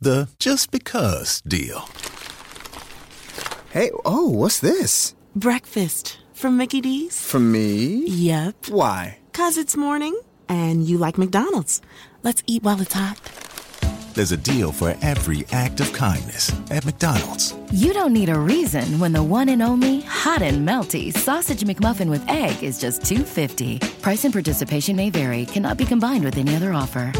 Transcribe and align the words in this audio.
The 0.00 0.28
just 0.38 0.70
because 0.70 1.40
deal. 1.42 1.88
Hey, 3.70 3.90
oh, 4.04 4.28
what's 4.28 4.60
this? 4.60 5.14
Breakfast 5.36 6.18
from 6.32 6.56
Mickey 6.56 6.80
D's. 6.80 7.20
From 7.26 7.52
me? 7.52 8.04
Yep. 8.06 8.68
Why? 8.68 9.18
Cause 9.32 9.56
it's 9.56 9.76
morning 9.76 10.18
and 10.48 10.84
you 10.88 10.98
like 10.98 11.18
McDonald's. 11.18 11.82
Let's 12.22 12.42
eat 12.46 12.62
while 12.62 12.80
it's 12.80 12.94
hot. 12.94 13.20
There's 14.14 14.32
a 14.32 14.36
deal 14.36 14.72
for 14.72 14.96
every 15.00 15.44
act 15.52 15.78
of 15.78 15.92
kindness 15.92 16.52
at 16.70 16.84
McDonald's. 16.84 17.54
You 17.70 17.92
don't 17.92 18.12
need 18.12 18.28
a 18.28 18.38
reason 18.38 18.98
when 18.98 19.12
the 19.12 19.22
one 19.22 19.48
and 19.48 19.62
only 19.62 20.00
hot 20.00 20.42
and 20.42 20.66
melty 20.66 21.12
sausage 21.12 21.62
McMuffin 21.62 22.10
with 22.10 22.28
egg 22.28 22.64
is 22.64 22.80
just 22.80 23.04
250. 23.04 23.78
Price 24.02 24.24
and 24.24 24.32
participation 24.32 24.96
may 24.96 25.10
vary. 25.10 25.46
Cannot 25.46 25.76
be 25.76 25.84
combined 25.84 26.24
with 26.24 26.36
any 26.36 26.56
other 26.56 26.72
offer. 26.72 27.12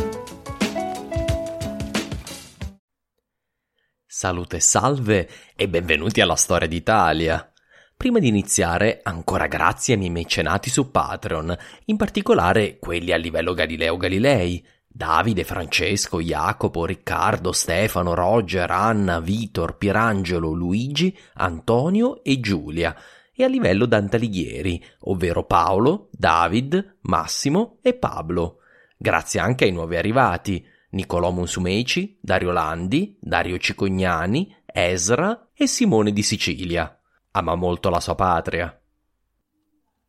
Salute 4.19 4.59
salve 4.59 5.29
e 5.55 5.69
benvenuti 5.69 6.21
alla 6.21 6.35
storia 6.35 6.67
d'Italia. 6.67 7.53
Prima 7.97 8.19
di 8.19 8.27
iniziare, 8.27 8.99
ancora 9.05 9.47
grazie 9.47 9.95
ai 9.95 10.01
miei 10.01 10.11
mecenati 10.11 10.71
su 10.71 10.91
Patreon, 10.91 11.57
in 11.85 11.97
particolare 11.97 12.81
quelli 12.81 13.13
a 13.13 13.17
livello 13.17 13.55
Galileo 13.55 13.97
Galilei, 13.97 14.67
Davide, 14.89 15.45
Francesco, 15.45 16.21
Jacopo, 16.21 16.85
Riccardo, 16.85 17.53
Stefano, 17.53 18.15
Roger, 18.15 18.69
Anna, 18.69 19.21
Vitor, 19.21 19.77
Pierangelo, 19.77 20.51
Luigi, 20.51 21.17
Antonio 21.35 22.25
e 22.25 22.41
Giulia, 22.41 22.97
e 23.33 23.45
a 23.45 23.47
livello 23.47 23.87
Dante 23.87 24.17
Alighieri, 24.17 24.85
ovvero 25.03 25.45
Paolo, 25.45 26.09
David, 26.11 26.97
Massimo 27.03 27.79
e 27.83 27.95
Pablo. 27.95 28.63
Grazie 28.97 29.39
anche 29.39 29.65
ai 29.65 29.71
nuovi 29.71 29.95
arrivati, 29.95 30.67
Nicolò 30.91 31.31
Monsumeci, 31.31 32.19
Dario 32.21 32.51
Landi, 32.51 33.17
Dario 33.21 33.59
Cicognani, 33.59 34.55
Ezra 34.65 35.51
e 35.53 35.67
Simone 35.67 36.13
di 36.13 36.23
Sicilia. 36.23 36.99
Ama 37.33 37.55
molto 37.55 37.91
la 37.91 38.01
sua 38.01 38.15
patria. 38.15 38.73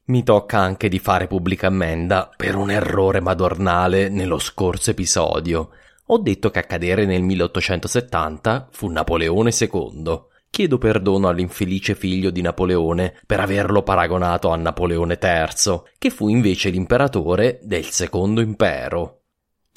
Mi 0.06 0.24
tocca 0.24 0.58
anche 0.58 0.90
di 0.90 0.98
fare 0.98 1.28
pubblica 1.28 1.68
ammenda 1.68 2.32
per 2.36 2.56
un 2.56 2.72
errore 2.72 3.20
madornale 3.20 4.10
nello 4.10 4.40
scorso 4.40 4.92
episodio. 4.92 5.70
Ho 6.08 6.18
detto 6.18 6.50
che 6.50 6.60
a 6.60 6.64
cadere 6.64 7.06
nel 7.06 7.22
1870 7.22 8.70
fu 8.72 8.88
Napoleone 8.88 9.52
II. 9.52 10.28
Chiedo 10.50 10.78
perdono 10.80 11.28
all'infelice 11.28 11.94
figlio 11.94 12.32
di 12.32 12.42
Napoleone 12.42 13.20
per 13.28 13.40
averlo 13.40 13.84
paragonato 13.84 14.50
a 14.50 14.56
Napoleone 14.56 15.20
III, 15.22 15.82
che 16.00 16.10
fu 16.10 16.28
invece 16.28 16.70
l'imperatore 16.70 17.60
del 17.62 17.86
Secondo 17.86 18.42
Impero. 18.42 19.19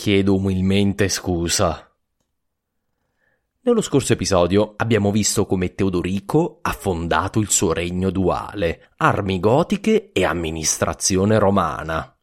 Chiedo 0.03 0.35
umilmente 0.35 1.09
scusa. 1.09 1.89
Nello 3.61 3.81
scorso 3.81 4.15
episodio 4.15 4.75
abbiamo 4.77 5.13
visto 5.13 5.47
come 5.47 5.77
Teodorico 5.77 6.59
ha 6.61 6.73
fondato 6.73 7.39
il 7.39 7.49
suo 7.49 7.73
regno 7.73 8.11
duale, 8.11 8.95
armi 8.97 9.39
gotiche 9.39 10.11
e 10.11 10.25
amministrazione 10.25 11.39
romana. 11.39 12.19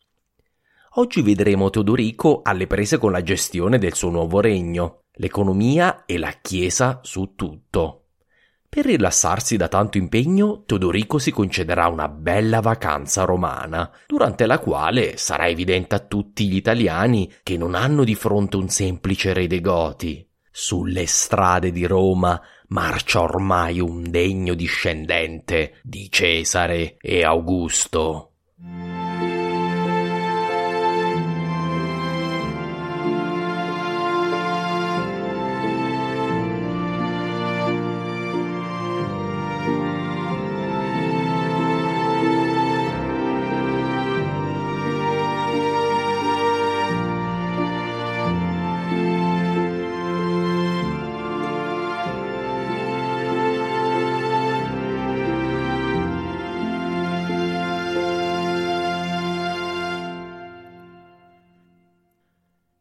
Oggi 0.96 1.22
vedremo 1.22 1.70
Teodorico 1.70 2.42
alle 2.44 2.68
prese 2.68 2.98
con 2.98 3.14
la 3.14 3.24
gestione 3.24 3.78
del 3.78 3.94
suo 3.94 4.10
nuovo 4.10 4.42
regno, 4.42 5.04
l'economia 5.14 6.04
e 6.04 6.18
la 6.18 6.32
Chiesa 6.42 7.00
su 7.02 7.34
tutto. 7.34 7.99
Per 8.70 8.86
rilassarsi 8.86 9.58
da 9.58 9.68
tanto 9.68 9.98
impegno, 9.98 10.62
Teodorico 10.64 11.18
si 11.18 11.32
concederà 11.32 11.88
una 11.88 12.08
bella 12.08 12.60
vacanza 12.60 13.24
romana, 13.24 13.90
durante 14.06 14.46
la 14.46 14.60
quale 14.60 15.18
sarà 15.18 15.48
evidente 15.48 15.96
a 15.96 16.00
tutti 16.00 16.48
gli 16.48 16.56
italiani 16.56 17.34
che 17.42 17.58
non 17.58 17.74
hanno 17.74 18.04
di 18.04 18.14
fronte 18.14 18.58
un 18.58 18.70
semplice 18.70 19.34
re 19.34 19.48
dei 19.48 19.60
Goti. 19.60 20.24
Sulle 20.52 21.08
strade 21.08 21.72
di 21.72 21.86
Roma 21.86 22.40
marcia 22.68 23.22
ormai 23.22 23.80
un 23.80 24.04
degno 24.10 24.54
discendente 24.54 25.80
di 25.82 26.08
Cesare 26.12 26.98
e 27.02 27.24
Augusto. 27.24 28.34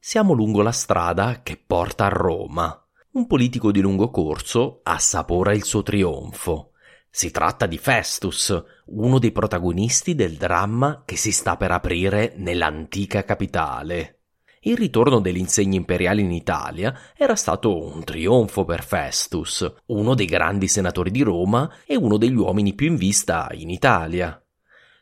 Siamo 0.08 0.32
lungo 0.32 0.62
la 0.62 0.72
strada 0.72 1.42
che 1.42 1.62
porta 1.62 2.06
a 2.06 2.08
Roma. 2.08 2.82
Un 3.12 3.26
politico 3.26 3.70
di 3.70 3.80
lungo 3.80 4.08
corso 4.10 4.80
assapora 4.82 5.52
il 5.52 5.64
suo 5.64 5.82
trionfo. 5.82 6.70
Si 7.10 7.30
tratta 7.30 7.66
di 7.66 7.76
Festus, 7.76 8.58
uno 8.86 9.18
dei 9.18 9.32
protagonisti 9.32 10.14
del 10.14 10.36
dramma 10.36 11.02
che 11.04 11.16
si 11.16 11.30
sta 11.30 11.58
per 11.58 11.72
aprire 11.72 12.32
nell'antica 12.38 13.22
capitale. 13.22 14.22
Il 14.60 14.78
ritorno 14.78 15.20
delle 15.20 15.40
insegne 15.40 15.76
imperiali 15.76 16.22
in 16.22 16.32
Italia 16.32 16.98
era 17.14 17.36
stato 17.36 17.78
un 17.78 18.02
trionfo 18.02 18.64
per 18.64 18.84
Festus, 18.84 19.70
uno 19.88 20.14
dei 20.14 20.24
grandi 20.24 20.68
senatori 20.68 21.10
di 21.10 21.20
Roma 21.20 21.70
e 21.84 21.96
uno 21.96 22.16
degli 22.16 22.34
uomini 22.34 22.72
più 22.72 22.86
in 22.86 22.96
vista 22.96 23.46
in 23.52 23.68
Italia. 23.68 24.42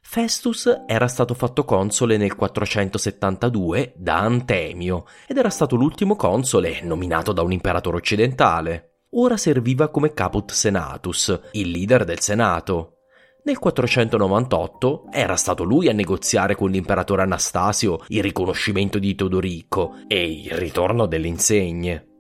Festus 0.08 0.84
era 0.86 1.08
stato 1.08 1.34
fatto 1.34 1.64
console 1.64 2.16
nel 2.16 2.36
472 2.36 3.92
da 3.96 4.20
Antemio 4.20 5.04
ed 5.26 5.36
era 5.36 5.50
stato 5.50 5.76
l'ultimo 5.76 6.16
console 6.16 6.80
nominato 6.84 7.32
da 7.32 7.42
un 7.42 7.52
imperatore 7.52 7.96
occidentale. 7.96 9.00
ora 9.10 9.36
serviva 9.36 9.88
come 9.88 10.14
caput 10.14 10.52
senatus, 10.52 11.38
il 11.52 11.70
leader 11.70 12.04
del 12.04 12.20
senato. 12.20 13.00
Nel 13.42 13.58
498 13.58 15.08
era 15.10 15.36
stato 15.36 15.64
lui 15.64 15.88
a 15.88 15.92
negoziare 15.92 16.54
con 16.54 16.70
l'imperatore 16.70 17.22
Anastasio 17.22 17.98
il 18.08 18.22
riconoscimento 18.22 18.98
di 18.98 19.14
Teodorico 19.14 19.96
e 20.06 20.30
il 20.30 20.50
ritorno 20.52 21.06
delle 21.06 21.26
insegne. 21.26 22.15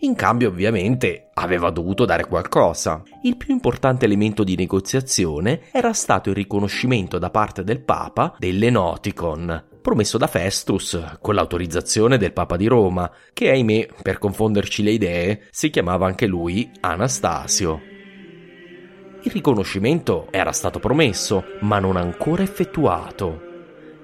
In 0.00 0.14
cambio, 0.16 0.48
ovviamente, 0.48 1.30
aveva 1.34 1.70
dovuto 1.70 2.04
dare 2.04 2.26
qualcosa. 2.26 3.02
Il 3.22 3.36
più 3.36 3.54
importante 3.54 4.04
elemento 4.04 4.44
di 4.44 4.56
negoziazione 4.56 5.62
era 5.72 5.92
stato 5.92 6.30
il 6.30 6.34
riconoscimento 6.34 7.18
da 7.18 7.30
parte 7.30 7.64
del 7.64 7.80
Papa 7.80 8.34
dell'Enoticon, 8.38 9.64
promesso 9.80 10.18
da 10.18 10.26
Festus 10.26 11.16
con 11.20 11.34
l'autorizzazione 11.34 12.18
del 12.18 12.32
Papa 12.32 12.56
di 12.56 12.66
Roma, 12.66 13.10
che 13.32 13.50
ahimè, 13.50 13.88
per 14.02 14.18
confonderci 14.18 14.82
le 14.82 14.90
idee, 14.90 15.46
si 15.50 15.70
chiamava 15.70 16.06
anche 16.06 16.26
lui 16.26 16.70
Anastasio. 16.80 17.80
Il 19.22 19.30
riconoscimento 19.30 20.26
era 20.30 20.52
stato 20.52 20.80
promesso, 20.80 21.44
ma 21.60 21.78
non 21.78 21.96
ancora 21.96 22.42
effettuato. 22.42 23.52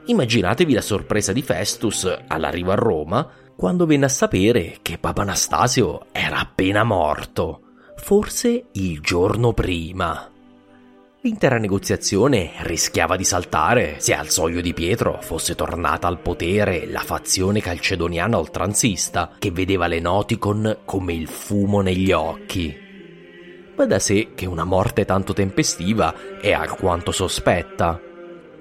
Immaginatevi 0.07 0.73
la 0.73 0.81
sorpresa 0.81 1.33
di 1.33 1.43
Festus 1.43 2.11
all'arrivo 2.27 2.73
a 2.73 2.77
Roma 2.77 3.31
quando 3.61 3.85
venne 3.85 4.07
a 4.07 4.09
sapere 4.09 4.79
che 4.81 4.97
Papa 4.97 5.21
Anastasio 5.21 6.07
era 6.13 6.39
appena 6.39 6.83
morto, 6.83 7.61
forse 7.97 8.69
il 8.73 9.01
giorno 9.03 9.53
prima. 9.53 10.31
L'intera 11.21 11.59
negoziazione 11.59 12.53
rischiava 12.61 13.17
di 13.17 13.25
saltare 13.25 13.97
se 13.99 14.15
al 14.15 14.31
soglio 14.31 14.63
di 14.63 14.73
Pietro 14.73 15.19
fosse 15.21 15.57
tornata 15.57 16.09
al 16.09 16.21
potere 16.21 16.87
la 16.87 17.01
fazione 17.01 17.61
calcedoniana 17.61 18.39
oltranzista 18.39 19.33
che 19.39 19.51
vedeva 19.51 19.89
l'Enoticon 19.89 20.79
come 20.87 21.13
il 21.13 21.29
fumo 21.29 21.83
negli 21.83 22.13
occhi. 22.13 22.75
Va 23.77 23.85
da 23.85 23.99
sé 23.99 24.31
che 24.35 24.47
una 24.47 24.65
morte 24.65 25.05
tanto 25.05 25.35
tempestiva 25.35 26.41
è 26.41 26.53
alquanto 26.53 27.13
sospetta. 27.13 28.01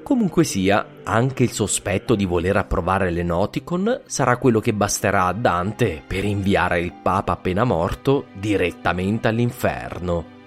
Comunque 0.04 0.44
sia, 0.44 0.86
anche 1.12 1.44
il 1.44 1.52
sospetto 1.52 2.16
di 2.16 2.26
voler 2.26 2.58
approvare 2.58 3.10
l'Enoticon 3.10 4.02
sarà 4.06 4.38
quello 4.38 4.60
che 4.60 4.74
basterà 4.74 5.26
a 5.26 5.34
Dante 5.34 6.02
per 6.06 6.24
inviare 6.24 6.80
il 6.80 6.94
Papa 6.94 7.34
appena 7.34 7.64
morto 7.64 8.26
direttamente 8.34 9.28
all'inferno. 9.28 10.38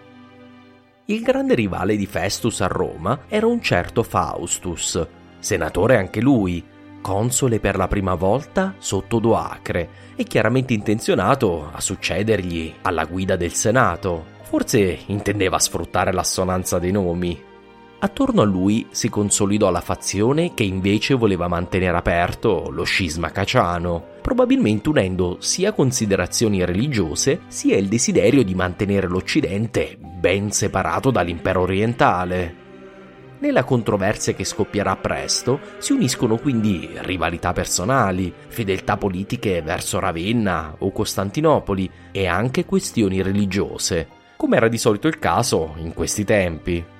Il 1.07 1.23
grande 1.23 1.55
rivale 1.55 1.97
di 1.97 2.07
Festus 2.07 2.61
a 2.61 2.67
Roma 2.67 3.23
era 3.29 3.47
un 3.47 3.61
certo 3.61 4.03
Faustus, 4.03 5.07
senatore 5.39 5.97
anche 5.97 6.21
lui, 6.21 6.65
console 7.03 7.59
per 7.59 7.77
la 7.77 7.89
prima 7.89 8.15
volta 8.15 8.75
sotto 8.79 9.19
Doacre 9.19 9.89
e 10.15 10.25
chiaramente 10.25 10.73
intenzionato 10.73 11.69
a 11.73 11.81
succedergli 11.81 12.73
alla 12.83 13.05
guida 13.05 13.37
del 13.37 13.53
Senato. 13.53 14.25
Forse 14.43 15.01
intendeva 15.07 15.59
sfruttare 15.59 16.13
l'assonanza 16.13 16.79
dei 16.79 16.93
nomi. 16.93 17.51
Attorno 18.05 18.43
a 18.43 18.45
lui 18.45 18.89
si 18.91 19.09
consolidò 19.09 19.71
la 19.71 19.81
fazione 19.81 20.55
che 20.55 20.65
invece 20.65 21.15
voleva 21.15 21.47
mantenere 21.47 21.97
aperto 21.97 22.69
lo 22.69 22.83
scisma 22.83 23.31
caciano, 23.31 24.03
probabilmente 24.21 24.89
unendo 24.89 25.37
sia 25.39 25.73
considerazioni 25.73 26.65
religiose 26.65 27.43
sia 27.47 27.77
il 27.77 27.87
desiderio 27.87 28.43
di 28.43 28.57
mantenere 28.57 29.07
l'Occidente 29.07 29.97
ben 30.01 30.51
separato 30.51 31.13
dall'impero 31.13 31.61
orientale. 31.61 32.57
Nella 33.39 33.63
controversia 33.63 34.35
che 34.35 34.45
scoppierà 34.45 34.97
presto 34.97 35.61
si 35.79 35.93
uniscono 35.93 36.39
quindi 36.39 36.91
rivalità 37.03 37.53
personali, 37.53 38.35
fedeltà 38.49 38.97
politiche 38.97 39.63
verso 39.63 40.01
Ravenna 40.01 40.75
o 40.79 40.91
Costantinopoli 40.91 41.89
e 42.11 42.27
anche 42.27 42.65
questioni 42.65 43.23
religiose, 43.23 44.09
come 44.37 44.57
era 44.57 44.67
di 44.67 44.79
solito 44.79 45.07
il 45.07 45.21
caso 45.21 45.75
in 45.77 45.95
questi 45.95 46.25
tempi. 46.25 46.92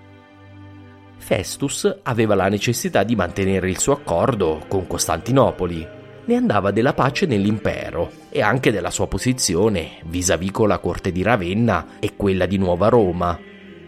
Festus 1.23 2.01
aveva 2.03 2.35
la 2.35 2.49
necessità 2.49 3.05
di 3.05 3.15
mantenere 3.15 3.71
il 3.71 3.79
suo 3.79 3.93
accordo 3.93 4.65
con 4.67 4.89
Costantinopoli. 4.89 5.87
Ne 6.25 6.35
andava 6.35 6.73
della 6.73 6.95
pace 6.95 7.27
nell'impero 7.27 8.11
e 8.29 8.43
anche 8.43 8.73
della 8.73 8.91
sua 8.91 9.07
posizione 9.07 9.99
vis-à-vis 10.07 10.51
con 10.51 10.67
la 10.67 10.79
corte 10.79 11.13
di 11.13 11.23
Ravenna 11.23 12.01
e 12.01 12.17
quella 12.17 12.45
di 12.47 12.59
Nuova 12.59 12.89
Roma. 12.89 13.39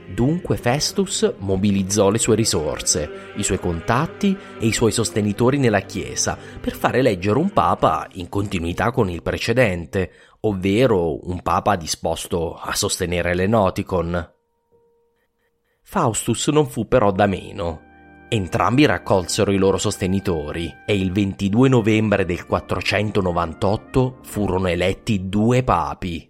Dunque 0.06 0.56
Festus 0.56 1.34
mobilizzò 1.38 2.08
le 2.08 2.18
sue 2.18 2.36
risorse, 2.36 3.32
i 3.34 3.42
suoi 3.42 3.58
contatti 3.58 4.36
e 4.60 4.66
i 4.66 4.72
suoi 4.72 4.92
sostenitori 4.92 5.58
nella 5.58 5.80
Chiesa 5.80 6.38
per 6.60 6.76
fare 6.76 6.98
eleggere 6.98 7.38
un 7.38 7.50
papa 7.50 8.06
in 8.12 8.28
continuità 8.28 8.92
con 8.92 9.10
il 9.10 9.22
precedente, 9.22 10.12
ovvero 10.40 11.26
un 11.28 11.42
papa 11.42 11.74
disposto 11.74 12.54
a 12.54 12.74
sostenere 12.76 13.34
l'Enoticon. 13.34 14.33
Faustus 15.86 16.48
non 16.48 16.66
fu 16.66 16.88
però 16.88 17.12
da 17.12 17.26
meno. 17.26 17.82
Entrambi 18.28 18.86
raccolsero 18.86 19.52
i 19.52 19.58
loro 19.58 19.76
sostenitori 19.76 20.74
e 20.84 20.96
il 20.96 21.12
22 21.12 21.68
novembre 21.68 22.24
del 22.24 22.46
498 22.46 24.18
furono 24.22 24.66
eletti 24.66 25.28
due 25.28 25.62
papi. 25.62 26.28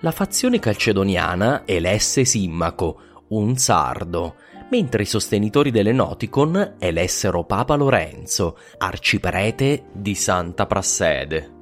La 0.00 0.12
fazione 0.12 0.58
calcedoniana 0.60 1.62
elesse 1.64 2.26
Simmaco, 2.26 3.00
un 3.28 3.56
sardo, 3.56 4.36
mentre 4.70 5.02
i 5.02 5.06
sostenitori 5.06 5.70
dell'Enoticon 5.70 6.74
elessero 6.78 7.44
Papa 7.44 7.74
Lorenzo, 7.74 8.58
arciprete 8.78 9.86
di 9.92 10.14
Santa 10.14 10.66
Prassede. 10.66 11.52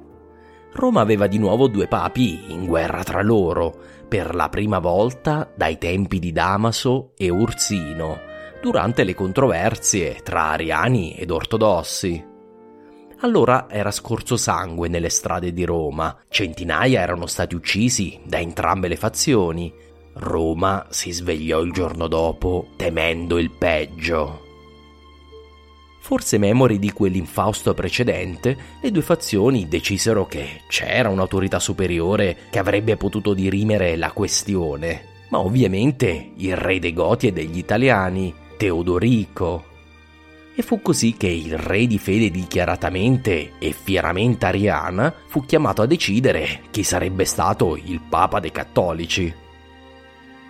Roma 0.73 1.01
aveva 1.01 1.27
di 1.27 1.37
nuovo 1.37 1.67
due 1.67 1.87
papi 1.87 2.51
in 2.51 2.65
guerra 2.65 3.03
tra 3.03 3.21
loro, 3.21 4.02
per 4.13 4.35
la 4.35 4.47
prima 4.47 4.77
volta 4.77 5.51
dai 5.55 5.79
tempi 5.79 6.19
di 6.19 6.31
Damaso 6.31 7.13
e 7.17 7.31
Ursino, 7.31 8.19
durante 8.61 9.03
le 9.03 9.15
controversie 9.15 10.19
tra 10.21 10.49
ariani 10.49 11.15
ed 11.15 11.31
ortodossi. 11.31 12.23
Allora 13.21 13.65
era 13.67 13.89
scorso 13.89 14.37
sangue 14.37 14.87
nelle 14.87 15.09
strade 15.09 15.51
di 15.51 15.65
Roma, 15.65 16.15
centinaia 16.29 17.01
erano 17.01 17.25
stati 17.25 17.55
uccisi 17.55 18.19
da 18.23 18.37
entrambe 18.37 18.87
le 18.87 18.97
fazioni. 18.97 19.73
Roma 20.13 20.85
si 20.91 21.11
svegliò 21.11 21.61
il 21.61 21.71
giorno 21.71 22.07
dopo 22.07 22.67
temendo 22.75 23.39
il 23.39 23.49
peggio. 23.49 24.42
Forse 26.03 26.37
memori 26.37 26.79
di 26.79 26.91
quell'infausto 26.91 27.73
precedente, 27.73 28.57
le 28.81 28.91
due 28.91 29.01
fazioni 29.01 29.69
decisero 29.69 30.25
che 30.25 30.63
c'era 30.67 31.07
un'autorità 31.07 31.59
superiore 31.59 32.35
che 32.49 32.59
avrebbe 32.59 32.97
potuto 32.97 33.33
dirimere 33.33 33.95
la 33.95 34.11
questione, 34.11 35.05
ma 35.29 35.39
ovviamente 35.39 36.31
il 36.35 36.57
re 36.57 36.79
dei 36.79 36.91
Goti 36.91 37.27
e 37.27 37.31
degli 37.31 37.57
Italiani, 37.57 38.33
Teodorico. 38.57 39.63
E 40.53 40.61
fu 40.61 40.81
così 40.81 41.15
che 41.15 41.29
il 41.29 41.57
re 41.57 41.87
di 41.87 41.97
fede 41.97 42.29
dichiaratamente 42.29 43.53
e 43.57 43.71
fieramente 43.71 44.45
ariana 44.45 45.15
fu 45.27 45.45
chiamato 45.45 45.83
a 45.83 45.85
decidere 45.85 46.63
chi 46.69 46.83
sarebbe 46.83 47.23
stato 47.23 47.77
il 47.77 48.01
papa 48.01 48.41
dei 48.41 48.51
cattolici. 48.51 49.33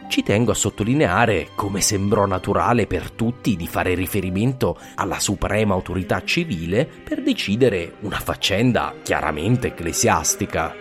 Ci 0.08 0.22
tengo 0.22 0.52
a 0.52 0.56
sottolineare 0.56 1.50
come 1.56 1.82
sembrò 1.82 2.26
naturale 2.26 2.86
per 2.86 3.10
tutti 3.12 3.56
di 3.56 3.68
fare 3.68 3.96
riferimento 3.96 4.78
alla 4.96 5.20
suprema 5.20 5.74
autorità 5.74 6.24
civile 6.24 6.86
per 6.86 7.24
decidere 7.24 7.96
una 8.02 8.20
faccenda 8.20 8.94
chiaramente 9.02 9.68
ecclesiastica. 9.68 10.76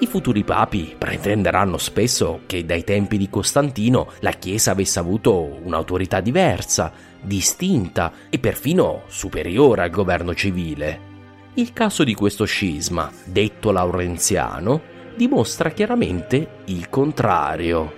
I 0.00 0.06
futuri 0.06 0.44
papi 0.44 0.94
pretenderanno 0.96 1.78
spesso 1.78 2.40
che 2.46 2.64
dai 2.64 2.84
tempi 2.84 3.16
di 3.16 3.28
Costantino 3.28 4.12
la 4.20 4.32
Chiesa 4.32 4.72
avesse 4.72 4.98
avuto 4.98 5.58
un'autorità 5.62 6.20
diversa, 6.20 6.92
distinta 7.20 8.12
e 8.28 8.38
perfino 8.38 9.02
superiore 9.06 9.82
al 9.82 9.90
governo 9.90 10.34
civile. 10.34 11.06
Il 11.54 11.72
caso 11.72 12.04
di 12.04 12.14
questo 12.14 12.44
scisma, 12.44 13.10
detto 13.24 13.72
laurenziano, 13.72 14.80
dimostra 15.16 15.70
chiaramente 15.70 16.60
il 16.66 16.88
contrario. 16.88 17.97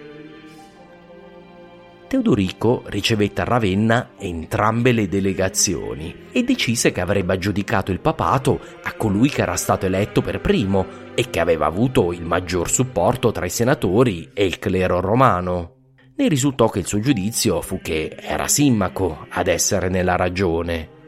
Teodorico 2.11 2.83
ricevette 2.87 3.43
a 3.43 3.45
Ravenna 3.45 4.15
entrambe 4.19 4.91
le 4.91 5.07
delegazioni 5.07 6.27
e 6.33 6.43
decise 6.43 6.91
che 6.91 7.01
avrebbe 7.01 7.35
aggiudicato 7.35 7.93
il 7.93 8.01
papato 8.01 8.59
a 8.83 8.95
colui 8.95 9.29
che 9.29 9.43
era 9.43 9.55
stato 9.55 9.87
eletto 9.87 10.21
per 10.21 10.41
primo 10.41 10.85
e 11.15 11.31
che 11.31 11.39
aveva 11.39 11.67
avuto 11.67 12.13
il 12.13 12.25
maggior 12.25 12.69
supporto 12.69 13.31
tra 13.31 13.47
i 13.47 13.49
senatori 13.49 14.29
e 14.35 14.45
il 14.45 14.59
clero 14.59 14.99
romano. 14.99 15.77
Ne 16.17 16.27
risultò 16.27 16.69
che 16.69 16.81
il 16.81 16.87
suo 16.89 16.99
giudizio 16.99 17.61
fu 17.61 17.81
che 17.81 18.17
era 18.21 18.49
Simmaco 18.49 19.27
ad 19.29 19.47
essere 19.47 19.89
nella 19.89 20.17
ragione 20.17 20.99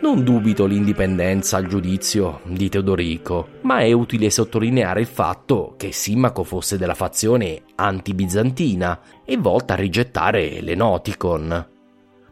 non 0.00 0.24
dubito 0.24 0.66
l'indipendenza 0.66 1.56
al 1.56 1.66
giudizio 1.66 2.40
di 2.44 2.68
Teodorico, 2.68 3.48
ma 3.62 3.78
è 3.80 3.92
utile 3.92 4.30
sottolineare 4.30 5.00
il 5.00 5.06
fatto 5.06 5.74
che 5.76 5.92
Simmaco 5.92 6.44
fosse 6.44 6.78
della 6.78 6.94
fazione 6.94 7.62
anti-bizantina 7.74 9.00
e 9.24 9.36
volta 9.36 9.74
a 9.74 9.76
rigettare 9.76 10.60
l'Enoticon. 10.60 11.75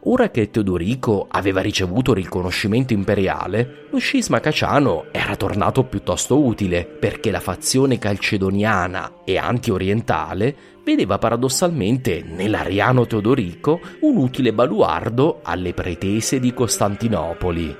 Ora 0.07 0.29
che 0.29 0.51
Teodorico 0.51 1.25
aveva 1.27 1.61
ricevuto 1.61 2.13
riconoscimento 2.13 2.93
imperiale, 2.93 3.87
lo 3.89 3.97
scisma 3.97 4.39
caciano 4.39 5.05
era 5.09 5.35
tornato 5.35 5.83
piuttosto 5.83 6.39
utile 6.39 6.85
perché 6.85 7.31
la 7.31 7.39
fazione 7.39 7.97
calcedoniana 7.97 9.23
e 9.23 9.39
anti-orientale 9.39 10.55
vedeva 10.83 11.17
paradossalmente 11.17 12.23
nell'ariano 12.23 13.07
Teodorico 13.07 13.79
un 14.01 14.17
utile 14.17 14.53
baluardo 14.53 15.39
alle 15.41 15.73
pretese 15.73 16.39
di 16.39 16.53
Costantinopoli. 16.53 17.75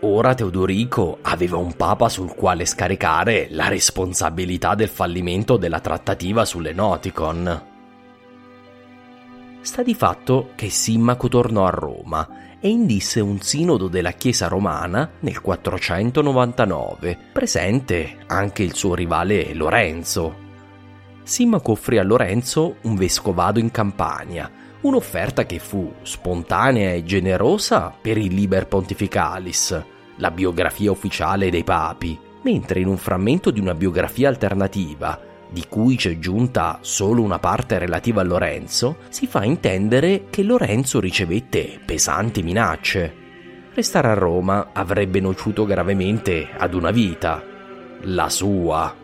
Ora 0.00 0.32
Teodorico 0.32 1.18
aveva 1.20 1.58
un 1.58 1.76
papa 1.76 2.08
sul 2.08 2.34
quale 2.34 2.64
scaricare 2.64 3.48
la 3.50 3.68
responsabilità 3.68 4.74
del 4.74 4.88
fallimento 4.88 5.58
della 5.58 5.80
trattativa 5.80 6.46
sulle 6.46 6.72
Noticon. 6.72 7.69
Sta 9.62 9.82
di 9.82 9.94
fatto 9.94 10.52
che 10.54 10.70
Simmaco 10.70 11.28
tornò 11.28 11.66
a 11.66 11.70
Roma 11.70 12.26
e 12.60 12.70
indisse 12.70 13.20
un 13.20 13.42
sinodo 13.42 13.88
della 13.88 14.12
Chiesa 14.12 14.48
romana 14.48 15.10
nel 15.20 15.42
499, 15.42 17.18
presente 17.30 18.24
anche 18.26 18.62
il 18.62 18.74
suo 18.74 18.94
rivale 18.94 19.52
Lorenzo. 19.52 20.48
Simmaco 21.22 21.72
offrì 21.72 21.98
a 21.98 22.02
Lorenzo 22.02 22.76
un 22.82 22.94
vescovado 22.94 23.58
in 23.58 23.70
Campania, 23.70 24.50
un'offerta 24.80 25.44
che 25.44 25.58
fu 25.58 25.92
spontanea 26.02 26.92
e 26.92 27.04
generosa 27.04 27.94
per 28.00 28.16
il 28.16 28.32
Liber 28.32 28.66
Pontificalis, 28.66 29.84
la 30.16 30.30
biografia 30.30 30.90
ufficiale 30.90 31.50
dei 31.50 31.64
papi, 31.64 32.18
mentre 32.42 32.80
in 32.80 32.88
un 32.88 32.96
frammento 32.96 33.50
di 33.50 33.60
una 33.60 33.74
biografia 33.74 34.28
alternativa, 34.28 35.20
di 35.50 35.66
cui 35.68 35.96
c'è 35.96 36.18
giunta 36.18 36.78
solo 36.82 37.22
una 37.22 37.38
parte 37.38 37.78
relativa 37.78 38.20
a 38.20 38.24
Lorenzo, 38.24 38.98
si 39.08 39.26
fa 39.26 39.44
intendere 39.44 40.26
che 40.30 40.42
Lorenzo 40.42 41.00
ricevette 41.00 41.80
pesanti 41.84 42.42
minacce. 42.42 43.14
Restare 43.72 44.08
a 44.08 44.14
Roma 44.14 44.70
avrebbe 44.72 45.20
nociuto 45.20 45.64
gravemente 45.64 46.48
ad 46.56 46.74
una 46.74 46.90
vita, 46.90 47.42
la 48.02 48.28
sua. 48.28 48.96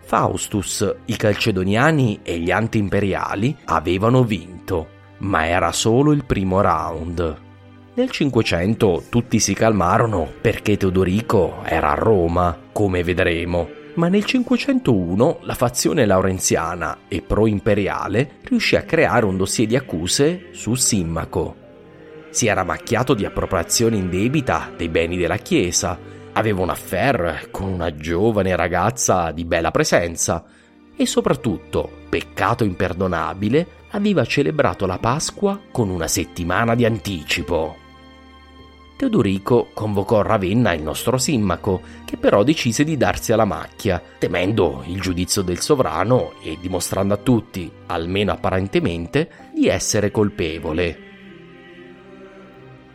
Faustus, 0.00 0.94
i 1.06 1.16
calcedoniani 1.16 2.20
e 2.22 2.38
gli 2.38 2.50
anti-imperiali 2.50 3.56
avevano 3.64 4.22
vinto, 4.22 4.88
ma 5.18 5.46
era 5.46 5.72
solo 5.72 6.12
il 6.12 6.24
primo 6.24 6.60
round. 6.60 7.44
Nel 7.96 8.10
500 8.10 9.04
tutti 9.08 9.40
si 9.40 9.54
calmarono 9.54 10.30
perché 10.42 10.76
Teodorico 10.76 11.62
era 11.64 11.92
a 11.92 11.94
Roma, 11.94 12.54
come 12.70 13.02
vedremo, 13.02 13.70
ma 13.94 14.08
nel 14.08 14.26
501 14.26 15.38
la 15.40 15.54
fazione 15.54 16.04
laurenziana 16.04 16.98
e 17.08 17.22
pro-imperiale 17.22 18.32
riuscì 18.42 18.76
a 18.76 18.82
creare 18.82 19.24
un 19.24 19.38
dossier 19.38 19.66
di 19.66 19.76
accuse 19.76 20.48
su 20.50 20.74
Simmaco. 20.74 21.56
Si 22.28 22.46
era 22.46 22.64
macchiato 22.64 23.14
di 23.14 23.24
appropriazione 23.24 23.96
indebita 23.96 24.70
dei 24.76 24.90
beni 24.90 25.16
della 25.16 25.38
Chiesa, 25.38 25.98
aveva 26.34 26.60
un 26.60 26.68
affair 26.68 27.48
con 27.50 27.72
una 27.72 27.94
giovane 27.94 28.54
ragazza 28.56 29.30
di 29.30 29.46
bella 29.46 29.70
presenza 29.70 30.44
e 30.94 31.06
soprattutto, 31.06 31.90
peccato 32.10 32.62
imperdonabile, 32.62 33.66
aveva 33.92 34.26
celebrato 34.26 34.84
la 34.84 34.98
Pasqua 34.98 35.58
con 35.72 35.88
una 35.88 36.08
settimana 36.08 36.74
di 36.74 36.84
anticipo. 36.84 37.84
Teodorico 38.96 39.68
convocò 39.74 40.22
Ravenna 40.22 40.72
il 40.72 40.82
nostro 40.82 41.18
Simmaco, 41.18 41.82
che 42.04 42.16
però 42.16 42.42
decise 42.42 42.82
di 42.82 42.96
darsi 42.96 43.32
alla 43.32 43.44
macchia, 43.44 44.02
temendo 44.18 44.82
il 44.86 45.00
giudizio 45.00 45.42
del 45.42 45.60
sovrano 45.60 46.32
e 46.42 46.56
dimostrando 46.60 47.14
a 47.14 47.18
tutti, 47.18 47.70
almeno 47.86 48.32
apparentemente, 48.32 49.50
di 49.54 49.68
essere 49.68 50.10
colpevole. 50.10 50.98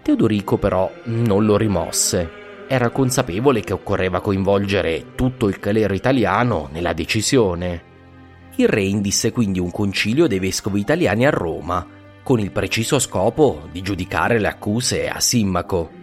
Teodorico 0.01 0.57
però 0.57 0.91
non 1.03 1.45
lo 1.45 1.57
rimosse 1.57 2.39
era 2.71 2.89
consapevole 2.89 3.59
che 3.59 3.73
occorreva 3.73 4.21
coinvolgere 4.21 5.07
tutto 5.15 5.49
il 5.49 5.59
clero 5.59 5.93
italiano 5.93 6.69
nella 6.71 6.93
decisione. 6.93 7.83
Il 8.55 8.69
re 8.69 8.83
indisse 8.83 9.33
quindi 9.33 9.59
un 9.59 9.71
concilio 9.71 10.25
dei 10.25 10.39
vescovi 10.39 10.79
italiani 10.79 11.25
a 11.27 11.31
Roma, 11.31 11.85
con 12.23 12.39
il 12.39 12.51
preciso 12.51 12.99
scopo 12.99 13.67
di 13.71 13.81
giudicare 13.81 14.39
le 14.39 14.47
accuse 14.47 15.09
a 15.09 15.19
Simmaco. 15.19 15.99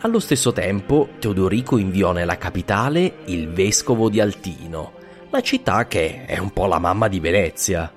Allo 0.00 0.18
stesso 0.18 0.52
tempo, 0.52 1.10
Teodorico 1.18 1.76
inviò 1.76 2.12
nella 2.12 2.38
capitale 2.38 3.18
il 3.26 3.50
vescovo 3.50 4.08
di 4.08 4.20
Altino, 4.20 4.92
la 5.30 5.40
città 5.42 5.86
che 5.86 6.24
è 6.24 6.38
un 6.38 6.52
po' 6.52 6.66
la 6.66 6.78
mamma 6.78 7.08
di 7.08 7.20
Venezia. 7.20 7.92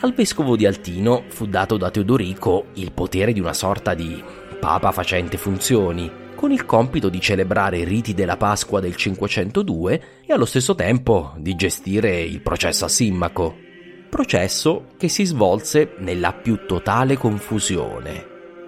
Al 0.00 0.12
vescovo 0.12 0.56
di 0.56 0.66
Altino 0.66 1.24
fu 1.28 1.46
dato 1.46 1.76
da 1.76 1.90
Teodorico 1.90 2.66
il 2.74 2.92
potere 2.92 3.32
di 3.32 3.40
una 3.40 3.52
sorta 3.52 3.94
di 3.94 4.22
papa 4.60 4.92
facente 4.92 5.36
funzioni, 5.36 6.10
con 6.34 6.52
il 6.52 6.64
compito 6.66 7.08
di 7.08 7.20
celebrare 7.20 7.78
i 7.78 7.84
riti 7.84 8.14
della 8.14 8.36
Pasqua 8.36 8.80
del 8.80 8.96
502 8.96 10.02
e 10.26 10.32
allo 10.32 10.44
stesso 10.44 10.74
tempo 10.74 11.32
di 11.38 11.54
gestire 11.54 12.20
il 12.20 12.40
processo 12.42 12.84
a 12.84 12.88
Simmaco. 12.88 13.63
Processo 14.14 14.90
che 14.96 15.08
si 15.08 15.24
svolse 15.24 15.94
nella 15.98 16.32
più 16.32 16.66
totale 16.66 17.16
confusione. 17.16 18.24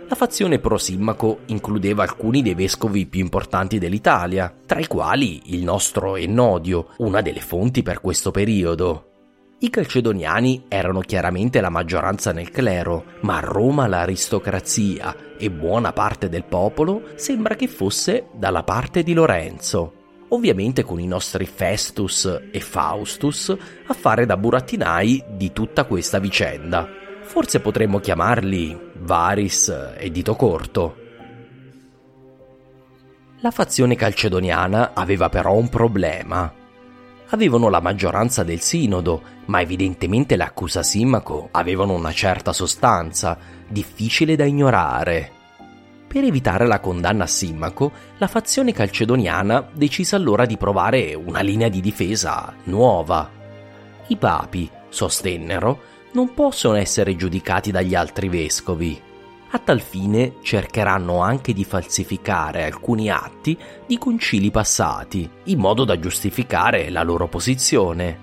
La 0.08 0.16
fazione 0.16 0.58
pro-Simmaco 0.58 1.42
includeva 1.46 2.02
alcuni 2.02 2.42
dei 2.42 2.54
vescovi 2.54 3.06
più 3.06 3.20
importanti 3.20 3.78
dell'Italia, 3.78 4.52
tra 4.66 4.80
i 4.80 4.88
quali 4.88 5.54
il 5.54 5.62
nostro 5.62 6.16
Ennodio, 6.16 6.88
una 6.96 7.20
delle 7.20 7.38
fonti 7.38 7.84
per 7.84 8.00
questo 8.00 8.32
periodo. 8.32 9.10
I 9.60 9.70
calcedoniani 9.70 10.64
erano 10.66 10.98
chiaramente 10.98 11.60
la 11.60 11.70
maggioranza 11.70 12.32
nel 12.32 12.50
clero, 12.50 13.04
ma 13.20 13.36
a 13.36 13.40
Roma 13.40 13.86
l'aristocrazia 13.86 15.14
e 15.38 15.48
buona 15.48 15.92
parte 15.92 16.28
del 16.28 16.42
popolo 16.42 17.10
sembra 17.14 17.54
che 17.54 17.68
fosse 17.68 18.30
dalla 18.32 18.64
parte 18.64 19.04
di 19.04 19.14
Lorenzo. 19.14 19.95
Ovviamente 20.28 20.82
con 20.82 21.00
i 21.00 21.06
nostri 21.06 21.46
Festus 21.46 22.48
e 22.50 22.60
Faustus 22.60 23.56
a 23.86 23.94
fare 23.94 24.26
da 24.26 24.36
burattinai 24.36 25.24
di 25.30 25.52
tutta 25.52 25.84
questa 25.84 26.18
vicenda. 26.18 26.88
Forse 27.22 27.60
potremmo 27.60 27.98
chiamarli 27.98 28.92
Varis 28.98 29.94
e 29.96 30.10
Dito 30.10 30.34
Corto. 30.34 30.96
La 33.40 33.50
fazione 33.50 33.94
calcedoniana 33.94 34.92
aveva 34.94 35.28
però 35.28 35.54
un 35.54 35.68
problema 35.68 36.64
avevano 37.30 37.68
la 37.68 37.80
maggioranza 37.80 38.44
del 38.44 38.60
sinodo, 38.60 39.22
ma 39.46 39.60
evidentemente 39.60 40.36
le 40.36 40.44
accuse 40.44 40.80
a 40.80 40.82
Simmaco 40.82 41.48
avevano 41.50 41.94
una 41.94 42.12
certa 42.12 42.52
sostanza, 42.52 43.38
difficile 43.68 44.36
da 44.36 44.44
ignorare. 44.44 45.32
Per 46.16 46.24
evitare 46.24 46.66
la 46.66 46.80
condanna 46.80 47.24
a 47.24 47.26
Simmaco, 47.26 47.92
la 48.16 48.26
fazione 48.26 48.72
calcedoniana 48.72 49.68
decise 49.70 50.16
allora 50.16 50.46
di 50.46 50.56
provare 50.56 51.12
una 51.12 51.40
linea 51.40 51.68
di 51.68 51.82
difesa 51.82 52.54
nuova. 52.64 53.30
I 54.06 54.16
papi, 54.16 54.70
sostennero, 54.88 55.78
non 56.12 56.32
possono 56.32 56.76
essere 56.76 57.16
giudicati 57.16 57.70
dagli 57.70 57.94
altri 57.94 58.30
vescovi. 58.30 58.98
A 59.50 59.58
tal 59.58 59.82
fine 59.82 60.36
cercheranno 60.40 61.20
anche 61.20 61.52
di 61.52 61.64
falsificare 61.64 62.64
alcuni 62.64 63.10
atti 63.10 63.54
di 63.86 63.98
concili 63.98 64.50
passati, 64.50 65.28
in 65.44 65.58
modo 65.58 65.84
da 65.84 65.98
giustificare 65.98 66.88
la 66.88 67.02
loro 67.02 67.28
posizione. 67.28 68.18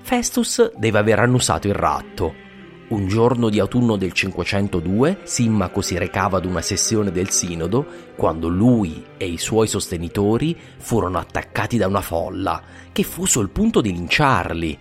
Festus 0.00 0.72
deve 0.78 0.98
aver 0.98 1.18
annusato 1.18 1.68
il 1.68 1.74
ratto. 1.74 2.46
Un 2.88 3.06
giorno 3.06 3.50
di 3.50 3.60
autunno 3.60 3.96
del 3.96 4.12
502, 4.12 5.18
Simmaco 5.24 5.82
si 5.82 5.98
recava 5.98 6.38
ad 6.38 6.46
una 6.46 6.62
sessione 6.62 7.12
del 7.12 7.28
sinodo 7.28 7.84
quando 8.16 8.48
lui 8.48 9.04
e 9.18 9.26
i 9.26 9.36
suoi 9.36 9.66
sostenitori 9.66 10.56
furono 10.78 11.18
attaccati 11.18 11.76
da 11.76 11.86
una 11.86 12.00
folla 12.00 12.62
che 12.90 13.02
fu 13.02 13.26
sul 13.26 13.50
punto 13.50 13.82
di 13.82 13.92
linciarli. 13.92 14.78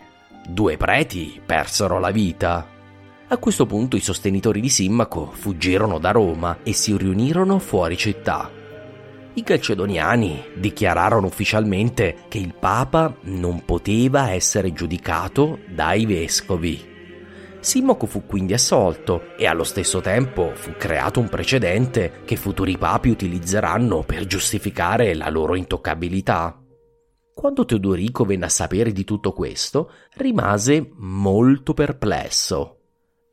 Due 0.48 0.78
preti 0.78 1.42
persero 1.46 2.00
la 2.00 2.12
vita. 2.12 2.66
A 3.28 3.38
questo 3.40 3.66
punto 3.66 3.98
i 3.98 4.02
sostenitori 4.02 4.62
di 4.62 4.70
Simmaco 4.70 5.30
fuggirono 5.34 6.00
da 6.00 6.12
Roma 6.12 6.60
e 6.64 6.72
si 6.72 6.96
riunirono 6.96 7.60
fuori 7.60 7.98
città. 7.98 8.50
I 9.34 9.44
calcedoniani 9.44 10.46
dichiararono 10.56 11.28
ufficialmente 11.28 12.20
che 12.30 12.38
il 12.38 12.54
Papa 12.58 13.14
non 13.24 13.66
poteva 13.66 14.32
essere 14.32 14.72
giudicato 14.72 15.60
dai 15.68 16.06
vescovi. 16.06 16.96
Simmaco 17.68 18.06
fu 18.06 18.26
quindi 18.26 18.54
assolto 18.54 19.36
e 19.36 19.46
allo 19.46 19.66
stesso 19.66 20.00
tempo 20.00 20.54
fu 20.56 20.72
creato 20.78 21.20
un 21.20 21.28
precedente 21.28 22.22
che 22.24 22.38
futuri 22.38 22.78
papi 22.78 23.10
utilizzeranno 23.10 24.04
per 24.04 24.26
giustificare 24.26 25.14
la 25.14 25.28
loro 25.28 25.54
intoccabilità. 25.54 26.64
Quando 27.34 27.66
Teodorico 27.66 28.24
venne 28.24 28.46
a 28.46 28.50
sapere 28.50 28.94
di 28.94 29.04
tutto 29.04 29.34
questo, 29.34 29.92
rimase 30.14 30.92
molto 30.96 31.74
perplesso. 31.74 32.78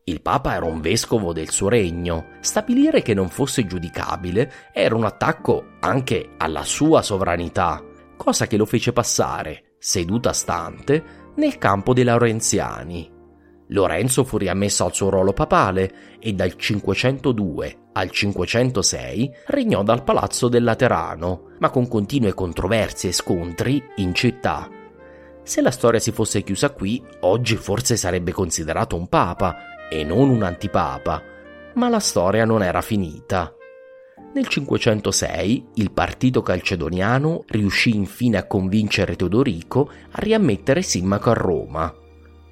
Il 0.02 0.20
Papa 0.20 0.54
era 0.54 0.64
un 0.64 0.80
vescovo 0.80 1.32
del 1.32 1.50
suo 1.50 1.68
regno. 1.68 2.30
Stabilire 2.40 3.02
che 3.02 3.14
non 3.14 3.28
fosse 3.28 3.64
giudicabile 3.66 4.50
era 4.72 4.96
un 4.96 5.04
attacco 5.04 5.76
anche 5.78 6.30
alla 6.38 6.64
sua 6.64 7.02
sovranità, 7.02 7.80
cosa 8.16 8.48
che 8.48 8.56
lo 8.56 8.66
fece 8.66 8.92
passare, 8.92 9.76
seduta 9.78 10.32
stante, 10.32 11.30
nel 11.36 11.56
campo 11.56 11.92
dei 11.94 12.02
Laurenziani. 12.02 13.13
Lorenzo 13.68 14.24
fu 14.24 14.36
riammesso 14.36 14.84
al 14.84 14.94
suo 14.94 15.08
ruolo 15.08 15.32
papale 15.32 16.18
e 16.18 16.32
dal 16.34 16.54
502 16.54 17.78
al 17.92 18.10
506 18.10 19.34
regnò 19.46 19.82
dal 19.82 20.02
palazzo 20.02 20.48
del 20.48 20.64
Laterano, 20.64 21.52
ma 21.58 21.70
con 21.70 21.88
continue 21.88 22.34
controversie 22.34 23.10
e 23.10 23.12
scontri 23.12 23.82
in 23.96 24.14
città. 24.14 24.68
Se 25.42 25.60
la 25.60 25.70
storia 25.70 26.00
si 26.00 26.10
fosse 26.10 26.42
chiusa 26.42 26.70
qui, 26.70 27.02
oggi 27.20 27.56
forse 27.56 27.96
sarebbe 27.96 28.32
considerato 28.32 28.96
un 28.96 29.08
papa 29.08 29.88
e 29.88 30.02
non 30.04 30.28
un 30.28 30.42
antipapa, 30.42 31.22
ma 31.74 31.88
la 31.88 32.00
storia 32.00 32.44
non 32.44 32.62
era 32.62 32.80
finita. 32.80 33.54
Nel 34.34 34.48
506 34.48 35.66
il 35.74 35.92
partito 35.92 36.42
calcedoniano 36.42 37.44
riuscì 37.46 37.94
infine 37.94 38.38
a 38.38 38.46
convincere 38.46 39.14
Teodorico 39.14 39.88
a 40.10 40.18
riammettere 40.20 40.82
Simmaco 40.82 41.30
a 41.30 41.34
Roma. 41.34 41.94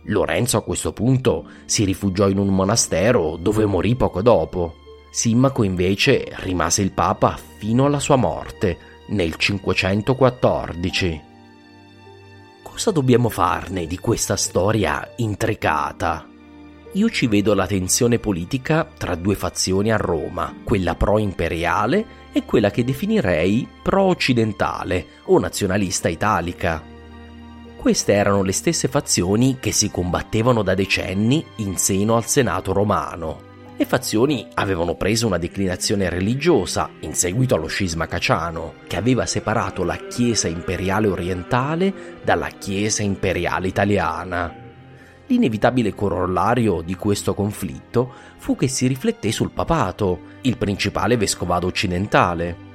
Lorenzo 0.05 0.57
a 0.57 0.63
questo 0.63 0.93
punto 0.93 1.47
si 1.65 1.85
rifugiò 1.85 2.29
in 2.29 2.39
un 2.39 2.49
monastero 2.49 3.37
dove 3.37 3.67
morì 3.67 3.95
poco 3.95 4.23
dopo. 4.23 4.77
Simmaco 5.11 5.63
invece 5.63 6.33
rimase 6.37 6.83
il 6.83 6.93
papa 6.93 7.39
fino 7.59 7.85
alla 7.85 8.01
sua 8.01 8.17
morte 8.17 8.79
nel 9.09 9.37
514. 9.37 11.21
Cosa 12.63 12.91
dobbiamo 12.91 13.29
farne 13.29 13.87
di 13.87 13.99
questa 13.99 14.37
storia 14.37 15.13
intricata? 15.17 16.27
io 16.95 17.09
ci 17.09 17.27
vedo 17.27 17.55
la 17.55 17.67
tensione 17.67 18.19
politica 18.19 18.85
tra 18.85 19.15
due 19.15 19.35
fazioni 19.35 19.91
a 19.91 19.97
Roma, 19.97 20.55
quella 20.63 20.95
pro-imperiale 20.95 22.21
e 22.33 22.45
quella 22.45 22.71
che 22.71 22.85
definirei 22.85 23.67
pro-occidentale 23.83 25.07
o 25.25 25.39
nazionalista 25.39 26.09
italica. 26.09 26.92
Queste 27.83 28.13
erano 28.13 28.45
le 28.45 28.53
stesse 28.53 28.87
fazioni 28.87 29.57
che 29.59 29.73
si 29.73 29.91
combattevano 29.91 30.63
da 30.63 30.73
decenni 30.73 31.45
in 31.57 31.77
seno 31.77 32.15
al 32.15 32.25
Senato 32.27 32.73
romano. 32.73 33.41
Le 33.77 33.85
fazioni 33.87 34.47
avevano 34.55 34.95
preso 34.95 35.27
una 35.27 35.37
declinazione 35.37 36.09
religiosa 36.09 36.91
in 37.01 37.13
seguito 37.13 37.57
allo 37.57 37.67
scisma 37.67 38.07
caciano, 38.07 38.75
che 38.87 38.95
aveva 38.95 39.27
separato 39.27 39.83
la 39.83 39.97
Chiesa 39.97 40.47
imperiale 40.47 41.09
orientale 41.09 42.21
dalla 42.23 42.51
Chiesa 42.51 43.03
imperiale 43.03 43.67
italiana. 43.67 44.55
L'inevitabile 45.27 45.93
corollario 45.93 46.83
di 46.83 46.95
questo 46.95 47.35
conflitto 47.35 48.13
fu 48.37 48.55
che 48.55 48.69
si 48.69 48.87
rifletté 48.87 49.33
sul 49.33 49.51
papato, 49.51 50.21
il 50.43 50.57
principale 50.57 51.17
vescovado 51.17 51.67
occidentale. 51.67 52.71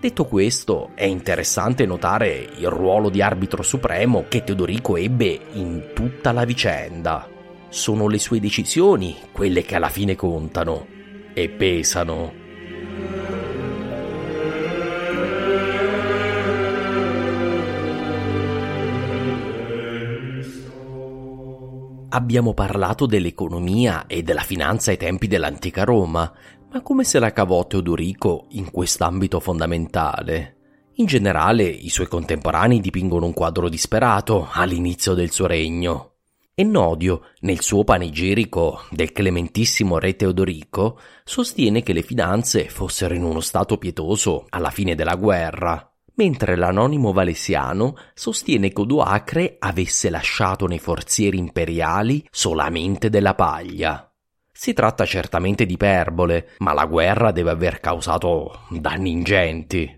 Detto 0.00 0.26
questo, 0.26 0.90
è 0.94 1.02
interessante 1.02 1.84
notare 1.84 2.48
il 2.58 2.68
ruolo 2.68 3.10
di 3.10 3.20
arbitro 3.20 3.64
supremo 3.64 4.26
che 4.28 4.44
Teodorico 4.44 4.96
ebbe 4.96 5.40
in 5.54 5.88
tutta 5.92 6.30
la 6.30 6.44
vicenda. 6.44 7.28
Sono 7.68 8.06
le 8.06 8.20
sue 8.20 8.38
decisioni 8.38 9.16
quelle 9.32 9.62
che 9.62 9.74
alla 9.74 9.88
fine 9.88 10.14
contano 10.14 10.86
e 11.34 11.48
pesano. 11.48 12.32
Abbiamo 22.10 22.54
parlato 22.54 23.04
dell'economia 23.04 24.06
e 24.06 24.22
della 24.22 24.40
finanza 24.40 24.92
ai 24.92 24.96
tempi 24.96 25.26
dell'antica 25.26 25.84
Roma, 25.84 26.32
ma 26.70 26.80
come 26.82 27.04
se 27.04 27.18
la 27.18 27.32
cavò 27.32 27.66
Teodorico 27.66 28.46
in 28.50 28.70
quest'ambito 28.70 29.40
fondamentale? 29.40 30.56
In 30.94 31.06
generale, 31.06 31.64
i 31.64 31.88
suoi 31.88 32.08
contemporanei 32.08 32.80
dipingono 32.80 33.26
un 33.26 33.32
quadro 33.32 33.68
disperato 33.68 34.48
all'inizio 34.52 35.14
del 35.14 35.30
suo 35.30 35.46
regno. 35.46 36.14
Ennodio, 36.54 37.22
nel 37.40 37.60
suo 37.60 37.84
panegirico 37.84 38.82
del 38.90 39.12
clementissimo 39.12 39.98
re 39.98 40.16
Teodorico, 40.16 40.98
sostiene 41.24 41.82
che 41.82 41.92
le 41.92 42.02
finanze 42.02 42.68
fossero 42.68 43.14
in 43.14 43.22
uno 43.22 43.40
stato 43.40 43.78
pietoso 43.78 44.46
alla 44.48 44.70
fine 44.70 44.94
della 44.94 45.14
guerra 45.14 45.88
mentre 46.18 46.56
l'anonimo 46.56 47.12
valesiano 47.12 47.96
sostiene 48.12 48.72
che 48.72 48.80
Odoacre 48.80 49.56
avesse 49.58 50.10
lasciato 50.10 50.66
nei 50.66 50.78
forzieri 50.78 51.38
imperiali 51.38 52.26
solamente 52.30 53.08
della 53.08 53.34
paglia. 53.34 54.07
Si 54.60 54.72
tratta 54.72 55.04
certamente 55.04 55.66
di 55.66 55.74
iperbole, 55.74 56.48
ma 56.58 56.72
la 56.72 56.84
guerra 56.86 57.30
deve 57.30 57.50
aver 57.50 57.78
causato 57.78 58.62
danni 58.70 59.12
ingenti. 59.12 59.97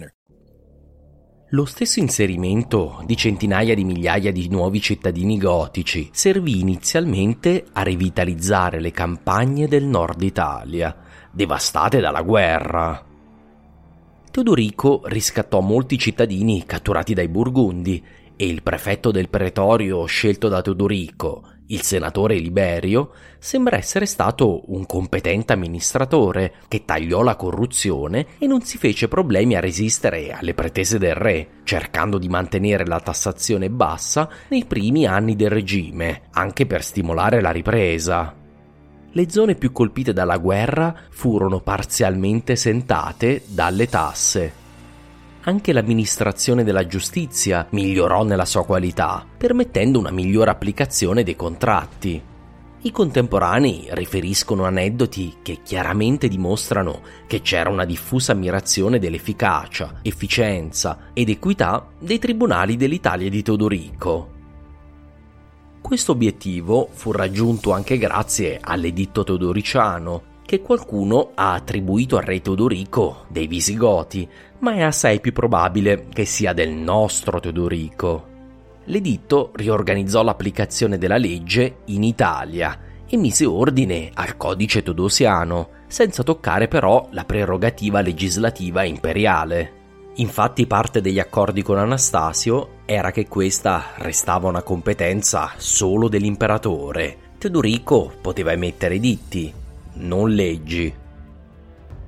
Lo 1.53 1.65
stesso 1.65 1.99
inserimento 1.99 3.03
di 3.05 3.17
centinaia 3.17 3.75
di 3.75 3.83
migliaia 3.83 4.31
di 4.31 4.47
nuovi 4.47 4.79
cittadini 4.79 5.37
gotici 5.37 6.09
servì 6.13 6.61
inizialmente 6.61 7.65
a 7.73 7.81
rivitalizzare 7.81 8.79
le 8.79 8.91
campagne 8.91 9.67
del 9.67 9.83
nord 9.83 10.21
Italia, 10.21 10.95
devastate 11.29 11.99
dalla 11.99 12.21
guerra. 12.21 13.05
Teodorico 14.31 15.01
riscattò 15.05 15.59
molti 15.59 15.97
cittadini 15.97 16.65
catturati 16.65 17.13
dai 17.13 17.27
Burgundi 17.27 18.01
e 18.37 18.45
il 18.45 18.63
prefetto 18.63 19.11
del 19.11 19.27
pretorio 19.27 20.05
scelto 20.05 20.47
da 20.47 20.61
Teodorico, 20.61 21.43
il 21.71 21.81
senatore 21.81 22.35
Liberio, 22.35 23.11
sembra 23.39 23.77
essere 23.77 24.05
stato 24.05 24.71
un 24.71 24.85
competente 24.85 25.53
amministratore 25.53 26.53
che 26.67 26.85
tagliò 26.85 27.21
la 27.21 27.35
corruzione 27.35 28.27
e 28.37 28.47
non 28.47 28.61
si 28.61 28.77
fece 28.77 29.07
problemi 29.07 29.55
a 29.55 29.59
resistere 29.59 30.31
alle 30.31 30.53
pretese 30.53 30.97
del 30.97 31.15
re, 31.15 31.47
cercando 31.63 32.17
di 32.17 32.29
mantenere 32.29 32.85
la 32.85 32.99
tassazione 32.99 33.69
bassa 33.69 34.29
nei 34.49 34.65
primi 34.65 35.05
anni 35.05 35.35
del 35.35 35.49
regime, 35.49 36.23
anche 36.31 36.65
per 36.65 36.83
stimolare 36.83 37.41
la 37.41 37.51
ripresa. 37.51 38.35
Le 39.13 39.29
zone 39.29 39.55
più 39.55 39.71
colpite 39.71 40.13
dalla 40.13 40.37
guerra 40.37 40.95
furono 41.09 41.59
parzialmente 41.59 42.55
sentate 42.55 43.41
dalle 43.47 43.87
tasse 43.87 44.60
anche 45.43 45.73
l'amministrazione 45.73 46.63
della 46.63 46.85
giustizia 46.85 47.65
migliorò 47.71 48.23
nella 48.23 48.45
sua 48.45 48.65
qualità, 48.65 49.25
permettendo 49.37 49.97
una 49.99 50.11
migliore 50.11 50.51
applicazione 50.51 51.23
dei 51.23 51.35
contratti. 51.35 52.21
I 52.83 52.91
contemporanei 52.91 53.87
riferiscono 53.91 54.65
aneddoti 54.65 55.37
che 55.43 55.59
chiaramente 55.63 56.27
dimostrano 56.27 57.01
che 57.27 57.41
c'era 57.41 57.69
una 57.69 57.85
diffusa 57.85 58.31
ammirazione 58.31 58.97
dell'efficacia, 58.97 59.99
efficienza 60.01 61.09
ed 61.13 61.29
equità 61.29 61.87
dei 61.99 62.17
tribunali 62.17 62.77
dell'Italia 62.77 63.29
di 63.29 63.43
Teodorico. 63.43 64.29
Questo 65.79 66.11
obiettivo 66.11 66.89
fu 66.91 67.11
raggiunto 67.11 67.71
anche 67.71 67.97
grazie 67.97 68.59
all'editto 68.61 69.23
teodoriciano, 69.23 70.23
che 70.51 70.61
qualcuno 70.61 71.31
ha 71.33 71.53
attribuito 71.53 72.17
al 72.17 72.23
re 72.23 72.41
Teodorico 72.41 73.23
dei 73.29 73.47
Visigoti, 73.47 74.27
ma 74.59 74.73
è 74.73 74.81
assai 74.81 75.21
più 75.21 75.31
probabile 75.31 76.07
che 76.11 76.25
sia 76.25 76.51
del 76.51 76.71
nostro 76.71 77.39
Teodorico. 77.39 78.27
L'editto 78.87 79.51
riorganizzò 79.55 80.21
l'applicazione 80.23 80.97
della 80.97 81.15
legge 81.15 81.77
in 81.85 82.03
Italia 82.03 82.77
e 83.07 83.15
mise 83.15 83.45
ordine 83.45 84.11
al 84.13 84.35
codice 84.35 84.83
teodosiano, 84.83 85.69
senza 85.87 86.21
toccare 86.21 86.67
però 86.67 87.07
la 87.11 87.23
prerogativa 87.23 88.01
legislativa 88.01 88.83
imperiale. 88.83 89.71
Infatti 90.15 90.67
parte 90.67 90.99
degli 90.99 91.19
accordi 91.19 91.61
con 91.61 91.77
Anastasio 91.77 92.79
era 92.83 93.11
che 93.11 93.25
questa 93.25 93.91
restava 93.99 94.49
una 94.49 94.63
competenza 94.63 95.53
solo 95.55 96.09
dell'imperatore. 96.09 97.29
Teodorico 97.37 98.11
poteva 98.21 98.51
emettere 98.51 98.95
editti, 98.95 99.59
non 100.01 100.29
leggi. 100.29 100.93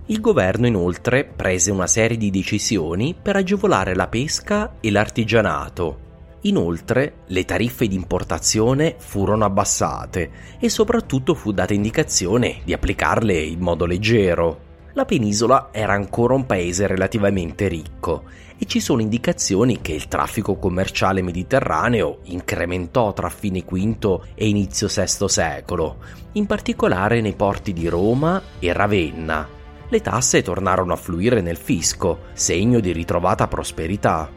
Il 0.08 0.20
governo 0.20 0.68
inoltre 0.68 1.24
prese 1.24 1.72
una 1.72 1.88
serie 1.88 2.18
di 2.18 2.30
decisioni 2.30 3.16
per 3.20 3.38
agevolare 3.38 3.96
la 3.96 4.08
pesca 4.08 4.76
e 4.80 4.92
l'artigianato. 4.92 6.00
Inoltre 6.42 7.20
le 7.28 7.46
tariffe 7.46 7.88
di 7.88 7.96
importazione 7.96 8.96
furono 8.98 9.46
abbassate 9.46 10.32
e 10.60 10.68
soprattutto 10.68 11.36
fu 11.36 11.54
data 11.54 11.74
indicazione 11.74 12.60
di 12.66 12.74
applicarle 12.74 13.40
in 13.40 13.60
modo 13.60 13.86
leggero. 13.86 14.72
La 14.94 15.06
penisola 15.06 15.70
era 15.72 15.94
ancora 15.94 16.34
un 16.34 16.46
paese 16.46 16.86
relativamente 16.86 17.68
ricco 17.68 18.24
e 18.64 18.66
ci 18.66 18.80
sono 18.80 19.02
indicazioni 19.02 19.82
che 19.82 19.92
il 19.92 20.08
traffico 20.08 20.56
commerciale 20.56 21.22
mediterraneo 21.22 22.20
incrementò 22.24 23.12
tra 23.12 23.28
fine 23.28 23.62
V 23.68 24.22
e 24.36 24.48
inizio 24.48 24.88
VI 24.88 25.28
secolo, 25.28 25.98
in 26.34 26.46
particolare 26.46 27.20
nei 27.20 27.34
porti 27.34 27.74
di 27.74 27.90
Roma 27.90 28.42
e 28.60 28.72
Ravenna. 28.72 29.46
Le 29.90 30.02
tasse 30.02 30.42
tornarono 30.42 30.94
a 30.94 30.96
fluire 30.96 31.42
nel 31.42 31.58
fisco, 31.58 32.20
segno 32.32 32.80
di 32.80 32.94
ritrovata 32.94 33.50
prosperità. 33.50 34.30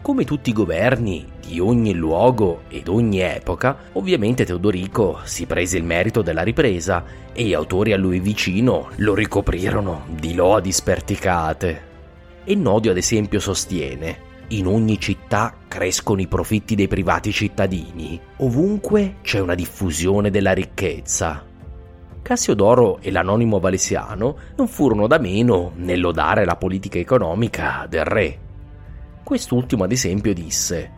Come 0.00 0.24
tutti 0.24 0.50
i 0.50 0.54
governi 0.54 1.26
di 1.46 1.60
ogni 1.60 1.92
luogo 1.92 2.62
ed 2.68 2.88
ogni 2.88 3.20
epoca, 3.20 3.76
ovviamente 3.92 4.46
Teodorico 4.46 5.18
si 5.24 5.44
prese 5.44 5.76
il 5.76 5.84
merito 5.84 6.22
della 6.22 6.42
ripresa 6.42 7.04
e 7.30 7.44
gli 7.44 7.52
autori 7.52 7.92
a 7.92 7.98
lui 7.98 8.20
vicino 8.20 8.88
lo 8.96 9.14
ricoprirono 9.14 10.06
di 10.08 10.34
lodi 10.34 10.72
sperticate. 10.72 11.95
E 12.48 12.54
Nodio 12.54 12.92
ad 12.92 12.96
esempio 12.96 13.40
sostiene 13.40 14.26
in 14.50 14.68
ogni 14.68 15.00
città 15.00 15.52
crescono 15.66 16.20
i 16.20 16.28
profitti 16.28 16.76
dei 16.76 16.86
privati 16.86 17.32
cittadini, 17.32 18.20
ovunque 18.36 19.16
c'è 19.22 19.40
una 19.40 19.56
diffusione 19.56 20.30
della 20.30 20.52
ricchezza. 20.52 21.44
Cassiodoro 22.22 23.00
e 23.00 23.10
l'anonimo 23.10 23.58
valesiano 23.58 24.36
non 24.54 24.68
furono 24.68 25.08
da 25.08 25.18
meno 25.18 25.72
nel 25.74 26.00
lodare 26.00 26.44
la 26.44 26.54
politica 26.54 27.00
economica 27.00 27.84
del 27.88 28.04
re. 28.04 28.38
Quest'ultimo 29.24 29.82
ad 29.82 29.90
esempio 29.90 30.32
disse 30.32 30.90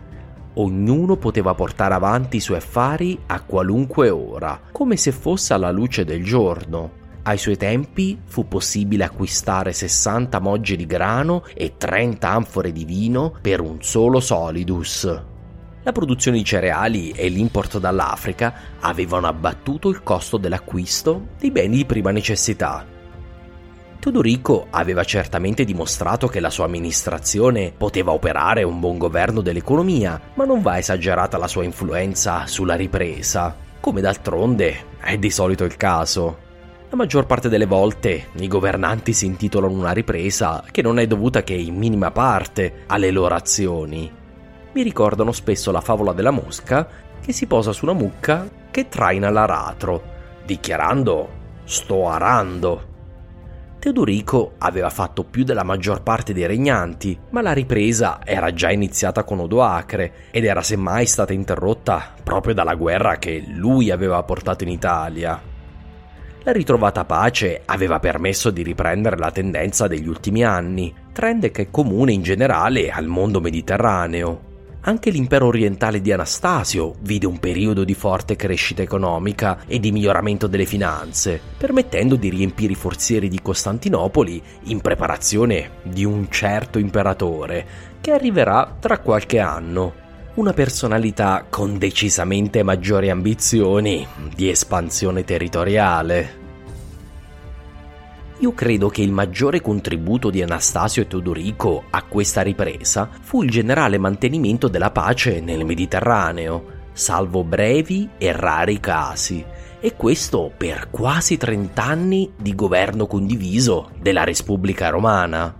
Ognuno 0.52 1.16
poteva 1.16 1.54
portare 1.54 1.94
avanti 1.94 2.36
i 2.36 2.40
suoi 2.40 2.58
affari 2.58 3.18
a 3.24 3.40
qualunque 3.40 4.10
ora, 4.10 4.60
come 4.70 4.98
se 4.98 5.12
fosse 5.12 5.54
alla 5.54 5.70
luce 5.70 6.04
del 6.04 6.22
giorno, 6.22 7.06
ai 7.28 7.36
suoi 7.36 7.58
tempi 7.58 8.18
fu 8.24 8.48
possibile 8.48 9.04
acquistare 9.04 9.74
60 9.74 10.40
moggi 10.40 10.76
di 10.76 10.86
grano 10.86 11.44
e 11.54 11.74
30 11.76 12.26
anfore 12.26 12.72
di 12.72 12.86
vino 12.86 13.34
per 13.42 13.60
un 13.60 13.82
solo 13.82 14.18
solidus. 14.18 15.22
La 15.82 15.92
produzione 15.92 16.38
di 16.38 16.44
cereali 16.44 17.10
e 17.10 17.28
l'import 17.28 17.78
dall'Africa 17.78 18.54
avevano 18.80 19.26
abbattuto 19.26 19.90
il 19.90 20.02
costo 20.02 20.38
dell'acquisto 20.38 21.28
dei 21.38 21.50
beni 21.50 21.76
di 21.76 21.84
prima 21.84 22.10
necessità. 22.10 22.86
Teodorico 23.98 24.68
aveva 24.70 25.04
certamente 25.04 25.64
dimostrato 25.64 26.28
che 26.28 26.40
la 26.40 26.50
sua 26.50 26.64
amministrazione 26.64 27.72
poteva 27.76 28.12
operare 28.12 28.62
un 28.62 28.80
buon 28.80 28.96
governo 28.96 29.42
dell'economia, 29.42 30.18
ma 30.34 30.46
non 30.46 30.62
va 30.62 30.78
esagerata 30.78 31.36
la 31.36 31.48
sua 31.48 31.64
influenza 31.64 32.46
sulla 32.46 32.74
ripresa, 32.74 33.54
come 33.80 34.00
d'altronde 34.00 34.96
è 34.98 35.18
di 35.18 35.30
solito 35.30 35.64
il 35.64 35.76
caso. 35.76 36.46
La 36.90 36.96
maggior 36.96 37.26
parte 37.26 37.50
delle 37.50 37.66
volte 37.66 38.28
i 38.36 38.48
governanti 38.48 39.12
si 39.12 39.26
intitolano 39.26 39.74
una 39.74 39.92
ripresa 39.92 40.64
che 40.70 40.80
non 40.80 40.98
è 40.98 41.06
dovuta 41.06 41.42
che 41.42 41.52
in 41.52 41.76
minima 41.76 42.10
parte 42.10 42.84
alle 42.86 43.10
loro 43.10 43.34
azioni. 43.34 44.10
Mi 44.72 44.82
ricordano 44.82 45.32
spesso 45.32 45.70
la 45.70 45.82
favola 45.82 46.14
della 46.14 46.30
mosca 46.30 46.88
che 47.20 47.32
si 47.32 47.46
posa 47.46 47.72
su 47.72 47.84
una 47.84 47.92
mucca 47.92 48.48
che 48.70 48.88
traina 48.88 49.28
l'aratro, 49.28 50.02
dichiarando 50.46 51.28
sto 51.64 52.08
arando. 52.08 52.86
Teodorico 53.78 54.54
aveva 54.56 54.88
fatto 54.88 55.24
più 55.24 55.44
della 55.44 55.64
maggior 55.64 56.02
parte 56.02 56.32
dei 56.32 56.46
regnanti, 56.46 57.18
ma 57.30 57.42
la 57.42 57.52
ripresa 57.52 58.20
era 58.24 58.54
già 58.54 58.70
iniziata 58.70 59.24
con 59.24 59.40
Odoacre 59.40 60.30
ed 60.30 60.46
era 60.46 60.62
semmai 60.62 61.04
stata 61.04 61.34
interrotta 61.34 62.14
proprio 62.22 62.54
dalla 62.54 62.74
guerra 62.76 63.18
che 63.18 63.44
lui 63.46 63.90
aveva 63.90 64.22
portato 64.22 64.64
in 64.64 64.70
Italia. 64.70 65.47
La 66.48 66.54
ritrovata 66.54 67.04
pace 67.04 67.60
aveva 67.66 68.00
permesso 68.00 68.50
di 68.50 68.62
riprendere 68.62 69.18
la 69.18 69.30
tendenza 69.30 69.86
degli 69.86 70.08
ultimi 70.08 70.44
anni, 70.44 70.94
trend 71.12 71.50
che 71.50 71.64
è 71.64 71.70
comune 71.70 72.12
in 72.12 72.22
generale 72.22 72.88
al 72.88 73.04
mondo 73.04 73.38
mediterraneo. 73.38 74.46
Anche 74.80 75.10
l'impero 75.10 75.44
orientale 75.44 76.00
di 76.00 76.10
Anastasio 76.10 76.94
vide 77.02 77.26
un 77.26 77.38
periodo 77.38 77.84
di 77.84 77.92
forte 77.92 78.34
crescita 78.34 78.80
economica 78.80 79.58
e 79.66 79.78
di 79.78 79.92
miglioramento 79.92 80.46
delle 80.46 80.64
finanze, 80.64 81.38
permettendo 81.58 82.16
di 82.16 82.30
riempire 82.30 82.72
i 82.72 82.76
forzieri 82.76 83.28
di 83.28 83.42
Costantinopoli 83.42 84.42
in 84.68 84.80
preparazione 84.80 85.72
di 85.82 86.06
un 86.06 86.30
certo 86.30 86.78
imperatore, 86.78 87.66
che 88.00 88.12
arriverà 88.12 88.74
tra 88.80 89.00
qualche 89.00 89.38
anno 89.38 90.06
una 90.36 90.54
personalità 90.54 91.44
con 91.50 91.76
decisamente 91.76 92.62
maggiori 92.62 93.10
ambizioni 93.10 94.06
di 94.34 94.48
espansione 94.48 95.24
territoriale. 95.24 96.37
Io 98.40 98.52
credo 98.54 98.88
che 98.88 99.02
il 99.02 99.10
maggiore 99.10 99.60
contributo 99.60 100.30
di 100.30 100.42
Anastasio 100.42 101.02
e 101.02 101.08
Teodorico 101.08 101.84
a 101.90 102.04
questa 102.04 102.40
ripresa 102.40 103.10
fu 103.20 103.42
il 103.42 103.50
generale 103.50 103.98
mantenimento 103.98 104.68
della 104.68 104.92
pace 104.92 105.40
nel 105.40 105.64
Mediterraneo, 105.64 106.76
salvo 106.92 107.42
brevi 107.42 108.10
e 108.16 108.30
rari 108.30 108.78
casi, 108.78 109.44
e 109.80 109.96
questo 109.96 110.52
per 110.56 110.88
quasi 110.88 111.36
30 111.36 111.82
anni 111.82 112.32
di 112.40 112.54
governo 112.54 113.08
condiviso 113.08 113.90
della 114.00 114.22
Repubblica 114.22 114.88
Romana. 114.88 115.52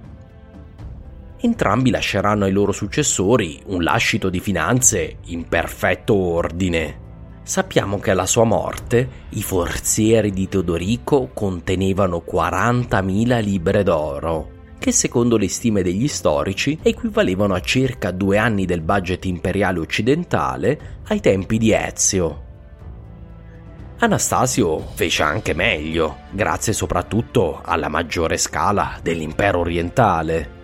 Entrambi 1.41 1.91
lasceranno 1.91 2.45
ai 2.45 2.53
loro 2.53 2.71
successori 2.71 3.61
un 3.67 3.83
lascito 3.83 4.29
di 4.29 4.39
finanze 4.39 5.17
in 5.27 5.49
perfetto 5.49 6.15
ordine. 6.15 7.07
Sappiamo 7.49 7.99
che 7.99 8.11
alla 8.11 8.27
sua 8.27 8.45
morte 8.45 9.09
i 9.31 9.43
forzieri 9.43 10.33
di 10.33 10.51
Teodorico 10.51 11.31
contenevano 11.33 12.23
40.000 12.31 13.43
libre 13.43 13.83
d'oro, 13.83 14.51
che 14.79 14.93
secondo 14.93 15.39
le 15.39 15.49
stime 15.49 15.81
degli 15.81 16.09
storici 16.09 16.79
equivalevano 16.83 17.55
a 17.55 17.61
circa 17.63 18.11
due 18.11 18.37
anni 18.37 18.67
del 18.67 18.83
budget 18.83 19.25
imperiale 19.25 19.79
occidentale 19.79 21.01
ai 21.07 21.21
tempi 21.21 21.57
di 21.57 21.73
Ezio. 21.73 22.45
Anastasio 24.01 24.81
fece 24.81 25.23
anche 25.23 25.55
meglio, 25.55 26.19
grazie 26.33 26.75
soprattutto 26.75 27.63
alla 27.65 27.89
maggiore 27.89 28.37
scala 28.37 28.99
dell'impero 29.01 29.61
orientale 29.61 30.57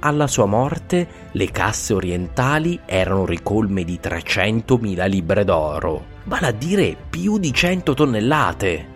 alla 0.00 0.26
sua 0.26 0.46
morte 0.46 1.06
le 1.32 1.50
casse 1.50 1.94
orientali 1.94 2.80
erano 2.84 3.24
ricolme 3.24 3.84
di 3.84 3.98
300.000 4.02 5.08
libre 5.08 5.44
d'oro, 5.44 6.04
vale 6.24 6.46
a 6.46 6.52
dire 6.52 6.96
più 7.08 7.38
di 7.38 7.52
100 7.52 7.94
tonnellate. 7.94 8.86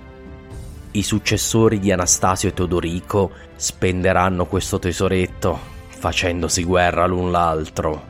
I 0.92 1.02
successori 1.02 1.78
di 1.78 1.92
Anastasio 1.92 2.48
e 2.48 2.52
Teodorico 2.52 3.30
spenderanno 3.54 4.46
questo 4.46 4.78
tesoretto 4.78 5.78
facendosi 5.88 6.64
guerra 6.64 7.06
l'un 7.06 7.30
l'altro. 7.30 8.09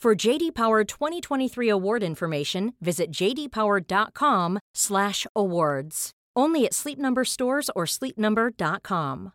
For 0.00 0.14
JD 0.14 0.54
Power 0.54 0.82
2023 0.82 1.68
award 1.68 2.02
information, 2.02 2.72
visit 2.80 3.10
jdpower.com/awards. 3.10 6.10
Only 6.34 6.64
at 6.64 6.72
Sleep 6.72 6.98
Number 6.98 7.26
stores 7.26 7.70
or 7.74 7.86
sleepnumber.com. 7.86 9.32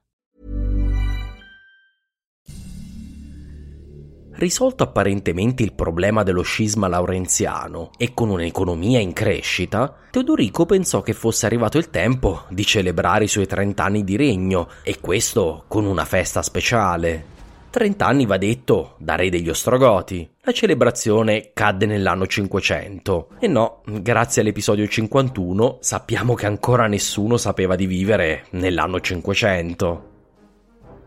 Risolto 4.38 4.84
apparentemente 4.84 5.62
il 5.62 5.74
problema 5.74 6.24
dello 6.24 6.42
scisma 6.42 6.88
laurenziano 6.88 7.92
e 7.96 8.16
con 8.16 8.30
un'economia 8.30 9.00
in 9.00 9.14
crescita, 9.14 9.96
Teodorico 10.10 10.66
pensò 10.66 11.04
che 11.04 11.14
fosse 11.14 11.46
arrivato 11.46 11.78
il 11.78 11.92
tempo 11.92 12.46
di 12.50 12.66
celebrare 12.66 13.26
i 13.26 13.28
suoi 13.28 13.46
30 13.46 13.84
anni 13.84 14.04
di 14.04 14.16
regno 14.16 14.68
e 14.82 15.00
questo 15.00 15.66
con 15.68 15.86
una 15.86 16.06
festa 16.06 16.42
speciale. 16.42 17.35
30 17.76 18.06
anni 18.06 18.26
va 18.26 18.38
detto 18.38 18.96
da 19.00 19.16
re 19.16 19.30
degli 19.30 19.50
Ostrogoti. 19.50 20.26
La 20.44 20.54
celebrazione 20.54 21.50
cadde 21.52 21.86
nell'anno 21.86 22.26
500 22.26 23.32
e 23.38 23.48
no, 23.48 23.82
grazie 23.84 24.42
all'episodio 24.42 24.88
51 24.88 25.80
sappiamo 25.82 26.36
che 26.36 26.46
ancora 26.46 26.88
nessuno 26.88 27.36
sapeva 27.36 27.76
di 27.76 27.86
vivere 27.86 28.46
nell'anno 28.52 29.02
500. 29.02 30.10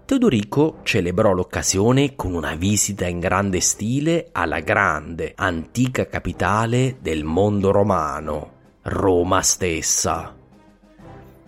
Teodorico 0.04 0.80
celebrò 0.82 1.32
l'occasione 1.32 2.14
con 2.14 2.34
una 2.34 2.54
visita 2.54 3.06
in 3.06 3.18
grande 3.18 3.60
stile 3.60 4.28
alla 4.32 4.60
grande, 4.60 5.32
antica 5.36 6.06
capitale 6.06 6.98
del 7.00 7.24
mondo 7.24 7.70
romano, 7.70 8.50
Roma 8.82 9.40
stessa. 9.40 10.37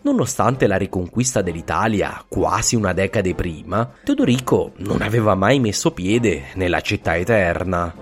Nonostante 0.03 0.67
la 0.67 0.77
riconquista 0.77 1.43
dell'Italia 1.43 2.25
quasi 2.29 2.77
una 2.77 2.93
decade 2.93 3.35
prima, 3.35 3.91
Teodorico 4.03 4.73
non 4.79 5.03
aveva 5.03 5.35
mai 5.35 5.61
messo 5.61 5.93
piede 5.93 6.45
nella 6.55 6.81
città 6.81 7.17
eterna. 7.17 7.95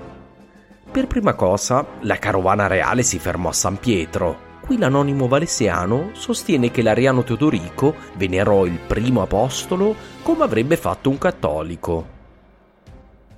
Per 0.90 1.06
prima 1.06 1.34
cosa, 1.34 1.84
la 2.00 2.16
carovana 2.16 2.66
reale 2.66 3.02
si 3.02 3.18
fermò 3.18 3.48
a 3.50 3.52
San 3.52 3.78
Pietro, 3.78 4.46
Qui 4.68 4.76
l'anonimo 4.76 5.28
valesiano 5.28 6.10
sostiene 6.12 6.70
che 6.70 6.82
l'ariano 6.82 7.24
Teodorico 7.24 7.94
venerò 8.16 8.66
il 8.66 8.78
primo 8.78 9.22
apostolo 9.22 9.94
come 10.22 10.44
avrebbe 10.44 10.76
fatto 10.76 11.08
un 11.08 11.16
cattolico. 11.16 12.17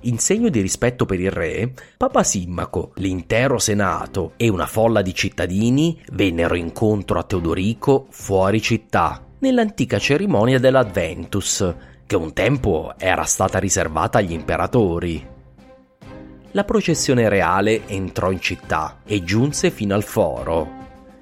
In 0.05 0.17
segno 0.17 0.49
di 0.49 0.61
rispetto 0.61 1.05
per 1.05 1.19
il 1.19 1.29
re, 1.29 1.71
Papa 1.95 2.23
Simmaco, 2.23 2.93
l'intero 2.95 3.59
senato 3.59 4.33
e 4.35 4.49
una 4.49 4.65
folla 4.65 5.03
di 5.03 5.13
cittadini 5.13 6.01
vennero 6.13 6.55
incontro 6.55 7.19
a 7.19 7.23
Teodorico 7.23 8.07
fuori 8.09 8.59
città, 8.63 9.23
nell'antica 9.39 9.99
cerimonia 9.99 10.57
dell'Adventus, 10.57 11.75
che 12.07 12.15
un 12.15 12.33
tempo 12.33 12.95
era 12.97 13.25
stata 13.25 13.59
riservata 13.59 14.17
agli 14.17 14.33
imperatori. 14.33 15.27
La 16.53 16.63
processione 16.63 17.29
reale 17.29 17.87
entrò 17.87 18.31
in 18.31 18.41
città 18.41 19.01
e 19.05 19.23
giunse 19.23 19.69
fino 19.69 19.93
al 19.93 20.03
foro, 20.03 20.80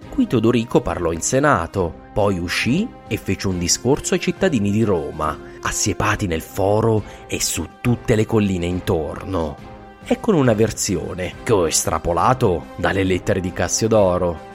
Qui 0.09 0.27
Teodorico 0.27 0.81
parlò 0.81 1.11
in 1.11 1.21
Senato, 1.21 2.07
poi 2.13 2.39
uscì 2.39 2.87
e 3.07 3.15
fece 3.15 3.47
un 3.47 3.57
discorso 3.57 4.15
ai 4.15 4.19
cittadini 4.19 4.69
di 4.69 4.83
Roma, 4.83 5.37
assiepati 5.61 6.27
nel 6.27 6.41
foro 6.41 7.03
e 7.27 7.39
su 7.39 7.67
tutte 7.79 8.15
le 8.15 8.25
colline 8.25 8.65
intorno. 8.65 9.55
Ecco 10.03 10.35
una 10.35 10.53
versione 10.53 11.35
che 11.43 11.53
ho 11.53 11.67
estrapolato 11.67 12.67
dalle 12.75 13.03
lettere 13.03 13.39
di 13.39 13.53
Cassiodoro. 13.53 14.47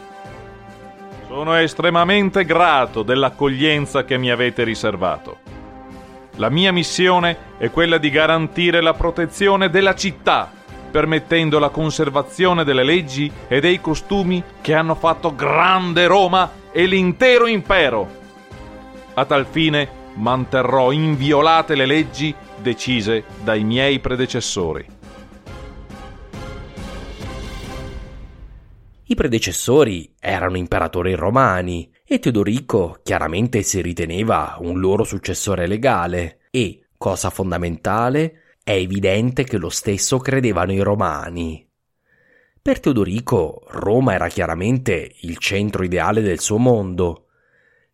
Sono 1.28 1.54
estremamente 1.54 2.44
grato 2.44 3.02
dell'accoglienza 3.02 4.04
che 4.04 4.18
mi 4.18 4.30
avete 4.30 4.64
riservato. 4.64 5.38
La 6.36 6.50
mia 6.50 6.72
missione 6.72 7.36
è 7.58 7.70
quella 7.70 7.98
di 7.98 8.10
garantire 8.10 8.80
la 8.80 8.94
protezione 8.94 9.70
della 9.70 9.94
città 9.94 10.50
permettendo 10.94 11.58
la 11.58 11.70
conservazione 11.70 12.62
delle 12.62 12.84
leggi 12.84 13.28
e 13.48 13.58
dei 13.58 13.80
costumi 13.80 14.40
che 14.60 14.74
hanno 14.74 14.94
fatto 14.94 15.34
grande 15.34 16.06
Roma 16.06 16.48
e 16.70 16.86
l'intero 16.86 17.48
impero. 17.48 18.08
A 19.14 19.24
tal 19.24 19.44
fine 19.44 19.88
manterrò 20.14 20.92
inviolate 20.92 21.74
le 21.74 21.86
leggi 21.86 22.32
decise 22.62 23.24
dai 23.42 23.64
miei 23.64 23.98
predecessori. 23.98 24.86
I 29.06 29.14
predecessori 29.16 30.14
erano 30.20 30.56
imperatori 30.56 31.14
romani 31.14 31.90
e 32.06 32.20
Teodorico 32.20 33.00
chiaramente 33.02 33.62
si 33.62 33.82
riteneva 33.82 34.58
un 34.60 34.78
loro 34.78 35.02
successore 35.02 35.66
legale 35.66 36.38
e, 36.52 36.84
cosa 36.96 37.30
fondamentale, 37.30 38.42
è 38.64 38.72
evidente 38.72 39.44
che 39.44 39.58
lo 39.58 39.68
stesso 39.68 40.18
credevano 40.18 40.72
i 40.72 40.80
romani. 40.80 41.68
Per 42.62 42.80
Teodorico 42.80 43.62
Roma 43.68 44.14
era 44.14 44.28
chiaramente 44.28 45.16
il 45.20 45.36
centro 45.36 45.84
ideale 45.84 46.22
del 46.22 46.40
suo 46.40 46.56
mondo. 46.56 47.26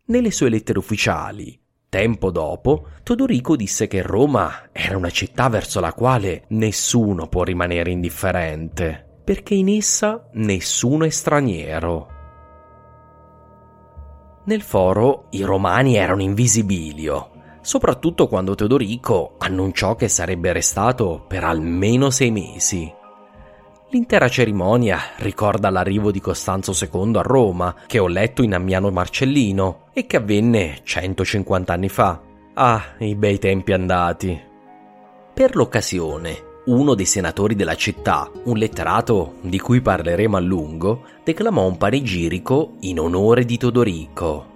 Nelle 0.05 0.31
sue 0.31 0.47
lettere 0.47 0.79
ufficiali, 0.79 1.61
tempo 1.89 2.31
dopo, 2.31 2.87
Teodorico 3.03 3.57
disse 3.57 3.87
che 3.87 4.01
Roma 4.01 4.69
era 4.71 4.95
una 4.95 5.09
città 5.09 5.49
verso 5.49 5.81
la 5.81 5.91
quale 5.91 6.45
nessuno 6.49 7.27
può 7.27 7.43
rimanere 7.43 7.91
indifferente, 7.91 9.19
perché 9.25 9.55
in 9.55 9.67
essa 9.67 10.29
nessuno 10.35 11.03
è 11.03 11.09
straniero. 11.09 12.07
Nel 14.45 14.61
foro 14.61 15.25
i 15.31 15.41
romani 15.41 15.97
erano 15.97 16.21
in 16.21 16.33
visibilio 16.33 17.31
soprattutto 17.61 18.27
quando 18.27 18.55
Teodorico 18.55 19.35
annunciò 19.37 19.95
che 19.95 20.07
sarebbe 20.07 20.51
restato 20.51 21.23
per 21.27 21.43
almeno 21.43 22.09
sei 22.09 22.31
mesi. 22.31 22.93
L'intera 23.89 24.29
cerimonia 24.29 24.99
ricorda 25.17 25.69
l'arrivo 25.69 26.11
di 26.11 26.21
Costanzo 26.21 26.71
II 26.71 27.17
a 27.17 27.21
Roma, 27.21 27.75
che 27.87 27.99
ho 27.99 28.07
letto 28.07 28.41
in 28.41 28.53
Ammiano 28.53 28.89
Marcellino 28.89 29.87
e 29.91 30.07
che 30.07 30.15
avvenne 30.15 30.79
150 30.83 31.73
anni 31.73 31.89
fa. 31.89 32.21
Ah, 32.53 32.81
i 32.99 33.15
bei 33.15 33.37
tempi 33.37 33.73
andati. 33.73 34.41
Per 35.33 35.55
l'occasione, 35.57 36.49
uno 36.65 36.93
dei 36.93 37.05
senatori 37.05 37.53
della 37.53 37.75
città, 37.75 38.31
un 38.45 38.55
letterato 38.55 39.35
di 39.41 39.59
cui 39.59 39.81
parleremo 39.81 40.37
a 40.37 40.39
lungo, 40.39 41.03
declamò 41.23 41.65
un 41.65 41.75
panegirico 41.75 42.75
in 42.81 42.99
onore 42.99 43.43
di 43.43 43.57
Teodorico. 43.57 44.50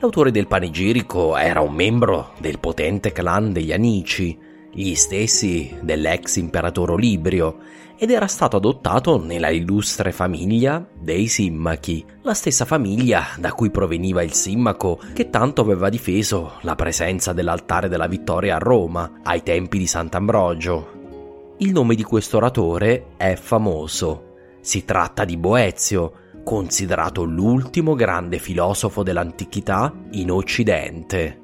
L'autore 0.00 0.30
del 0.30 0.46
panegirico 0.46 1.36
era 1.36 1.60
un 1.60 1.74
membro 1.74 2.30
del 2.38 2.58
potente 2.58 3.12
clan 3.12 3.52
degli 3.52 3.70
Anici, 3.70 4.38
gli 4.72 4.94
stessi 4.94 5.76
dell'ex 5.82 6.36
imperatore 6.36 6.92
Olibrio, 6.92 7.58
ed 7.98 8.10
era 8.10 8.26
stato 8.26 8.56
adottato 8.56 9.22
nella 9.22 9.50
illustre 9.50 10.10
famiglia 10.10 10.88
dei 10.98 11.26
Simmachi, 11.26 12.02
la 12.22 12.32
stessa 12.32 12.64
famiglia 12.64 13.26
da 13.36 13.52
cui 13.52 13.70
proveniva 13.70 14.22
il 14.22 14.32
Simmaco 14.32 14.98
che 15.12 15.28
tanto 15.28 15.60
aveva 15.60 15.90
difeso 15.90 16.52
la 16.62 16.76
presenza 16.76 17.34
dell'altare 17.34 17.90
della 17.90 18.06
vittoria 18.06 18.56
a 18.56 18.58
Roma 18.58 19.20
ai 19.22 19.42
tempi 19.42 19.76
di 19.76 19.86
Sant'Ambrogio. 19.86 21.56
Il 21.58 21.72
nome 21.72 21.94
di 21.94 22.04
questo 22.04 22.38
oratore 22.38 23.08
è 23.18 23.34
famoso. 23.34 24.28
Si 24.62 24.86
tratta 24.86 25.26
di 25.26 25.36
Boezio, 25.36 26.12
considerato 26.42 27.24
l'ultimo 27.24 27.94
grande 27.94 28.38
filosofo 28.38 29.02
dell'antichità 29.02 29.92
in 30.12 30.30
Occidente. 30.30 31.38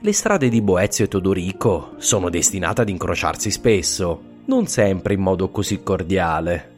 Le 0.00 0.12
strade 0.12 0.48
di 0.48 0.62
Boezio 0.62 1.04
e 1.04 1.08
Teodorico 1.08 1.94
sono 1.96 2.30
destinate 2.30 2.82
ad 2.82 2.88
incrociarsi 2.88 3.50
spesso, 3.50 4.22
non 4.44 4.66
sempre 4.66 5.14
in 5.14 5.20
modo 5.20 5.50
così 5.50 5.82
cordiale. 5.82 6.76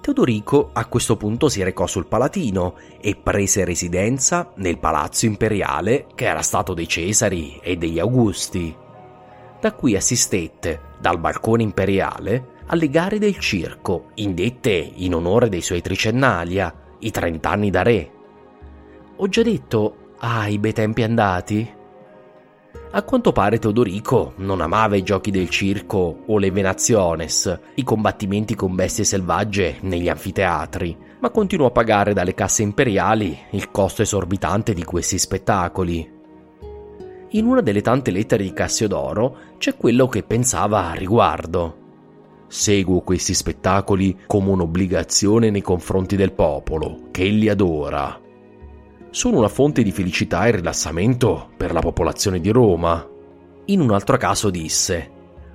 Teodorico 0.00 0.70
a 0.72 0.84
questo 0.86 1.16
punto 1.16 1.48
si 1.48 1.62
recò 1.62 1.86
sul 1.86 2.06
Palatino 2.06 2.74
e 3.00 3.16
prese 3.16 3.64
residenza 3.64 4.52
nel 4.56 4.78
palazzo 4.78 5.26
imperiale 5.26 6.06
che 6.14 6.26
era 6.26 6.42
stato 6.42 6.74
dei 6.74 6.86
Cesari 6.86 7.58
e 7.60 7.76
degli 7.76 7.98
Augusti. 7.98 8.72
Da 9.60 9.72
qui 9.72 9.96
assistette, 9.96 10.80
dal 11.00 11.18
balcone 11.18 11.64
imperiale, 11.64 12.54
alle 12.66 12.88
gare 12.88 13.18
del 13.18 13.38
circo, 13.38 14.10
indette 14.14 14.92
in 14.94 15.14
onore 15.14 15.48
dei 15.48 15.62
suoi 15.62 15.80
tricennalia, 15.80 16.74
i 17.00 17.10
trent'anni 17.10 17.70
da 17.70 17.82
re. 17.82 18.10
Ho 19.16 19.28
già 19.28 19.42
detto, 19.42 20.12
ah, 20.18 20.48
i 20.48 20.58
bei 20.58 20.72
tempi 20.72 21.02
andati? 21.02 21.74
A 22.90 23.02
quanto 23.02 23.32
pare 23.32 23.58
Teodorico 23.58 24.32
non 24.36 24.60
amava 24.60 24.96
i 24.96 25.02
giochi 25.02 25.30
del 25.30 25.50
circo 25.50 26.22
o 26.26 26.38
le 26.38 26.50
venaziones, 26.50 27.60
i 27.74 27.82
combattimenti 27.82 28.54
con 28.54 28.74
bestie 28.74 29.04
selvagge 29.04 29.78
negli 29.80 30.08
anfiteatri, 30.08 30.96
ma 31.20 31.30
continuò 31.30 31.66
a 31.66 31.72
pagare 31.72 32.14
dalle 32.14 32.34
casse 32.34 32.62
imperiali 32.62 33.36
il 33.50 33.70
costo 33.70 34.02
esorbitante 34.02 34.72
di 34.72 34.84
questi 34.84 35.18
spettacoli. 35.18 36.14
In 37.30 37.46
una 37.46 37.60
delle 37.60 37.82
tante 37.82 38.10
lettere 38.10 38.44
di 38.44 38.52
Cassiodoro 38.52 39.36
c'è 39.58 39.76
quello 39.76 40.06
che 40.08 40.22
pensava 40.22 40.90
a 40.90 40.94
riguardo. 40.94 41.84
Seguo 42.48 43.00
questi 43.00 43.34
spettacoli 43.34 44.20
come 44.26 44.50
un'obbligazione 44.50 45.50
nei 45.50 45.62
confronti 45.62 46.16
del 46.16 46.32
popolo, 46.32 47.08
che 47.10 47.24
li 47.24 47.48
adora. 47.48 48.20
Sono 49.10 49.38
una 49.38 49.48
fonte 49.48 49.82
di 49.82 49.92
felicità 49.92 50.46
e 50.46 50.52
rilassamento 50.52 51.50
per 51.56 51.72
la 51.72 51.80
popolazione 51.80 52.40
di 52.40 52.50
Roma. 52.50 53.04
In 53.66 53.80
un 53.80 53.90
altro 53.90 54.16
caso 54.16 54.50
disse, 54.50 55.10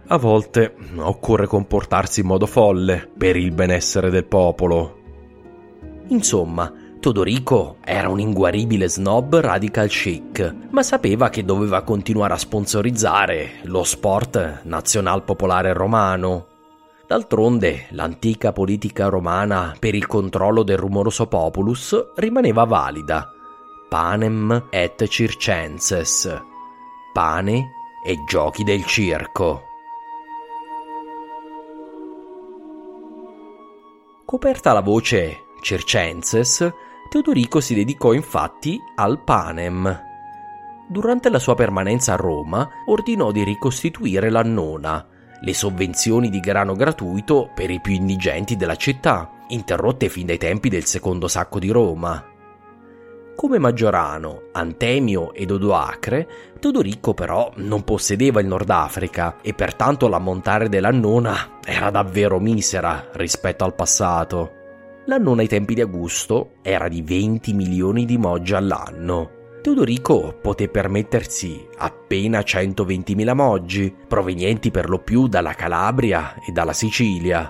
a 0.08 0.18
volte 0.18 0.76
occorre 0.98 1.48
comportarsi 1.48 2.20
in 2.20 2.26
modo 2.26 2.46
folle 2.46 3.10
per 3.18 3.38
il 3.38 3.52
benessere 3.52 4.10
del 4.10 4.26
popolo. 4.26 4.98
Insomma, 6.08 6.74
Teodorico 7.00 7.78
era 7.84 8.10
un 8.10 8.20
inguaribile 8.20 8.90
snob 8.90 9.38
radical 9.38 9.88
chic, 9.88 10.56
ma 10.70 10.84
sapeva 10.84 11.30
che 11.30 11.46
doveva 11.46 11.84
continuare 11.84 12.34
a 12.34 12.38
sponsorizzare 12.38 13.60
lo 13.64 13.84
sport 13.84 14.62
nazional 14.66 15.24
popolare 15.24 15.72
romano. 15.72 16.51
D'altronde, 17.12 17.88
l'antica 17.90 18.54
politica 18.54 19.10
romana 19.10 19.76
per 19.78 19.96
il 19.96 20.08
controllo 20.08 20.64
del 20.64 20.78
rumoroso 20.78 21.28
populus 21.28 22.14
rimaneva 22.16 22.64
valida. 22.64 23.30
Panem 23.90 24.68
et 24.70 25.06
circenses. 25.08 26.42
Pane 27.12 27.72
e 28.06 28.24
giochi 28.26 28.64
del 28.64 28.86
circo. 28.86 29.64
Coperta 34.24 34.72
la 34.72 34.80
voce 34.80 35.48
circenses, 35.62 36.72
Teodorico 37.10 37.60
si 37.60 37.76
dedicò 37.76 38.14
infatti 38.14 38.80
al 38.96 39.22
panem. 39.22 40.02
Durante 40.88 41.30
la 41.30 41.40
sua 41.40 41.56
permanenza 41.56 42.14
a 42.14 42.16
Roma 42.16 42.66
ordinò 42.86 43.32
di 43.32 43.44
ricostituire 43.44 44.30
l'annona, 44.30 45.06
le 45.42 45.54
sovvenzioni 45.54 46.30
di 46.30 46.40
grano 46.40 46.74
gratuito 46.76 47.50
per 47.54 47.70
i 47.70 47.80
più 47.82 47.94
indigenti 47.94 48.56
della 48.56 48.76
città, 48.76 49.30
interrotte 49.48 50.08
fin 50.08 50.28
dai 50.28 50.38
tempi 50.38 50.70
del 50.70 50.86
secondo 50.86 51.28
sacco 51.28 51.60
di 51.60 51.70
Roma. 51.70 52.26
Come 53.36 53.58
Maggiorano, 53.58 54.44
Antemio 54.52 55.34
ed 55.34 55.50
Odoacre, 55.50 56.28
Teodorico 56.60 57.16
però 57.16 57.52
non 57.56 57.84
possedeva 57.84 58.40
il 58.40 58.46
Nord 58.46 58.70
Africa 58.70 59.38
e 59.42 59.54
pertanto 59.56 60.08
l'ammontare 60.08 60.70
dell'annona 60.70 61.58
era 61.66 61.90
davvero 61.90 62.40
misera 62.40 63.10
rispetto 63.14 63.64
al 63.64 63.74
passato. 63.74 64.60
L'annona 65.06 65.42
ai 65.42 65.48
tempi 65.48 65.74
di 65.74 65.82
Augusto 65.82 66.52
era 66.62 66.88
di 66.88 67.02
20 67.02 67.54
milioni 67.54 68.06
di 68.06 68.18
moggi 68.20 68.54
all'anno. 68.54 69.41
Teodorico 69.62 70.40
poté 70.42 70.70
permettersi 70.70 71.68
appena 71.78 72.40
120.000 72.40 73.36
moggi, 73.36 73.96
provenienti 74.08 74.72
per 74.72 74.90
lo 74.90 74.98
più 74.98 75.28
dalla 75.28 75.54
Calabria 75.54 76.34
e 76.44 76.52
dalla 76.52 76.74
Sicilia. 76.74 77.48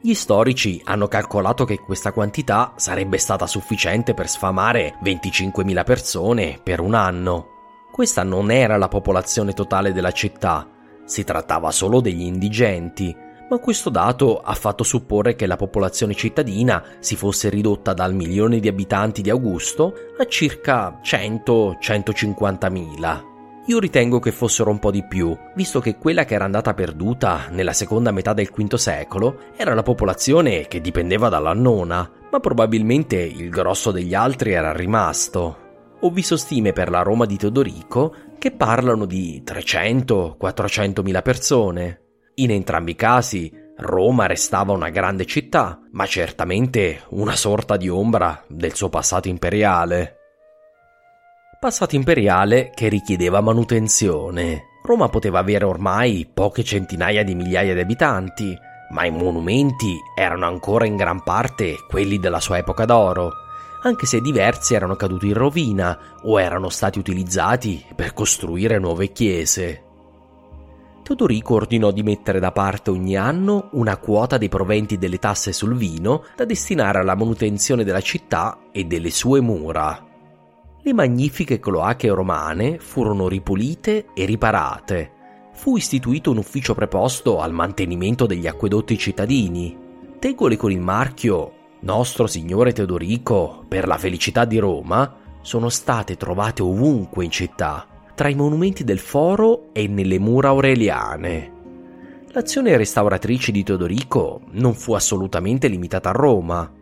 Gli 0.00 0.14
storici 0.14 0.80
hanno 0.84 1.06
calcolato 1.06 1.64
che 1.64 1.78
questa 1.78 2.10
quantità 2.10 2.72
sarebbe 2.74 3.18
stata 3.18 3.46
sufficiente 3.46 4.14
per 4.14 4.28
sfamare 4.28 4.98
25.000 5.04 5.84
persone 5.84 6.58
per 6.60 6.80
un 6.80 6.94
anno. 6.94 7.50
Questa 7.92 8.24
non 8.24 8.50
era 8.50 8.76
la 8.76 8.88
popolazione 8.88 9.52
totale 9.52 9.92
della 9.92 10.12
città, 10.12 10.68
si 11.04 11.22
trattava 11.22 11.70
solo 11.70 12.00
degli 12.00 12.22
indigenti, 12.22 13.16
ma 13.48 13.58
questo 13.58 13.90
dato 13.90 14.40
ha 14.40 14.54
fatto 14.54 14.82
supporre 14.82 15.36
che 15.36 15.46
la 15.46 15.56
popolazione 15.56 16.14
cittadina 16.14 16.82
si 16.98 17.16
fosse 17.16 17.48
ridotta 17.48 17.92
dal 17.92 18.14
milione 18.14 18.58
di 18.58 18.68
abitanti 18.68 19.22
di 19.22 19.30
Augusto 19.30 19.94
a 20.18 20.26
circa 20.26 21.00
100-150 21.02 22.70
mila. 22.70 23.24
Io 23.68 23.80
ritengo 23.80 24.20
che 24.20 24.30
fossero 24.30 24.70
un 24.70 24.78
po' 24.78 24.92
di 24.92 25.04
più, 25.04 25.36
visto 25.56 25.80
che 25.80 25.96
quella 25.96 26.24
che 26.24 26.34
era 26.34 26.44
andata 26.44 26.72
perduta 26.72 27.46
nella 27.50 27.72
seconda 27.72 28.12
metà 28.12 28.32
del 28.32 28.48
V 28.54 28.74
secolo 28.74 29.38
era 29.56 29.74
la 29.74 29.82
popolazione 29.82 30.68
che 30.68 30.80
dipendeva 30.80 31.28
dalla 31.28 31.52
nona, 31.52 32.08
ma 32.30 32.38
probabilmente 32.40 33.16
il 33.16 33.48
grosso 33.48 33.90
degli 33.90 34.14
altri 34.14 34.52
era 34.52 34.72
rimasto. 34.72 35.64
Ho 36.00 36.10
visto 36.10 36.36
stime 36.36 36.72
per 36.72 36.90
la 36.90 37.02
Roma 37.02 37.26
di 37.26 37.36
Teodorico 37.36 38.14
che 38.38 38.52
parlano 38.52 39.04
di 39.04 39.42
300-400 39.44 41.02
mila 41.02 41.22
persone. 41.22 42.05
In 42.38 42.50
entrambi 42.50 42.90
i 42.90 42.96
casi 42.96 43.50
Roma 43.78 44.26
restava 44.26 44.72
una 44.72 44.90
grande 44.90 45.24
città, 45.24 45.80
ma 45.92 46.04
certamente 46.04 47.04
una 47.10 47.34
sorta 47.34 47.78
di 47.78 47.88
ombra 47.88 48.44
del 48.46 48.74
suo 48.74 48.90
passato 48.90 49.28
imperiale. 49.28 50.16
Passato 51.58 51.96
imperiale 51.96 52.72
che 52.74 52.88
richiedeva 52.88 53.40
manutenzione. 53.40 54.64
Roma 54.82 55.08
poteva 55.08 55.38
avere 55.38 55.64
ormai 55.64 56.30
poche 56.32 56.62
centinaia 56.62 57.24
di 57.24 57.34
migliaia 57.34 57.72
di 57.72 57.80
abitanti, 57.80 58.54
ma 58.90 59.06
i 59.06 59.10
monumenti 59.10 59.96
erano 60.14 60.44
ancora 60.44 60.84
in 60.84 60.96
gran 60.96 61.22
parte 61.22 61.76
quelli 61.88 62.18
della 62.18 62.40
sua 62.40 62.58
epoca 62.58 62.84
d'oro, 62.84 63.32
anche 63.82 64.04
se 64.04 64.20
diversi 64.20 64.74
erano 64.74 64.94
caduti 64.94 65.28
in 65.28 65.34
rovina 65.34 65.98
o 66.22 66.38
erano 66.38 66.68
stati 66.68 66.98
utilizzati 66.98 67.82
per 67.94 68.12
costruire 68.12 68.78
nuove 68.78 69.10
chiese. 69.10 69.85
Teodorico 71.06 71.54
ordinò 71.54 71.92
di 71.92 72.02
mettere 72.02 72.40
da 72.40 72.50
parte 72.50 72.90
ogni 72.90 73.16
anno 73.16 73.68
una 73.74 73.96
quota 73.96 74.38
dei 74.38 74.48
proventi 74.48 74.98
delle 74.98 75.20
tasse 75.20 75.52
sul 75.52 75.76
vino 75.76 76.24
da 76.34 76.44
destinare 76.44 76.98
alla 76.98 77.14
manutenzione 77.14 77.84
della 77.84 78.00
città 78.00 78.58
e 78.72 78.86
delle 78.86 79.10
sue 79.10 79.40
mura. 79.40 80.04
Le 80.82 80.92
magnifiche 80.92 81.60
cloache 81.60 82.08
romane 82.08 82.80
furono 82.80 83.28
ripulite 83.28 84.06
e 84.14 84.24
riparate. 84.24 85.12
Fu 85.52 85.76
istituito 85.76 86.32
un 86.32 86.38
ufficio 86.38 86.74
preposto 86.74 87.38
al 87.40 87.52
mantenimento 87.52 88.26
degli 88.26 88.48
acquedotti 88.48 88.98
cittadini. 88.98 89.78
Tegole 90.18 90.56
con 90.56 90.72
il 90.72 90.80
marchio 90.80 91.52
Nostro 91.82 92.26
Signore 92.26 92.72
Teodorico 92.72 93.64
per 93.68 93.86
la 93.86 93.96
felicità 93.96 94.44
di 94.44 94.58
Roma 94.58 95.18
sono 95.40 95.68
state 95.68 96.16
trovate 96.16 96.62
ovunque 96.62 97.24
in 97.24 97.30
città 97.30 97.86
tra 98.16 98.28
i 98.28 98.34
monumenti 98.34 98.82
del 98.82 98.98
foro 98.98 99.68
e 99.74 99.86
nelle 99.86 100.18
mura 100.18 100.48
aureliane. 100.48 101.52
L'azione 102.32 102.76
restauratrice 102.76 103.52
di 103.52 103.62
Teodorico 103.62 104.40
non 104.52 104.74
fu 104.74 104.94
assolutamente 104.94 105.68
limitata 105.68 106.08
a 106.08 106.12
Roma. 106.12 106.72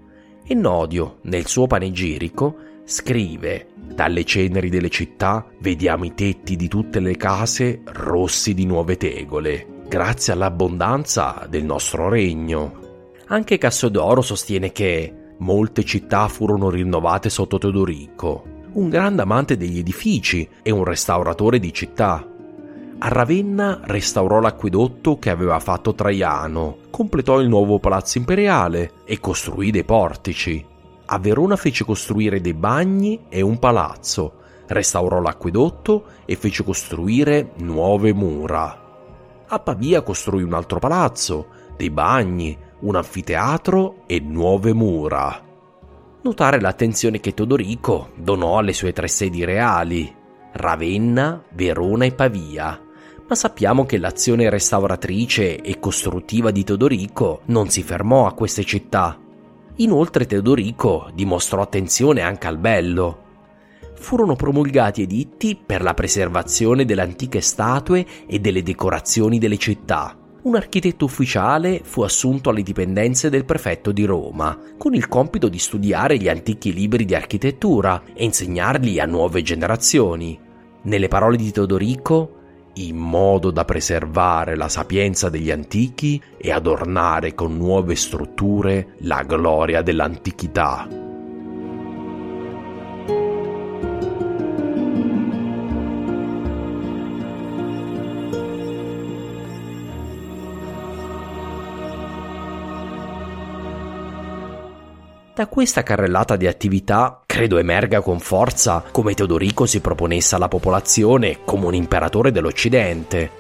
E 0.47 0.55
Nodio, 0.55 1.19
nel 1.23 1.47
suo 1.47 1.67
panegirico, 1.67 2.57
scrive 2.85 3.67
dalle 3.75 4.25
ceneri 4.25 4.69
delle 4.69 4.91
città 4.91 5.45
vediamo 5.59 6.05
i 6.05 6.15
tetti 6.15 6.55
di 6.55 6.69
tutte 6.69 7.01
le 7.01 7.17
case 7.17 7.83
rossi 7.85 8.55
di 8.55 8.65
nuove 8.65 8.97
tegole, 8.97 9.67
grazie 9.89 10.33
all'abbondanza 10.33 11.47
del 11.49 11.65
nostro 11.65 12.09
regno. 12.09 12.83
Anche 13.27 13.59
Cassodoro 13.59 14.23
sostiene 14.23 14.71
che 14.71 15.13
molte 15.39 15.83
città 15.83 16.29
furono 16.29 16.71
rinnovate 16.71 17.29
sotto 17.29 17.59
Teodorico, 17.59 18.54
un 18.75 18.89
grande 18.89 19.23
amante 19.23 19.57
degli 19.57 19.79
edifici 19.79 20.49
e 20.63 20.71
un 20.71 20.85
restauratore 20.85 21.59
di 21.59 21.73
città. 21.73 22.27
A 22.99 23.09
Ravenna 23.09 23.81
restaurò 23.85 24.41
l'acquedotto 24.41 25.19
che 25.19 25.31
aveva 25.31 25.61
fatto 25.61 25.95
Traiano, 25.95 26.79
completò 26.91 27.39
il 27.41 27.49
nuovo 27.49 27.79
palazzo 27.79 28.19
imperiale 28.19 28.93
e 29.05 29.21
costruì 29.21 29.71
dei 29.71 29.85
portici. 29.85 30.65
A 31.07 31.19
Verona 31.19 31.57
fece 31.57 31.85
costruire 31.85 32.41
dei 32.41 32.55
bagni 32.55 33.27
e 33.29 33.43
un 33.43 33.59
palazzo, 33.59 34.33
restaurò 34.67 35.21
l'acquedotto 35.21 36.05
e 36.25 36.35
fece 36.35 36.65
costruire 36.65 37.53
nuove 37.57 38.13
mura. 38.13 38.83
A 39.47 39.59
Pavia 39.61 40.03
costruì 40.03 40.43
un 40.43 40.55
altro 40.55 40.79
palazzo, 40.79 41.47
dei 41.77 41.91
bagni, 41.91 42.57
un 42.81 42.97
anfiteatro 42.97 44.03
e 44.07 44.19
nuove 44.19 44.73
mura 44.73 45.53
notare 46.25 46.59
l'attenzione 46.59 47.21
che 47.21 47.35
Teodorico 47.35 48.13
donò 48.17 48.57
alle 48.59 48.73
sue 48.73 48.95
tre 48.95 49.09
sedi 49.09 49.45
reali, 49.45 50.13
Ravenna, 50.53 51.43
Verona 51.51 52.07
e 52.07 52.13
Pavia, 52.13 52.81
ma 53.29 53.35
sappiamo 53.35 53.85
che 53.85 53.99
l'azione 53.99 54.49
restauratrice 54.49 55.61
e 55.61 55.79
costruttiva 55.79 56.51
di 56.51 56.65
Teodorico 56.65 57.43
non 57.47 57.69
si 57.69 57.83
fermò 57.83 58.27
a 58.27 58.33
queste 58.33 58.65
città. 58.65 59.19
Inoltre 59.77 60.27
Teodorico 60.27 61.11
dimostrò 61.13 61.61
attenzione 61.61 62.23
anche 62.23 62.47
al 62.47 62.59
bello. 62.59 63.23
Furono 63.95 64.35
promulgati 64.35 65.03
editti 65.03 65.57
per 65.57 65.83
la 65.83 65.93
preservazione 65.93 66.87
delle 66.87 67.03
antiche 67.03 67.43
statue 67.43 68.07
e 68.27 68.39
delle 68.39 68.63
decorazioni 68.63 69.39
delle 69.39 69.59
città 69.59 70.17
un 70.45 70.57
architetto 70.57 71.07
ufficiale 71.07 71.81
fu 71.83 72.03
assunto 72.03 72.51
alle 72.51 72.63
dipendenze 72.63 73.31
del 73.31 73.45
prefetto 73.45 73.93
di 73.93 74.05
Roma, 74.05 74.59
con 74.77 74.95
il 74.95 75.09
compito 75.09 75.49
di 75.49 75.59
studiare 75.59 76.19
gli 76.19 76.29
antichi 76.29 76.73
libri 76.73 77.05
di 77.05 77.15
architettura 77.15 78.03
e 78.13 78.25
insegnarli 78.25 79.01
a 79.01 79.07
nuove 79.07 79.43
generazioni. 79.43 80.39
Nelle 80.83 81.09
parole 81.09 81.37
di 81.37 81.51
Teodorico, 81.51 82.41
in 82.75 82.97
modo 82.97 83.51
da 83.51 83.65
preservare 83.65 84.55
la 84.57 84.69
sapienza 84.69 85.31
degli 85.31 85.51
antichi 85.51 86.21
e 86.37 86.51
adornare 86.51 87.35
con 87.35 87.57
nuove 87.57 87.95
strutture 87.95 88.97
la 88.99 89.23
gloria 89.23 89.81
dell'antichità. 89.81 91.14
Da 105.35 105.49
questa 105.49 105.83
carrellata 105.83 106.37
di 106.37 106.47
attività 106.47 107.21
credo 107.27 107.59
emerga 107.59 108.01
con 108.03 108.21
forza 108.21 108.85
come 108.93 109.15
Teodorico 109.15 109.67
si 109.67 109.81
proponesse 109.81 110.37
alla 110.37 110.47
popolazione 110.47 111.41
come 111.45 111.67
un 111.67 111.75
imperatore 111.75 112.31
dell'Occidente. 112.31 113.31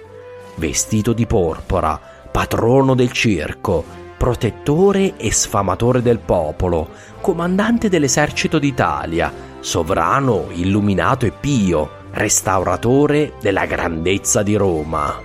Vestito 0.57 1.13
di 1.13 1.25
porpora, 1.25 2.01
patrono 2.33 2.97
del 2.97 3.13
circo, 3.13 3.85
protettore 4.17 5.17
e 5.17 5.31
sfamatore 5.31 6.03
del 6.03 6.19
popolo, 6.19 6.89
comandante 7.21 7.89
dell'esercito 7.89 8.59
d'Italia, 8.59 9.33
sovrano 9.61 10.47
illuminato 10.51 11.27
e 11.27 11.31
pio, 11.31 11.89
restauratore 12.11 13.35
della 13.41 13.67
grandezza 13.67 14.43
di 14.43 14.57
Roma. 14.57 15.17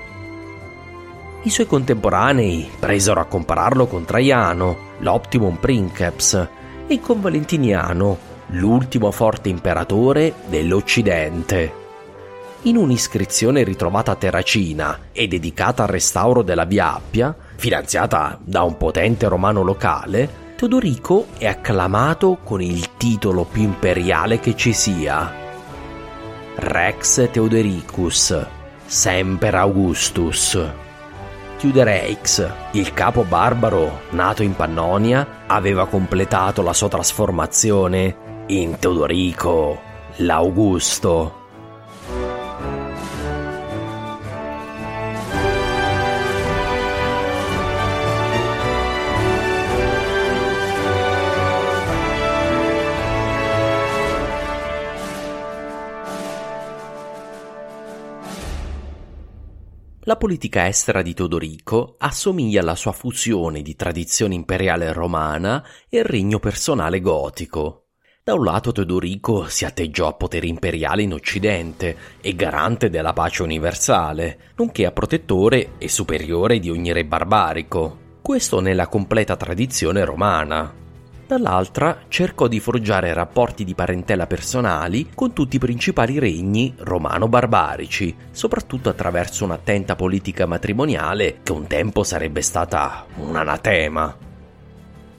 I 1.42 1.50
suoi 1.50 1.66
contemporanei 1.66 2.70
presero 2.78 3.22
a 3.22 3.26
compararlo 3.26 3.88
con 3.88 4.06
Traiano, 4.06 4.78
l'Optimum 5.00 5.56
Princeps, 5.56 6.58
e 6.90 7.00
con 7.00 7.22
Valentiniano, 7.22 8.18
l'ultimo 8.48 9.12
forte 9.12 9.48
imperatore 9.48 10.34
dell'Occidente. 10.48 11.74
In 12.64 12.78
un'iscrizione 12.78 13.64
ritrovata 13.64 14.12
a 14.14 14.16
Terracina 14.16 15.00
e 15.12 15.28
dedicata 15.28 15.84
al 15.84 15.90
restauro 15.90 16.42
della 16.42 16.66
Via 16.66 16.96
Appia, 16.96 17.36
finanziata 17.56 18.40
da 18.44 18.64
un 18.64 18.76
potente 18.76 19.28
romano 19.28 19.62
locale, 19.62 20.48
Teodorico 20.56 21.28
è 21.38 21.46
acclamato 21.46 22.40
con 22.44 22.60
il 22.60 22.98
titolo 22.98 23.46
più 23.46 23.62
imperiale 23.62 24.40
che 24.40 24.56
ci 24.56 24.74
sia. 24.74 25.32
Rex 26.56 27.30
Theodoricus, 27.30 28.46
Semper 28.86 29.56
Augustus. 29.56 30.89
Teudereix, 31.60 32.50
il 32.72 32.94
capo 32.94 33.26
barbaro 33.26 34.04
nato 34.12 34.44
in 34.44 34.56
Pannonia, 34.56 35.44
aveva 35.46 35.88
completato 35.88 36.62
la 36.62 36.72
sua 36.72 36.88
trasformazione 36.88 38.46
in 38.48 38.80
Teodorico 38.80 39.82
l'Augusto. 40.20 41.36
La 60.10 60.18
politica 60.18 60.66
estera 60.66 61.04
di 61.04 61.14
Teodorico 61.14 61.94
assomiglia 62.00 62.62
alla 62.62 62.74
sua 62.74 62.94
fusione 62.94 63.62
di 63.62 63.76
tradizione 63.76 64.34
imperiale 64.34 64.92
romana 64.92 65.64
e 65.88 66.02
regno 66.02 66.40
personale 66.40 67.00
gotico. 67.00 67.90
Da 68.24 68.34
un 68.34 68.44
lato 68.44 68.72
Teodorico 68.72 69.48
si 69.48 69.66
atteggiò 69.66 70.08
a 70.08 70.14
potere 70.14 70.48
imperiale 70.48 71.04
in 71.04 71.14
Occidente 71.14 71.96
e 72.22 72.34
garante 72.34 72.90
della 72.90 73.14
pace 73.14 73.44
universale, 73.44 74.54
nonché 74.56 74.88
a 74.88 74.92
protettore 74.92 75.74
e 75.78 75.88
superiore 75.88 76.58
di 76.58 76.72
ogni 76.72 76.92
re 76.92 77.06
barbarico. 77.06 78.18
Questo 78.20 78.62
nella 78.62 78.88
completa 78.88 79.36
tradizione 79.36 80.04
romana 80.04 80.74
dall'altra 81.30 82.06
cercò 82.08 82.48
di 82.48 82.60
forgiare 82.60 83.14
rapporti 83.14 83.64
di 83.64 83.76
parentela 83.76 84.26
personali 84.26 85.12
con 85.14 85.32
tutti 85.32 85.58
i 85.58 85.60
principali 85.60 86.18
regni 86.18 86.74
romano-barbarici, 86.76 88.16
soprattutto 88.32 88.90
attraverso 88.90 89.44
un'attenta 89.44 89.96
politica 89.96 90.48
matrimoniale 90.48 91.42
che 91.44 91.52
un 91.52 91.68
tempo 91.68 92.02
sarebbe 92.04 92.42
stata 92.42 93.06
un 93.18 93.36
anatema. 93.36 94.18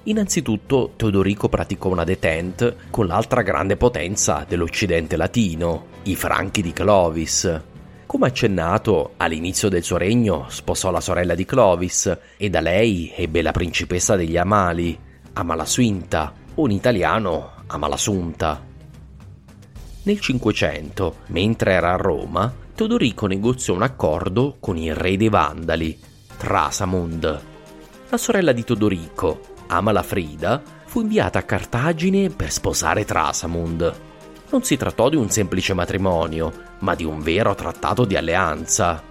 Innanzitutto 0.05 0.95
Teodorico 0.97 1.49
praticò 1.49 1.91
una 1.91 2.03
detente 2.03 2.77
con 2.91 3.07
l'altra 3.07 3.43
grande 3.43 3.77
potenza 3.77 4.45
dell'Occidente 4.49 5.17
latino, 5.17 5.87
i 6.05 6.17
Franchi 6.17 6.61
di 6.61 6.73
Clovis. 6.73 7.61
Come 8.07 8.27
accennato, 8.27 9.13
all'inizio 9.19 9.69
del 9.69 9.85
suo 9.85 9.97
regno 9.97 10.47
sposò 10.49 10.91
la 10.91 11.01
sorella 11.01 11.37
di 11.37 11.45
Clovis 11.45 12.19
e 12.37 12.51
da 12.51 12.59
lei 12.59 13.13
ebbe 13.15 13.43
la 13.43 13.53
principessa 13.53 14.17
degli 14.17 14.37
Amali, 14.37 14.99
Amalasuinta 15.41 16.35
o 16.57 16.67
in 16.67 16.73
italiano 16.73 17.53
Amalasunta. 17.69 18.63
Nel 20.03 20.21
Cinquecento, 20.21 21.21
mentre 21.29 21.73
era 21.73 21.95
a 21.95 21.97
Roma, 21.97 22.53
Teodorico 22.75 23.27
negoziò 23.27 23.73
un 23.73 23.81
accordo 23.81 24.59
con 24.61 24.77
il 24.77 24.95
re 24.95 25.17
dei 25.17 25.31
Vandali, 25.31 25.99
Trasamund. 26.37 27.41
La 28.11 28.17
sorella 28.19 28.53
di 28.53 28.65
Teodorico, 28.65 29.41
Amalafrida, 29.69 30.61
fu 30.85 31.01
inviata 31.01 31.39
a 31.39 31.45
Cartagine 31.45 32.29
per 32.29 32.51
sposare 32.51 33.07
Trasamund. 33.07 33.95
Non 34.51 34.63
si 34.63 34.77
trattò 34.77 35.09
di 35.09 35.17
un 35.17 35.31
semplice 35.31 35.73
matrimonio, 35.73 36.53
ma 36.81 36.95
di 36.95 37.05
un 37.05 37.21
vero 37.21 37.55
trattato 37.55 38.05
di 38.05 38.15
alleanza. 38.15 39.03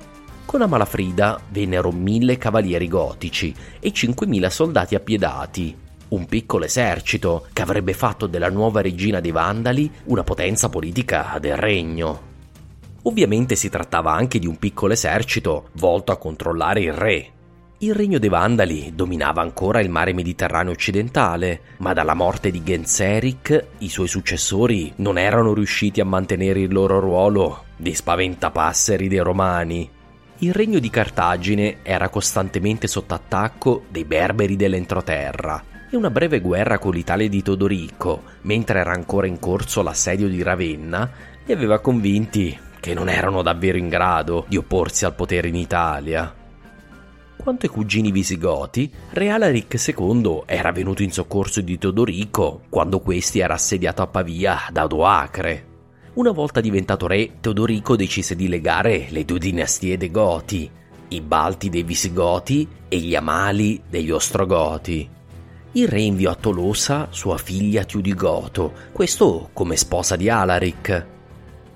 Con 0.46 0.62
Amalafrida 0.62 1.40
vennero 1.50 1.92
mille 1.92 2.38
cavalieri 2.38 2.88
gotici 2.88 3.52
e 3.80 3.92
cinquemila 3.92 4.52
soldati 4.52 4.94
appiedati, 4.94 5.88
un 6.10 6.26
piccolo 6.26 6.66
esercito 6.66 7.48
che 7.54 7.62
avrebbe 7.62 7.94
fatto 7.94 8.28
della 8.28 8.50
nuova 8.50 8.82
regina 8.82 9.20
dei 9.20 9.32
Vandali 9.32 9.92
una 10.06 10.24
potenza 10.24 10.70
politica 10.70 11.38
del 11.40 11.58
regno. 11.58 12.28
Ovviamente 13.04 13.56
si 13.56 13.70
trattava 13.70 14.12
anche 14.12 14.40
di 14.40 14.48
un 14.48 14.58
piccolo 14.58 14.94
esercito 14.94 15.70
volto 15.74 16.12
a 16.12 16.18
controllare 16.18 16.82
il 16.82 16.94
re. 16.94 17.32
Il 17.82 17.96
regno 17.96 18.20
dei 18.20 18.28
Vandali 18.28 18.92
dominava 18.94 19.42
ancora 19.42 19.80
il 19.80 19.90
mare 19.90 20.12
Mediterraneo 20.12 20.74
occidentale, 20.74 21.62
ma 21.78 21.94
dalla 21.94 22.14
morte 22.14 22.52
di 22.52 22.62
Genseric 22.62 23.68
i 23.78 23.88
suoi 23.88 24.10
successori 24.10 24.92
non 24.98 25.18
erano 25.18 25.54
riusciti 25.54 26.02
a 26.02 26.06
mantenere 26.06 26.60
il 26.60 26.74
loro 26.74 27.00
ruolo 27.00 27.66
di 27.78 27.94
spaventapasseri 27.94 29.08
dei 29.08 29.20
romani. 29.20 29.90
Il 30.40 30.54
regno 30.54 30.80
di 30.80 30.90
Cartagine 30.90 31.78
era 31.84 32.10
costantemente 32.10 32.88
sotto 32.88 33.14
attacco 33.14 33.84
dei 33.90 34.04
berberi 34.04 34.58
dell'entroterra 34.58 35.78
e 35.92 35.98
una 35.98 36.12
breve 36.12 36.40
guerra 36.40 36.78
con 36.78 36.94
l'Italia 36.94 37.28
di 37.28 37.42
Todorico, 37.42 38.24
mentre 38.42 38.80
era 38.80 38.92
ancora 38.92 39.26
in 39.26 39.40
corso 39.40 39.82
l'assedio 39.82 40.28
di 40.28 40.44
Ravenna, 40.44 41.10
li 41.46 41.54
aveva 41.54 41.80
convinti 41.80 42.58
che 42.80 42.94
non 42.94 43.10
erano 43.10 43.42
davvero 43.42 43.78
in 43.78 43.90
grado 43.90 44.46
di 44.48 44.58
opporsi 44.58 45.06
al 45.06 45.16
potere 45.16 45.48
in 45.48 45.56
Italia. 45.56 46.34
Quanto 47.36 47.66
ai 47.66 47.72
cugini 47.72 48.12
visigoti, 48.12 48.92
Re 49.12 49.30
Alaric 49.30 49.84
II 49.88 50.44
era 50.46 50.72
venuto 50.72 51.02
in 51.02 51.12
soccorso 51.12 51.62
di 51.62 51.78
Teodorico 51.78 52.62
quando 52.70 53.00
questi 53.00 53.40
era 53.40 53.56
assediato 53.56 54.02
a 54.02 54.08
Pavia 54.08 54.68
da 54.72 54.84
Odoacre. 54.84 55.66
Una 56.16 56.32
volta 56.32 56.62
diventato 56.62 57.08
re, 57.08 57.40
Teodorico 57.40 57.96
decise 57.96 58.36
di 58.36 58.48
legare 58.48 59.08
le 59.10 59.26
due 59.26 59.40
dinastie 59.40 59.98
dei 59.98 60.12
Goti, 60.12 60.70
i 61.10 61.22
Balti 61.22 61.70
dei 61.70 61.84
Visigoti 61.84 62.68
e 62.88 62.98
gli 62.98 63.16
Amali 63.16 63.82
degli 63.90 64.12
Ostrogoti 64.12 65.18
il 65.74 65.88
re 65.88 66.02
inviò 66.02 66.32
a 66.32 66.36
Tolosa 66.36 67.10
sua 67.12 67.38
figlia 67.38 67.84
Tiudigoto, 67.84 68.74
questo 68.92 69.52
come 69.54 69.76
sposa 69.76 70.16
di 70.16 70.28
Alaric. 70.28 71.06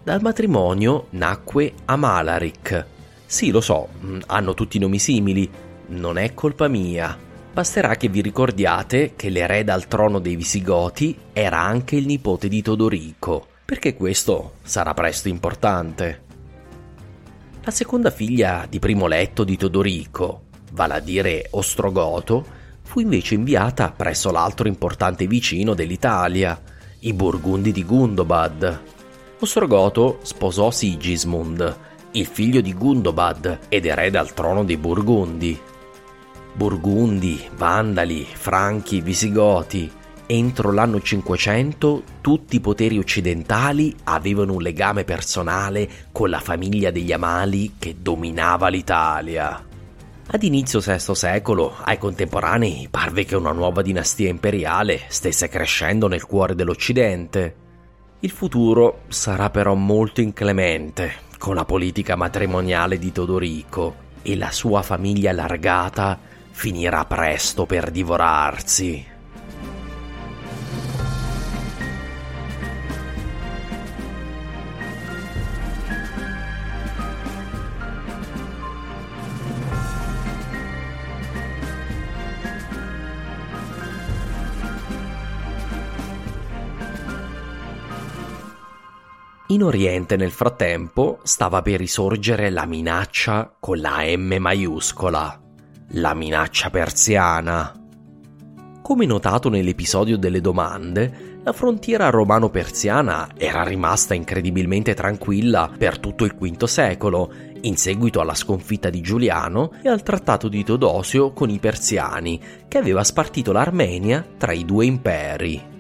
Dal 0.04 0.22
matrimonio 0.22 1.08
nacque 1.12 1.74
Amalaric. 1.86 2.86
Sì, 3.26 3.52
lo 3.52 3.62
so, 3.62 3.90
mm, 4.04 4.22
hanno 4.28 4.56
tutti 4.56 4.80
nomi 4.80 4.98
simili, 4.98 5.50
non 5.88 6.18
è 6.18 6.34
colpa 6.34 6.68
mia. 6.68 7.16
Basterà 7.54 7.96
che 7.96 8.10
vi 8.10 8.22
ricordiate 8.22 9.14
che 9.16 9.30
l'erede 9.30 9.72
al 9.72 9.88
trono 9.88 10.18
dei 10.18 10.36
Visigoti 10.36 11.16
era 11.32 11.60
anche 11.60 11.96
il 11.96 12.08
nipote 12.08 12.48
di 12.48 12.64
Todorico, 12.64 13.48
perché 13.64 13.96
questo 13.96 14.54
sarà 14.64 14.96
presto 14.96 15.28
importante. 15.28 16.22
La 17.62 17.72
seconda 17.72 18.10
figlia 18.10 18.66
di 18.68 18.80
primo 18.80 19.06
letto 19.06 19.44
di 19.44 19.56
Todorico, 19.56 20.46
vale 20.72 20.96
a 20.96 21.00
dire 21.00 21.48
Ostrogoto, 21.52 22.62
fu 22.94 23.00
invece 23.00 23.34
inviata 23.34 23.90
presso 23.90 24.30
l'altro 24.30 24.68
importante 24.68 25.26
vicino 25.26 25.74
dell'Italia, 25.74 26.62
i 27.00 27.14
Burgundi 27.14 27.72
di 27.72 27.84
Gundobad. 27.84 28.82
Ostrogoto 29.40 30.20
sposò 30.22 30.70
Sigismund, 30.70 31.78
il 32.12 32.28
figlio 32.28 32.62
di 32.62 32.72
Gundobad 32.72 33.62
ed 33.68 33.88
erede 33.88 34.20
al 34.20 34.36
trono 34.36 34.64
dei 34.64 34.78
Burgundi. 34.78 35.60
Burgundi, 36.54 37.50
Vandali, 37.56 38.28
Franchi, 38.32 39.02
Visigoti. 39.02 39.92
Entro 40.28 40.72
l'anno 40.72 41.02
500 41.02 42.04
tutti 42.22 42.58
i 42.58 42.62
poteri 42.62 43.00
occidentali 43.00 43.96
avevano 44.04 44.54
un 44.54 44.62
legame 44.62 45.04
personale 45.04 45.90
con 46.12 46.30
la 46.30 46.40
famiglia 46.40 46.92
degli 46.92 47.12
Amali 47.12 47.74
che 47.80 47.96
dominava 48.00 48.68
l'Italia. 48.68 49.72
Ad 50.26 50.42
inizio 50.42 50.80
VI 50.80 51.16
secolo, 51.16 51.76
ai 51.84 51.98
contemporanei, 51.98 52.88
parve 52.90 53.26
che 53.26 53.36
una 53.36 53.52
nuova 53.52 53.82
dinastia 53.82 54.30
imperiale 54.30 55.02
stesse 55.10 55.48
crescendo 55.48 56.08
nel 56.08 56.26
cuore 56.26 56.56
dell'Occidente. 56.56 57.56
Il 58.22 58.32
futuro 58.32 59.02
sarà 59.10 59.50
però 59.50 59.76
molto 59.76 60.22
inclemente 60.22 61.32
con 61.38 61.56
la 61.56 61.66
politica 61.66 62.16
matrimoniale 62.16 62.98
di 62.98 63.12
Todorico 63.12 63.96
e 64.22 64.38
la 64.38 64.50
sua 64.52 64.82
famiglia 64.82 65.32
allargata 65.32 66.18
finirà 66.52 67.04
presto 67.04 67.66
per 67.66 67.92
divorarsi. 67.92 69.13
In 89.54 89.62
Oriente 89.62 90.16
nel 90.16 90.32
frattempo 90.32 91.20
stava 91.22 91.62
per 91.62 91.78
risorgere 91.78 92.50
la 92.50 92.66
minaccia 92.66 93.56
con 93.60 93.78
la 93.78 93.98
M 94.04 94.38
maiuscola, 94.40 95.40
la 95.90 96.16
minaccia 96.16 96.72
persiana. 96.72 97.72
Come 98.82 99.06
notato 99.06 99.50
nell'episodio 99.50 100.18
delle 100.18 100.42
domande, 100.42 101.42
la 101.44 101.54
frontiera 101.54 102.10
romano-persiana 102.10 103.30
era 103.38 103.62
rimasta 103.62 104.16
incredibilmente 104.16 104.96
tranquilla 104.96 105.70
per 105.78 106.00
tutto 106.00 106.26
il 106.26 106.34
V 106.36 106.64
secolo, 106.64 107.32
in 107.62 107.78
seguito 107.78 108.22
alla 108.22 108.34
sconfitta 108.34 108.90
di 108.90 109.02
Giuliano 109.02 109.74
e 109.84 109.88
al 109.88 110.02
trattato 110.02 110.48
di 110.48 110.64
Teodosio 110.64 111.32
con 111.32 111.52
i 111.52 111.60
persiani, 111.60 112.42
che 112.68 112.80
aveva 112.80 113.04
spartito 113.04 113.52
l'Armenia 113.52 114.26
tra 114.36 114.52
i 114.52 114.66
due 114.66 114.86
imperi. 114.88 115.73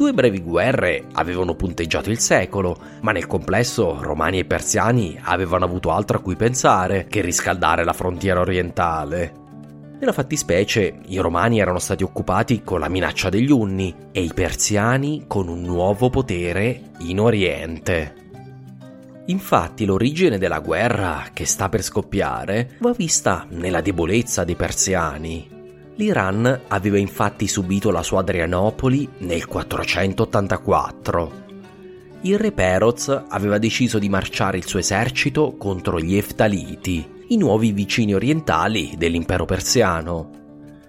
Due 0.00 0.14
brevi 0.14 0.40
guerre 0.40 1.04
avevano 1.12 1.54
punteggiato 1.54 2.08
il 2.08 2.20
secolo, 2.20 2.74
ma 3.02 3.12
nel 3.12 3.26
complesso 3.26 3.98
romani 4.00 4.38
e 4.38 4.46
persiani 4.46 5.20
avevano 5.22 5.66
avuto 5.66 5.90
altro 5.90 6.16
a 6.16 6.20
cui 6.22 6.36
pensare 6.36 7.04
che 7.06 7.20
riscaldare 7.20 7.84
la 7.84 7.92
frontiera 7.92 8.40
orientale. 8.40 9.30
Nella 10.00 10.14
fattispecie, 10.14 11.00
i 11.08 11.18
romani 11.18 11.60
erano 11.60 11.78
stati 11.78 12.02
occupati 12.02 12.62
con 12.62 12.80
la 12.80 12.88
minaccia 12.88 13.28
degli 13.28 13.50
Unni 13.50 13.94
e 14.10 14.22
i 14.22 14.32
persiani 14.32 15.24
con 15.26 15.48
un 15.48 15.60
nuovo 15.60 16.08
potere 16.08 16.92
in 17.00 17.20
Oriente. 17.20 18.14
Infatti 19.26 19.84
l'origine 19.84 20.38
della 20.38 20.60
guerra 20.60 21.26
che 21.34 21.44
sta 21.44 21.68
per 21.68 21.82
scoppiare 21.82 22.76
va 22.78 22.94
vista 22.96 23.44
nella 23.50 23.82
debolezza 23.82 24.44
dei 24.44 24.56
persiani. 24.56 25.59
L'Iran 26.00 26.62
aveva 26.68 26.96
infatti 26.96 27.46
subito 27.46 27.90
la 27.90 28.02
sua 28.02 28.20
Adrianopoli 28.20 29.06
nel 29.18 29.44
484. 29.44 31.32
Il 32.22 32.38
re 32.38 32.52
Peroz 32.52 33.24
aveva 33.28 33.58
deciso 33.58 33.98
di 33.98 34.08
marciare 34.08 34.56
il 34.56 34.66
suo 34.66 34.78
esercito 34.78 35.56
contro 35.58 36.00
gli 36.00 36.16
Eftaliti, 36.16 37.06
i 37.28 37.36
nuovi 37.36 37.72
vicini 37.72 38.14
orientali 38.14 38.94
dell'impero 38.96 39.44
persiano. 39.44 40.30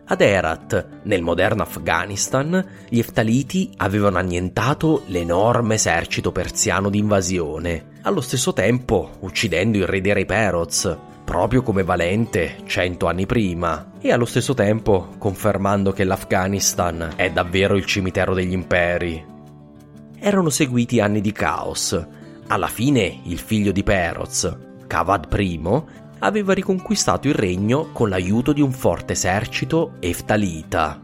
Ad 0.05 0.21
Herat, 0.21 1.01
nel 1.03 1.21
moderno 1.21 1.63
Afghanistan, 1.63 2.65
gli 2.87 2.99
Eftaliti 2.99 3.69
avevano 3.77 4.17
annientato 4.17 5.03
l'enorme 5.07 5.73
esercito 5.73 6.31
persiano 6.31 6.89
d'invasione, 6.89 7.99
allo 8.03 8.21
stesso 8.21 8.53
tempo 8.53 9.17
uccidendo 9.19 9.77
il 9.77 9.87
re 9.87 9.99
dei 9.99 10.13
re 10.13 10.23
Peroz, 10.23 10.97
proprio 11.31 11.61
come 11.61 11.83
Valente 11.83 12.57
cento 12.65 13.07
anni 13.07 13.25
prima, 13.25 13.93
e 14.01 14.11
allo 14.11 14.25
stesso 14.25 14.53
tempo 14.53 15.11
confermando 15.17 15.93
che 15.93 16.03
l'Afghanistan 16.03 17.13
è 17.15 17.31
davvero 17.31 17.77
il 17.77 17.85
cimitero 17.85 18.33
degli 18.33 18.51
imperi. 18.51 19.25
Erano 20.19 20.49
seguiti 20.49 20.99
anni 20.99 21.21
di 21.21 21.31
caos. 21.31 21.97
Alla 22.47 22.67
fine 22.67 23.21
il 23.23 23.39
figlio 23.39 23.71
di 23.71 23.81
Peroz, 23.81 24.57
Kavad 24.85 25.33
I, 25.39 25.81
aveva 26.19 26.53
riconquistato 26.53 27.29
il 27.29 27.33
regno 27.33 27.91
con 27.93 28.09
l'aiuto 28.09 28.51
di 28.51 28.59
un 28.59 28.73
forte 28.73 29.13
esercito 29.13 29.93
eftalita. 30.01 30.99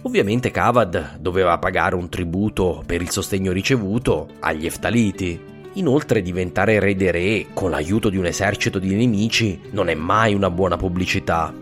Ovviamente 0.00 0.50
Kavad 0.50 1.18
doveva 1.18 1.58
pagare 1.58 1.94
un 1.94 2.08
tributo 2.08 2.82
per 2.86 3.02
il 3.02 3.10
sostegno 3.10 3.52
ricevuto 3.52 4.28
agli 4.40 4.64
eftaliti. 4.64 5.50
Inoltre 5.74 6.20
diventare 6.20 6.78
re 6.80 6.94
dei 6.94 7.10
re 7.10 7.46
con 7.54 7.70
l'aiuto 7.70 8.10
di 8.10 8.18
un 8.18 8.26
esercito 8.26 8.78
di 8.78 8.94
nemici 8.94 9.58
non 9.70 9.88
è 9.88 9.94
mai 9.94 10.34
una 10.34 10.50
buona 10.50 10.76
pubblicità. 10.76 11.52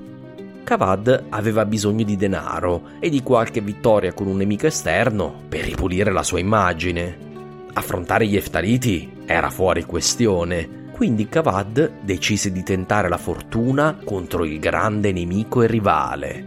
Kavad 0.64 1.26
aveva 1.28 1.64
bisogno 1.64 2.04
di 2.04 2.16
denaro 2.16 2.90
e 2.98 3.08
di 3.08 3.22
qualche 3.22 3.60
vittoria 3.60 4.12
con 4.12 4.26
un 4.26 4.36
nemico 4.36 4.66
esterno 4.66 5.42
per 5.48 5.64
ripulire 5.64 6.10
la 6.12 6.22
sua 6.22 6.40
immagine. 6.40 7.28
Affrontare 7.72 8.26
gli 8.26 8.36
eftaliti 8.36 9.08
era 9.26 9.50
fuori 9.50 9.84
questione, 9.84 10.88
quindi 10.92 11.28
Kavad 11.28 12.00
decise 12.02 12.50
di 12.50 12.62
tentare 12.62 13.08
la 13.08 13.16
fortuna 13.16 13.96
contro 14.04 14.44
il 14.44 14.58
grande 14.58 15.12
nemico 15.12 15.62
e 15.62 15.66
rivale, 15.66 16.46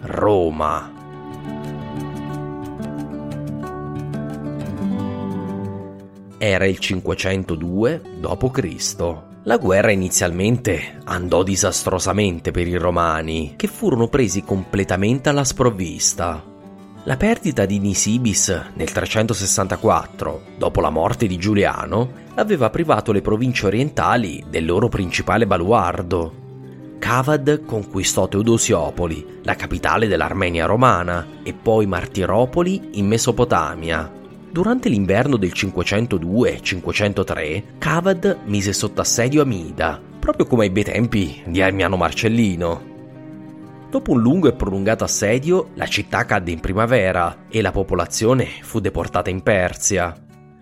Roma. 0.00 0.93
Era 6.46 6.66
il 6.66 6.78
502 6.78 8.02
d.C. 8.20 9.16
La 9.44 9.56
guerra 9.56 9.92
inizialmente 9.92 11.00
andò 11.04 11.42
disastrosamente 11.42 12.50
per 12.50 12.68
i 12.68 12.76
romani, 12.76 13.54
che 13.56 13.66
furono 13.66 14.08
presi 14.08 14.42
completamente 14.42 15.30
alla 15.30 15.44
sprovvista. 15.44 16.44
La 17.04 17.16
perdita 17.16 17.64
di 17.64 17.78
Nisibis 17.78 18.72
nel 18.74 18.92
364, 18.92 20.42
dopo 20.58 20.82
la 20.82 20.90
morte 20.90 21.26
di 21.26 21.38
Giuliano, 21.38 22.10
aveva 22.34 22.68
privato 22.68 23.10
le 23.10 23.22
province 23.22 23.64
orientali 23.64 24.44
del 24.46 24.66
loro 24.66 24.90
principale 24.90 25.46
baluardo. 25.46 26.42
Cavad 26.98 27.64
conquistò 27.64 28.28
Teodosiopoli, 28.28 29.40
la 29.44 29.56
capitale 29.56 30.08
dell'Armenia 30.08 30.66
romana, 30.66 31.26
e 31.42 31.54
poi 31.54 31.86
Martiropoli 31.86 32.90
in 32.98 33.06
Mesopotamia. 33.06 34.23
Durante 34.54 34.88
l'inverno 34.88 35.36
del 35.36 35.50
502-503, 35.52 37.76
Cavad 37.76 38.42
mise 38.44 38.72
sotto 38.72 39.00
assedio 39.00 39.42
Amida, 39.42 40.00
proprio 40.20 40.46
come 40.46 40.62
ai 40.62 40.70
bei 40.70 40.84
tempi 40.84 41.42
di 41.44 41.60
Armiano 41.60 41.96
Marcellino. 41.96 42.80
Dopo 43.90 44.12
un 44.12 44.20
lungo 44.20 44.46
e 44.46 44.52
prolungato 44.52 45.02
assedio, 45.02 45.70
la 45.74 45.88
città 45.88 46.24
cadde 46.24 46.52
in 46.52 46.60
primavera 46.60 47.46
e 47.48 47.60
la 47.62 47.72
popolazione 47.72 48.46
fu 48.60 48.78
deportata 48.78 49.28
in 49.28 49.42
Persia. 49.42 50.14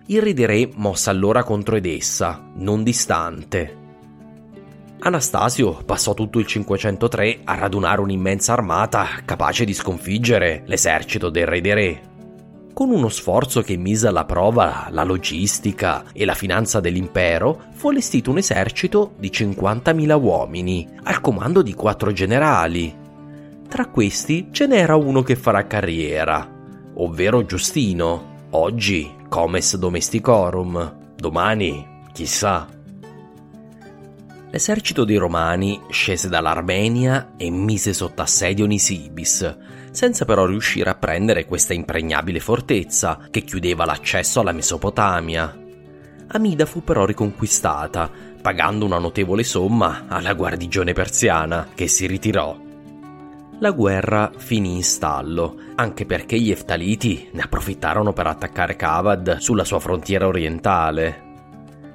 Il 0.07 0.23
re 0.23 0.33
dei 0.33 0.47
re 0.47 0.69
mosse 0.73 1.11
allora 1.11 1.43
contro 1.43 1.75
Edessa, 1.75 2.49
non 2.55 2.81
distante. 2.81 3.77
Anastasio 5.01 5.83
passò 5.85 6.15
tutto 6.15 6.39
il 6.39 6.47
503 6.47 7.41
a 7.43 7.53
radunare 7.53 8.01
un'immensa 8.01 8.53
armata 8.53 9.07
capace 9.23 9.65
di 9.65 9.73
sconfiggere 9.75 10.63
l'esercito 10.65 11.29
del 11.29 11.45
re 11.45 11.61
dei 11.61 11.73
re. 11.75 12.12
Con 12.73 12.89
uno 12.89 13.07
sforzo 13.09 13.61
che 13.61 13.77
mise 13.77 14.07
alla 14.07 14.25
prova 14.25 14.87
la 14.89 15.03
logistica 15.03 16.05
e 16.11 16.25
la 16.25 16.33
finanza 16.33 16.79
dell'impero, 16.79 17.65
fu 17.73 17.89
allestito 17.89 18.31
un 18.31 18.39
esercito 18.39 19.13
di 19.19 19.29
50.000 19.29 20.19
uomini, 20.19 20.89
al 21.03 21.21
comando 21.21 21.61
di 21.61 21.75
quattro 21.75 22.11
generali. 22.11 22.91
Tra 23.69 23.85
questi 23.85 24.47
ce 24.51 24.65
n'era 24.65 24.95
uno 24.95 25.21
che 25.21 25.35
farà 25.35 25.67
carriera, 25.67 26.49
ovvero 26.95 27.45
Giustino, 27.45 28.47
oggi 28.51 29.17
comes 29.29 29.77
domesticorum, 29.77 31.13
domani 31.15 32.01
chissà. 32.11 32.67
L'esercito 34.49 35.03
dei 35.03 35.17
Romani 35.17 35.79
scese 35.89 36.27
dall'Armenia 36.27 37.33
e 37.37 37.51
mise 37.51 37.93
sotto 37.93 38.23
assedio 38.23 38.65
Nisibis, 38.65 39.57
senza 39.93 40.25
però 40.25 40.45
riuscire 40.45 40.89
a 40.89 40.95
prendere 40.95 41.45
questa 41.45 41.73
impregnabile 41.73 42.41
fortezza 42.41 43.27
che 43.29 43.43
chiudeva 43.43 43.85
l'accesso 43.85 44.41
alla 44.41 44.51
Mesopotamia. 44.51 45.57
Amida 46.27 46.65
fu 46.65 46.83
però 46.83 47.05
riconquistata, 47.05 48.09
pagando 48.41 48.85
una 48.85 48.97
notevole 48.97 49.43
somma 49.43 50.05
alla 50.07 50.33
guarnigione 50.33 50.91
persiana, 50.91 51.69
che 51.73 51.87
si 51.87 52.07
ritirò 52.07 52.71
la 53.59 53.71
guerra 53.71 54.29
finì 54.35 54.75
in 54.75 54.83
stallo, 54.83 55.55
anche 55.75 56.05
perché 56.05 56.37
gli 56.37 56.51
Eftaliti 56.51 57.29
ne 57.31 57.43
approfittarono 57.43 58.11
per 58.11 58.27
attaccare 58.27 58.75
Kavad 58.75 59.37
sulla 59.37 59.63
sua 59.63 59.79
frontiera 59.79 60.27
orientale. 60.27 61.22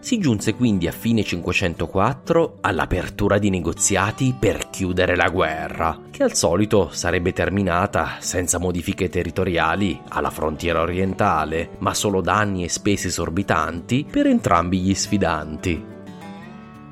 Si 0.09 0.16
giunse 0.16 0.54
quindi 0.54 0.88
a 0.88 0.92
fine 0.92 1.22
504 1.22 2.61
all'apertura 2.62 3.36
di 3.36 3.50
negoziati 3.50 4.34
per 4.38 4.70
chiudere 4.70 5.14
la 5.16 5.28
guerra, 5.28 6.00
che 6.11 6.22
al 6.22 6.32
solito 6.32 6.88
sarebbe 6.90 7.34
terminata 7.34 8.16
senza 8.18 8.59
modifiche 8.59 9.11
territoriali 9.11 10.00
alla 10.09 10.30
frontiera 10.30 10.80
orientale, 10.80 11.72
ma 11.80 11.92
solo 11.92 12.22
danni 12.22 12.64
e 12.64 12.70
spese 12.70 13.09
esorbitanti 13.09 14.06
per 14.11 14.26
entrambi 14.28 14.78
gli 14.78 14.94
sfidanti. 14.94 15.84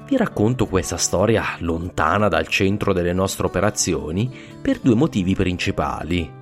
Vi 0.07 0.17
racconto 0.19 0.67
questa 0.67 0.99
storia 0.99 1.43
lontana 1.61 2.29
dal 2.29 2.47
centro 2.49 2.93
delle 2.93 3.15
nostre 3.15 3.47
operazioni 3.47 4.31
per 4.61 4.79
due 4.81 4.95
motivi 4.95 5.35
principali. 5.35 6.36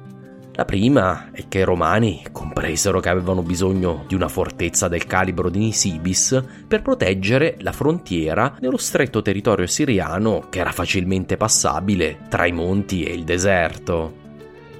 La 0.56 0.64
prima 0.64 1.30
è 1.32 1.48
che 1.48 1.58
i 1.58 1.64
romani 1.64 2.26
compresero 2.30 3.00
che 3.00 3.08
avevano 3.08 3.42
bisogno 3.42 4.04
di 4.06 4.14
una 4.14 4.28
fortezza 4.28 4.86
del 4.86 5.04
calibro 5.04 5.50
di 5.50 5.58
Nisibis 5.58 6.44
per 6.68 6.80
proteggere 6.80 7.56
la 7.58 7.72
frontiera 7.72 8.56
nello 8.60 8.76
stretto 8.76 9.20
territorio 9.20 9.66
siriano 9.66 10.46
che 10.50 10.60
era 10.60 10.70
facilmente 10.70 11.36
passabile 11.36 12.18
tra 12.28 12.46
i 12.46 12.52
monti 12.52 13.02
e 13.02 13.14
il 13.14 13.24
deserto. 13.24 14.22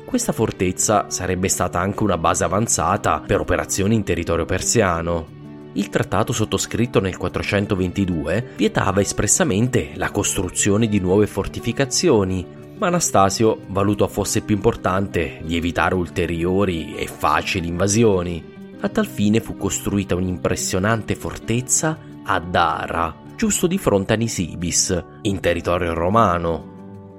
Questa 0.04 0.30
fortezza 0.30 1.06
sarebbe 1.08 1.48
stata 1.48 1.80
anche 1.80 2.04
una 2.04 2.18
base 2.18 2.44
avanzata 2.44 3.20
per 3.26 3.40
operazioni 3.40 3.96
in 3.96 4.04
territorio 4.04 4.44
persiano. 4.44 5.26
Il 5.72 5.88
trattato 5.88 6.32
sottoscritto 6.32 7.00
nel 7.00 7.16
422 7.16 8.50
vietava 8.54 9.00
espressamente 9.00 9.90
la 9.96 10.12
costruzione 10.12 10.86
di 10.86 11.00
nuove 11.00 11.26
fortificazioni, 11.26 12.62
ma 12.76 12.88
Anastasio 12.88 13.60
valutò 13.68 14.06
fosse 14.06 14.42
più 14.42 14.54
importante 14.54 15.40
di 15.44 15.56
evitare 15.56 15.94
ulteriori 15.94 16.94
e 16.96 17.06
facili 17.06 17.68
invasioni. 17.68 18.52
A 18.80 18.88
tal 18.88 19.06
fine 19.06 19.40
fu 19.40 19.56
costruita 19.56 20.14
un'impressionante 20.14 21.14
fortezza 21.14 21.98
a 22.24 22.38
Dara, 22.40 23.14
giusto 23.36 23.66
di 23.66 23.78
fronte 23.78 24.14
a 24.14 24.16
Nisibis, 24.16 25.04
in 25.22 25.40
territorio 25.40 25.94
romano. 25.94 26.72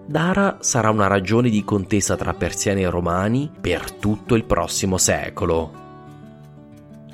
Dara 0.06 0.58
sarà 0.62 0.90
una 0.90 1.08
ragione 1.08 1.50
di 1.50 1.64
contesa 1.64 2.16
tra 2.16 2.34
persiani 2.34 2.84
e 2.84 2.90
romani 2.90 3.50
per 3.60 3.92
tutto 3.92 4.36
il 4.36 4.44
prossimo 4.44 4.98
secolo. 4.98 5.85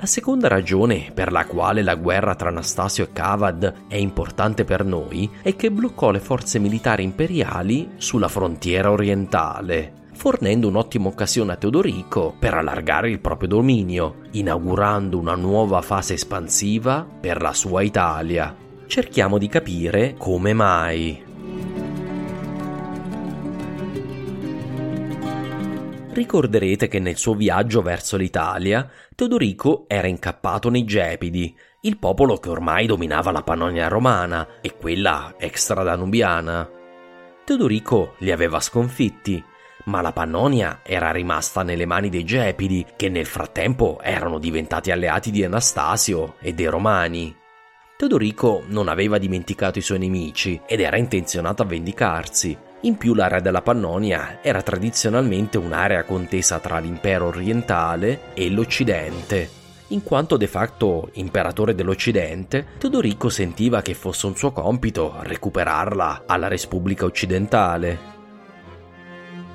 La 0.02 0.08
seconda 0.08 0.47
ragione 0.47 1.12
per 1.14 1.32
la 1.32 1.45
quale 1.45 1.84
la 1.84 1.93
guerra 1.93 2.34
tra 2.34 2.49
Anastasio 2.49 3.04
e 3.04 3.14
Cavad 3.14 3.84
è 3.88 3.97
importante 3.97 4.64
per 4.64 4.84
noi 4.84 5.30
è 5.43 5.56
che 5.56 5.70
bloccò 5.70 6.10
le 6.10 6.20
forze 6.20 6.58
militari 6.58 7.04
imperiali 7.04 7.88
sulla 7.97 8.28
frontiera 8.28 8.89
orientale, 8.89 10.08
fornendo 10.14 10.68
un'ottima 10.70 11.08
occasione 11.08 11.52
a 11.52 11.56
Teodorico 11.56 12.34
per 12.39 12.56
allargare 12.56 13.12
il 13.12 13.20
proprio 13.20 13.49
dominio, 13.49 14.22
inaugurando 14.32 15.20
una 15.20 15.36
nuova 15.36 15.84
fase 15.84 16.16
espansiva 16.16 17.06
per 17.20 17.39
la 17.39 17.54
sua 17.54 17.84
Italia. 17.84 18.56
Cerchiamo 18.88 19.38
di 19.38 19.47
capire 19.49 20.16
come 20.18 20.54
mai. 20.54 21.31
Ricorderete 26.14 26.89
che 26.89 26.99
nel 26.99 27.16
suo 27.16 27.36
viaggio 27.36 27.82
verso 27.82 28.18
l'Italia, 28.18 28.89
Teodorico 29.16 29.86
era 29.88 30.07
incappato 30.07 30.70
nei 30.70 30.84
Gepidi, 30.84 31.55
il 31.84 31.97
popolo 31.97 32.36
che 32.36 32.49
ormai 32.49 32.86
dominava 32.86 33.32
la 33.32 33.43
Pannonia 33.43 33.88
romana 33.88 34.59
e 34.59 34.76
quella 34.76 35.36
extradanubiana. 35.38 36.70
Teodorico 37.45 38.16
li 38.20 38.30
aveva 38.30 38.59
sconfitti, 38.59 39.41
ma 39.86 40.01
la 40.01 40.12
Pannonia 40.12 40.82
era 40.84 41.12
rimasta 41.12 41.64
nelle 41.64 41.86
mani 41.86 42.09
dei 42.09 42.26
Gepidi, 42.26 42.86
che 42.97 43.07
nel 43.07 43.26
frattempo 43.26 43.99
erano 44.01 44.38
diventati 44.38 44.91
alleati 44.91 45.32
di 45.32 45.45
Anastasio 45.45 46.36
e 46.41 46.53
dei 46.53 46.68
Romani. 46.68 47.34
Teodorico 47.95 48.64
non 48.68 48.89
aveva 48.89 49.18
dimenticato 49.18 49.80
i 49.80 49.82
suoi 49.82 49.99
nemici 49.99 50.59
ed 50.66 50.82
era 50.82 50.97
intenzionato 50.97 51.62
a 51.62 51.66
vendicarsi, 51.66 52.57
in 52.82 52.98
più 52.98 53.14
l'area 53.14 53.40
della 53.40 53.62
Pannonia 53.62 54.40
era 54.42 54.62
tradizionalmente 54.64 55.58
un'area 55.58 56.04
contesa 56.04 56.60
tra 56.60 56.80
l'impero 56.80 57.28
orientale 57.28 58.34
e 58.34 58.50
l'Occidente. 58.50 59.60
In 59.90 60.04
quanto 60.04 60.38
de 60.38 60.48
facto 60.48 61.10
imperatore 61.14 61.76
dell'Occidente, 61.76 62.66
Teodorico 62.80 63.30
sentiva 63.30 63.82
che 63.82 63.94
fosse 63.94 64.26
un 64.26 64.36
suo 64.36 64.52
compito 64.52 65.16
recuperarla 65.20 66.24
alla 66.26 66.48
Repubblica 66.48 67.06
occidentale. 67.06 68.10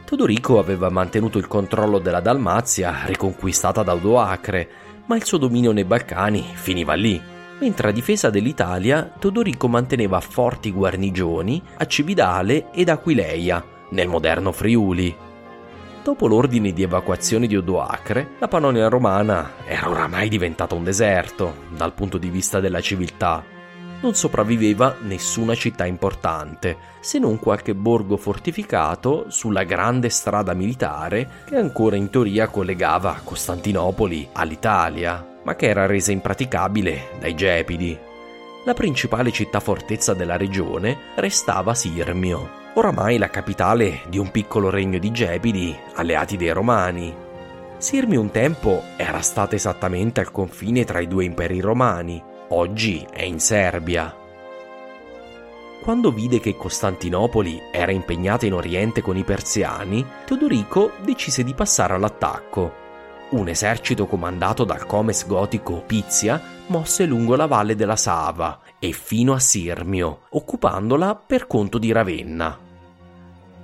Teodorico 0.05 0.61
aveva 0.61 0.89
mantenuto 0.89 1.39
il 1.39 1.49
controllo 1.49 1.99
della 1.99 2.21
Dalmazia 2.21 3.07
riconquistata 3.07 3.83
da 3.83 3.95
Odoacre, 3.95 4.69
ma 5.07 5.17
il 5.17 5.25
suo 5.25 5.39
dominio 5.39 5.73
nei 5.73 5.85
Balcani 5.85 6.45
finiva 6.55 6.95
lì 6.95 7.35
mentre 7.61 7.89
a 7.89 7.93
difesa 7.93 8.31
dell'Italia 8.31 9.13
Teodorico 9.19 9.69
manteneva 9.69 10.21
forti 10.21 10.71
guarnigioni 10.71 11.63
a 11.77 11.87
Cividale 11.87 12.71
ed 12.73 12.89
Aquileia, 12.89 13.65
nel 13.91 14.09
moderno 14.09 14.53
Friuli. 14.53 15.25
Dopo 16.03 16.29
l'ordine 16.29 16.73
di 16.73 16.83
evacuazione 16.83 17.47
di 17.47 17.57
Odoacre, 17.57 18.35
la 18.39 18.47
Pannonia 18.47 18.89
romana 18.89 19.55
era 19.67 19.89
oramai 19.89 20.29
diventata 20.29 20.75
un 20.75 20.85
deserto 20.85 21.65
dal 21.75 21.95
punto 21.95 22.17
di 22.19 22.29
vista 22.29 22.61
della 22.61 22.81
civiltà. 22.81 23.43
Non 23.99 24.15
sopravviveva 24.15 24.99
nessuna 25.01 25.55
città 25.55 25.85
importante, 25.85 26.77
se 27.01 27.19
non 27.19 27.41
qualche 27.41 27.75
borgo 27.75 28.17
fortificato 28.17 29.25
sulla 29.31 29.65
grande 29.65 30.11
strada 30.11 30.53
militare 30.53 31.43
che 31.47 31.57
ancora 31.57 31.97
in 31.97 32.11
teoria 32.11 32.49
collegava 32.49 33.19
Costantinopoli 33.25 34.29
all'Italia 34.33 35.35
ma 35.47 35.55
che 35.55 35.67
era 35.67 35.87
resa 35.87 36.11
impraticabile 36.11 37.11
dai 37.21 37.37
Gepidi. 37.37 37.97
La 38.65 38.75
principale 38.75 39.31
città 39.31 39.61
fortezza 39.61 40.13
della 40.13 40.37
regione 40.37 40.99
restava 41.15 41.73
Sirmio, 41.73 42.51
oramai 42.75 43.17
la 43.17 43.31
capitale 43.31 44.01
di 44.09 44.19
un 44.19 44.33
piccolo 44.33 44.71
regno 44.71 44.99
di 44.99 45.13
Gepidi 45.13 45.75
alleati 45.95 46.37
dei 46.37 46.51
Romani. 46.51 47.15
Sirmio 47.79 48.21
un 48.21 48.33
tempo 48.33 48.83
era 48.97 49.21
stata 49.21 49.55
esattamente 49.55 50.19
al 50.19 50.33
confine 50.33 50.85
tra 50.85 50.99
i 50.99 51.07
due 51.07 51.25
imperi 51.25 51.61
romani, 51.61 52.21
oggi 52.49 53.07
è 53.09 53.23
in 53.23 53.39
Serbia. 53.39 54.13
Quando 55.81 56.11
vide 56.11 56.41
che 56.41 56.57
Costantinopoli 56.57 57.61
era 57.71 57.93
impegnata 57.93 58.47
in 58.47 58.55
Oriente 58.55 59.01
con 59.01 59.17
i 59.17 59.23
persiani, 59.23 60.05
Teodorico 60.25 60.93
decise 61.05 61.45
di 61.45 61.55
passare 61.55 61.95
all'attacco 61.95 62.85
un 63.31 63.49
esercito 63.49 64.07
comandato 64.07 64.65
dal 64.65 64.87
comes 64.87 65.27
gotico 65.27 65.83
Pizia 65.85 66.41
mosse 66.69 67.07
lungo 67.07 67.35
la 67.35 67.47
valle 67.47 67.75
della 67.75 67.97
Sava 67.97 68.61
e 68.79 68.93
fino 68.93 69.33
a 69.33 69.41
Sirmio, 69.41 70.21
occupandola 70.31 71.15
per 71.15 71.47
conto 71.47 71.79
di 71.79 71.91
Ravenna. 71.93 72.59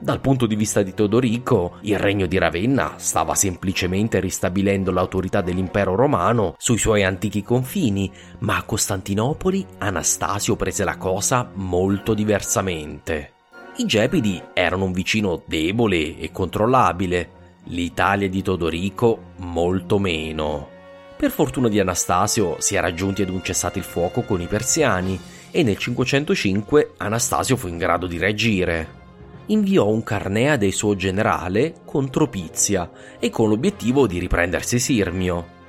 Dal 0.02 0.18
punto 0.18 0.46
di 0.46 0.56
vista 0.56 0.82
di 0.82 0.94
Teodorico, 0.94 1.76
il 1.82 1.96
regno 1.96 2.26
di 2.26 2.36
Ravenna 2.36 2.94
stava 2.96 3.36
semplicemente 3.36 4.18
ristabilendo 4.18 4.90
l'autorità 4.90 5.42
dell'impero 5.42 5.94
romano 5.94 6.56
sui 6.58 6.78
suoi 6.78 7.04
antichi 7.04 7.44
confini, 7.44 8.10
ma 8.40 8.56
a 8.56 8.62
Costantinopoli 8.64 9.64
Anastasio 9.78 10.56
prese 10.56 10.82
la 10.82 10.96
cosa 10.96 11.48
molto 11.54 12.14
diversamente. 12.14 13.34
I 13.76 13.86
Gepidi 13.86 14.42
erano 14.52 14.86
un 14.86 14.92
vicino 14.92 15.40
debole 15.46 16.18
e 16.18 16.32
controllabile, 16.32 17.41
L'Italia 17.66 18.28
di 18.28 18.42
Todorico 18.42 19.34
molto 19.36 20.00
meno. 20.00 20.68
Per 21.16 21.30
fortuna 21.30 21.68
di 21.68 21.78
Anastasio 21.78 22.56
si 22.58 22.74
era 22.74 22.92
giunti 22.92 23.22
ad 23.22 23.28
un 23.28 23.40
cessate 23.40 23.78
il 23.78 23.84
fuoco 23.84 24.22
con 24.22 24.40
i 24.40 24.48
persiani 24.48 25.18
e 25.52 25.62
nel 25.62 25.76
505 25.76 26.94
Anastasio 26.96 27.56
fu 27.56 27.68
in 27.68 27.78
grado 27.78 28.08
di 28.08 28.18
reagire. 28.18 29.00
Inviò 29.46 29.86
un 29.86 30.02
carnea 30.02 30.56
del 30.56 30.72
suo 30.72 30.96
generale 30.96 31.74
contro 31.84 32.26
Pizia 32.26 32.90
e 33.20 33.30
con 33.30 33.48
l'obiettivo 33.48 34.08
di 34.08 34.18
riprendersi 34.18 34.80
Sirmio. 34.80 35.60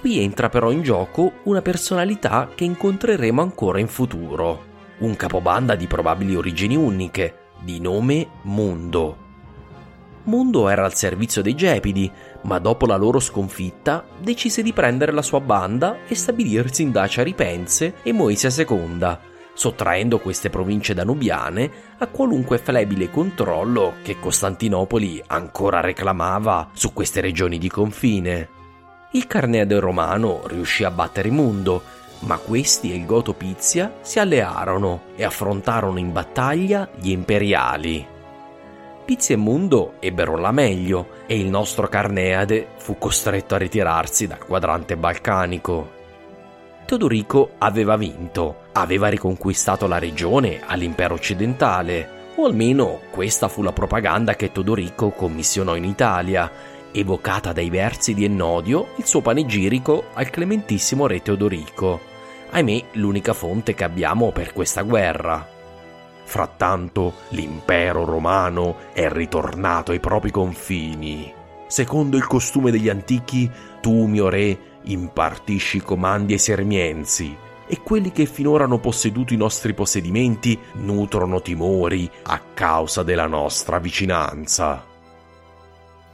Qui 0.00 0.20
entra 0.20 0.50
però 0.50 0.70
in 0.70 0.82
gioco 0.82 1.32
una 1.44 1.62
personalità 1.62 2.50
che 2.54 2.64
incontreremo 2.64 3.40
ancora 3.40 3.80
in 3.80 3.88
futuro, 3.88 4.64
un 4.98 5.16
capobanda 5.16 5.74
di 5.74 5.86
probabili 5.86 6.36
origini 6.36 6.76
uniche, 6.76 7.52
di 7.60 7.80
nome 7.80 8.28
Mundo. 8.42 9.27
Mundo 10.24 10.68
era 10.68 10.84
al 10.84 10.94
servizio 10.94 11.42
dei 11.42 11.54
Gepidi, 11.54 12.10
ma 12.42 12.58
dopo 12.58 12.86
la 12.86 12.96
loro 12.96 13.20
sconfitta 13.20 14.04
decise 14.20 14.62
di 14.62 14.72
prendere 14.72 15.12
la 15.12 15.22
sua 15.22 15.40
banda 15.40 15.98
e 16.06 16.14
stabilirsi 16.14 16.82
in 16.82 16.92
Dacia 16.92 17.22
Ripense 17.22 17.94
e 18.02 18.12
Moesia 18.12 18.50
II, 18.50 19.18
sottraendo 19.54 20.18
queste 20.18 20.50
province 20.50 20.94
danubiane 20.94 21.70
a 21.98 22.06
qualunque 22.06 22.58
flebile 22.58 23.10
controllo 23.10 23.94
che 24.02 24.20
Costantinopoli 24.20 25.22
ancora 25.26 25.80
reclamava 25.80 26.68
su 26.72 26.92
queste 26.92 27.20
regioni 27.20 27.58
di 27.58 27.68
confine. 27.68 28.48
Il 29.12 29.26
Carneade 29.26 29.78
romano 29.78 30.42
riuscì 30.46 30.84
a 30.84 30.90
battere 30.90 31.30
Mundo, 31.30 31.82
ma 32.20 32.36
questi 32.36 32.92
e 32.92 32.96
il 32.96 33.06
Goto 33.06 33.32
Pizia 33.32 33.94
si 34.02 34.18
allearono 34.18 35.04
e 35.16 35.24
affrontarono 35.24 35.98
in 35.98 36.12
battaglia 36.12 36.88
gli 36.94 37.10
imperiali. 37.10 38.16
Pizzi 39.08 39.32
e 39.32 39.36
Mundo 39.36 39.94
ebbero 40.00 40.36
la 40.36 40.52
meglio 40.52 41.24
e 41.26 41.40
il 41.40 41.48
nostro 41.48 41.88
Carneade 41.88 42.66
fu 42.76 42.98
costretto 42.98 43.54
a 43.54 43.56
ritirarsi 43.56 44.26
dal 44.26 44.44
quadrante 44.44 44.98
balcanico. 44.98 45.92
Teodorico 46.84 47.52
aveva 47.56 47.96
vinto, 47.96 48.64
aveva 48.72 49.08
riconquistato 49.08 49.86
la 49.86 49.96
regione 49.96 50.60
all'impero 50.62 51.14
occidentale, 51.14 52.34
o 52.34 52.44
almeno 52.44 53.00
questa 53.10 53.48
fu 53.48 53.62
la 53.62 53.72
propaganda 53.72 54.36
che 54.36 54.52
Teodorico 54.52 55.08
commissionò 55.08 55.74
in 55.74 55.84
Italia, 55.84 56.52
evocata 56.92 57.54
dai 57.54 57.70
versi 57.70 58.12
di 58.12 58.26
Ennodio, 58.26 58.88
il 58.96 59.06
suo 59.06 59.22
panegirico 59.22 60.08
al 60.12 60.28
clementissimo 60.28 61.06
re 61.06 61.22
Teodorico. 61.22 61.98
Ahimè, 62.50 62.82
l'unica 62.92 63.32
fonte 63.32 63.72
che 63.72 63.84
abbiamo 63.84 64.32
per 64.32 64.52
questa 64.52 64.82
guerra. 64.82 65.56
Frattanto 66.28 67.14
l'impero 67.30 68.04
romano 68.04 68.76
è 68.92 69.08
ritornato 69.08 69.92
ai 69.92 69.98
propri 69.98 70.30
confini. 70.30 71.32
Secondo 71.66 72.18
il 72.18 72.26
costume 72.26 72.70
degli 72.70 72.90
antichi, 72.90 73.50
tu, 73.80 74.04
mio 74.04 74.28
re, 74.28 74.58
impartisci 74.82 75.80
comandi 75.80 76.34
ai 76.34 76.38
sermienzi, 76.38 77.34
e 77.66 77.80
quelli 77.80 78.12
che 78.12 78.26
finora 78.26 78.64
hanno 78.64 78.78
posseduto 78.78 79.32
i 79.32 79.38
nostri 79.38 79.72
possedimenti 79.72 80.58
nutrono 80.74 81.40
timori 81.40 82.10
a 82.24 82.38
causa 82.52 83.02
della 83.02 83.26
nostra 83.26 83.78
vicinanza. 83.78 84.84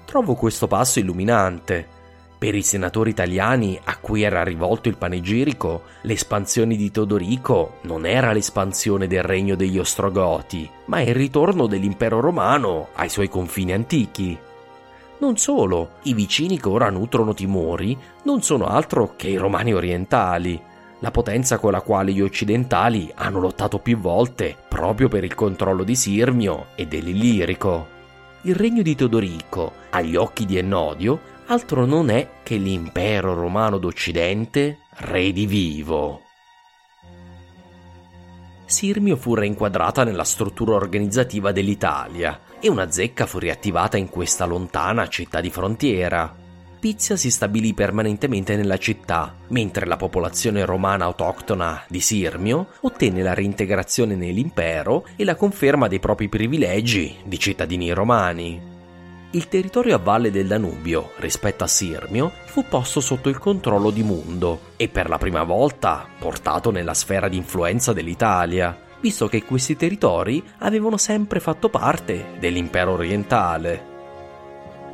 Trovo 0.05 0.35
questo 0.37 0.69
passo 0.69 1.01
illuminante 1.01 1.89
per 2.45 2.55
i 2.55 2.63
senatori 2.63 3.09
italiani 3.09 3.81
a 3.85 3.97
cui 3.97 4.21
era 4.21 4.45
rivolto 4.45 4.91
il 4.91 4.99
panegirico, 4.99 5.85
l'espansione 6.03 6.77
di 6.77 6.91
Teodorico 6.91 7.79
non 7.85 8.05
era 8.05 8.33
l'espansione 8.33 9.07
del 9.07 9.23
regno 9.23 9.57
degli 9.57 9.79
Ostrogoti, 9.79 10.71
ma 10.89 11.01
il 11.01 11.15
ritorno 11.15 11.67
dell'impero 11.67 12.21
romano 12.21 12.89
ai 12.97 13.09
suoi 13.09 13.31
confini 13.31 13.73
antichi. 13.73 14.39
Non 15.21 15.39
solo, 15.39 15.93
i 16.03 16.13
vicini 16.13 16.61
che 16.61 16.69
ora 16.69 16.91
nutrono 16.91 17.33
timori 17.33 17.97
non 18.25 18.43
sono 18.43 18.67
altro 18.67 19.15
che 19.17 19.29
i 19.29 19.39
romani 19.39 19.73
orientali, 19.73 20.61
la 20.99 21.11
potenza 21.11 21.57
con 21.57 21.73
la 21.73 21.81
quale 21.81 22.13
gli 22.13 22.21
occidentali 22.21 23.11
hanno 23.15 23.41
lottato 23.41 23.79
più 23.79 23.97
volte 23.97 24.55
proprio 24.69 25.09
per 25.09 25.25
il 25.25 25.35
controllo 25.35 25.83
di 25.83 25.97
Sirmio 25.97 26.67
e 26.75 26.87
dell'Illirico. 26.87 27.93
Il 28.43 28.55
regno 28.55 28.83
di 28.83 28.95
Teodorico, 28.95 29.73
agli 29.89 30.17
occhi 30.17 30.45
di 30.45 30.59
Ennodio, 30.59 31.33
altro 31.47 31.85
non 31.85 32.11
è 32.11 32.41
che 32.43 32.57
l'impero 32.57 33.35
romano 33.35 33.79
d'Occidente 33.79 34.79
redivivo. 34.97 36.23
Sirmio 38.65 39.17
fu 39.17 39.35
reinquadrata 39.35 40.05
nella 40.05 40.25
struttura 40.25 40.75
organizzativa 40.75 41.53
dell'Italia 41.53 42.41
e 42.59 42.69
una 42.69 42.91
zecca 42.91 43.27
fu 43.27 43.39
riattivata 43.39 43.99
in 43.99 44.09
questa 44.09 44.47
lontana 44.47 45.07
città 45.09 45.41
di 45.41 45.51
frontiera. 45.51 46.35
Pizia 46.81 47.17
si 47.17 47.31
stabilì 47.31 47.73
permanentemente 47.73 48.57
nella 48.57 48.79
città, 48.79 49.35
mentre 49.49 49.87
la 49.87 49.97
popolazione 49.97 50.65
romana 50.65 51.05
autoctona 51.05 51.83
di 51.89 52.01
Sirmio 52.01 52.69
ottenne 52.81 53.23
la 53.23 53.33
reintegrazione 53.33 54.15
nell'impero 54.17 55.07
e 55.17 55.25
la 55.25 55.35
conferma 55.35 55.89
dei 55.89 56.01
propri 56.01 56.29
privilegi 56.29 57.17
di 57.25 57.39
cittadini 57.39 57.91
romani 57.93 58.74
il 59.35 59.49
territorio 59.49 59.97
a 59.97 59.99
valle 59.99 60.30
del 60.30 60.47
Danubio, 60.47 61.11
rispetto 61.16 61.64
a 61.64 61.68
Sirmio, 61.68 62.32
fu 62.45 62.64
posto 62.68 63.01
sotto 63.01 63.28
il 63.28 63.39
controllo 63.39 63.91
di 63.91 64.05
Mundo 64.05 64.72
e 64.76 64.89
per 64.89 65.09
la 65.09 65.18
prima 65.18 65.43
volta 65.43 66.07
portato 66.18 66.70
nella 66.70 66.95
sfera 66.95 67.28
di 67.28 67.37
influenza 67.37 67.93
dell'Italia, 67.93 68.76
visto 69.01 69.26
che 69.26 69.43
questi 69.43 69.76
territori 69.76 70.43
avevano 70.59 70.97
sempre 70.97 71.41
fatto 71.41 71.68
parte 71.68 72.37
dell'impero 72.39 72.93
orientale. 72.93 73.93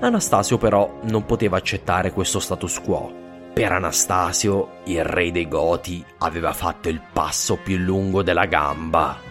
Anastasio 0.01 0.57
però 0.57 1.01
non 1.03 1.27
poteva 1.27 1.59
accettare 1.59 2.13
questo 2.13 2.41
status 2.41 2.81
quo. 2.81 3.19
Per 3.53 3.73
Anastasio, 3.73 4.79
il 4.85 5.05
re 5.05 5.31
dei 5.31 5.49
Goti 5.49 6.03
aveva 6.19 6.55
fatto 6.55 6.89
il 6.89 7.03
passo 7.13 7.57
più 7.57 7.77
lungo 7.77 8.23
della 8.23 8.47
gamba 8.47 9.29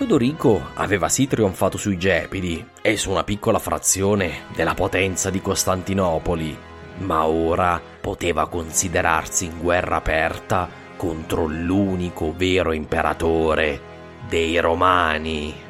Teodorico 0.00 0.70
aveva 0.76 1.10
sì 1.10 1.26
trionfato 1.26 1.76
sui 1.76 1.98
Gepidi 1.98 2.66
e 2.80 2.96
su 2.96 3.10
una 3.10 3.22
piccola 3.22 3.58
frazione 3.58 4.44
della 4.54 4.72
potenza 4.72 5.28
di 5.28 5.42
Costantinopoli, 5.42 6.56
ma 7.00 7.26
ora 7.26 7.78
poteva 8.00 8.48
considerarsi 8.48 9.44
in 9.44 9.58
guerra 9.60 9.96
aperta 9.96 10.70
contro 10.96 11.44
l'unico 11.44 12.32
vero 12.34 12.72
imperatore 12.72 13.78
dei 14.26 14.58
Romani. 14.58 15.68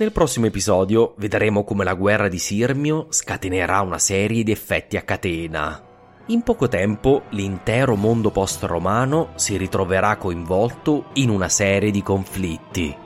Nel 0.00 0.12
prossimo 0.12 0.46
episodio 0.46 1.12
vedremo 1.18 1.62
come 1.62 1.84
la 1.84 1.92
guerra 1.92 2.28
di 2.28 2.38
Sirmio 2.38 3.08
scatenerà 3.10 3.82
una 3.82 3.98
serie 3.98 4.42
di 4.42 4.50
effetti 4.50 4.96
a 4.96 5.02
catena. 5.02 5.78
In 6.28 6.40
poco 6.40 6.68
tempo 6.68 7.24
l'intero 7.32 7.96
mondo 7.96 8.30
post-romano 8.30 9.32
si 9.34 9.58
ritroverà 9.58 10.16
coinvolto 10.16 11.10
in 11.16 11.28
una 11.28 11.50
serie 11.50 11.90
di 11.90 12.02
conflitti. 12.02 12.96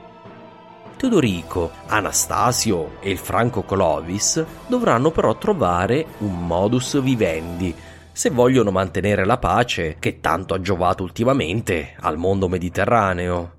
Teodorico, 0.95 1.71
Anastasio 1.87 3.01
e 3.01 3.09
il 3.09 3.17
Franco 3.17 3.63
Clovis 3.63 4.41
dovranno 4.65 5.11
però 5.11 5.37
trovare 5.37 6.05
un 6.19 6.47
modus 6.47 7.01
vivendi 7.01 7.75
se 8.09 8.29
vogliono 8.29 8.71
mantenere 8.71 9.25
la 9.25 9.37
pace 9.37 9.97
che 9.99 10.21
tanto 10.21 10.53
ha 10.53 10.61
giovato 10.61 11.03
ultimamente 11.03 11.93
al 11.99 12.17
mondo 12.17 12.47
mediterraneo. 12.47 13.54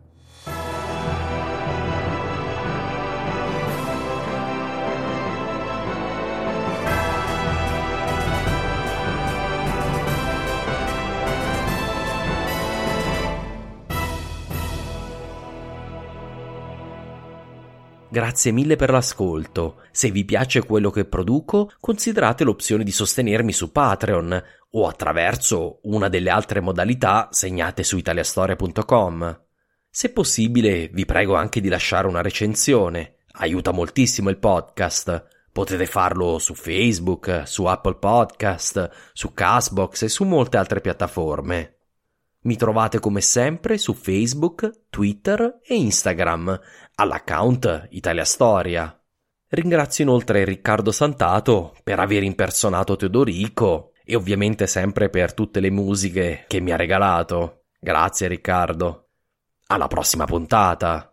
Grazie 18.16 18.50
mille 18.50 18.76
per 18.76 18.88
l'ascolto. 18.88 19.82
Se 19.90 20.10
vi 20.10 20.24
piace 20.24 20.64
quello 20.64 20.88
che 20.88 21.04
produco, 21.04 21.70
considerate 21.78 22.44
l'opzione 22.44 22.82
di 22.82 22.90
sostenermi 22.90 23.52
su 23.52 23.70
Patreon 23.70 24.42
o 24.70 24.86
attraverso 24.88 25.80
una 25.82 26.08
delle 26.08 26.30
altre 26.30 26.60
modalità 26.60 27.28
segnate 27.30 27.82
su 27.82 27.98
italiastoria.com. 27.98 29.42
Se 29.90 30.12
possibile, 30.12 30.88
vi 30.88 31.04
prego 31.04 31.34
anche 31.34 31.60
di 31.60 31.68
lasciare 31.68 32.06
una 32.06 32.22
recensione. 32.22 33.16
Aiuta 33.32 33.72
moltissimo 33.72 34.30
il 34.30 34.38
podcast. 34.38 35.26
Potete 35.52 35.84
farlo 35.84 36.38
su 36.38 36.54
Facebook, 36.54 37.42
su 37.44 37.66
Apple 37.66 37.96
Podcast, 37.96 39.10
su 39.12 39.34
Castbox 39.34 40.04
e 40.04 40.08
su 40.08 40.24
molte 40.24 40.56
altre 40.56 40.80
piattaforme. 40.80 41.75
Mi 42.46 42.54
trovate 42.56 43.00
come 43.00 43.20
sempre 43.20 43.76
su 43.76 43.92
Facebook, 43.92 44.84
Twitter 44.88 45.58
e 45.64 45.74
Instagram 45.74 46.58
all'account 46.94 47.88
Italia 47.90 48.24
Storia. 48.24 48.96
Ringrazio 49.48 50.04
inoltre 50.04 50.44
Riccardo 50.44 50.92
Santato 50.92 51.74
per 51.82 51.98
aver 51.98 52.22
impersonato 52.22 52.94
Teodorico 52.94 53.90
e 54.04 54.14
ovviamente 54.14 54.68
sempre 54.68 55.10
per 55.10 55.34
tutte 55.34 55.58
le 55.58 55.70
musiche 55.70 56.44
che 56.46 56.60
mi 56.60 56.70
ha 56.70 56.76
regalato. 56.76 57.64
Grazie 57.80 58.28
Riccardo. 58.28 59.08
Alla 59.66 59.88
prossima 59.88 60.24
puntata. 60.24 61.12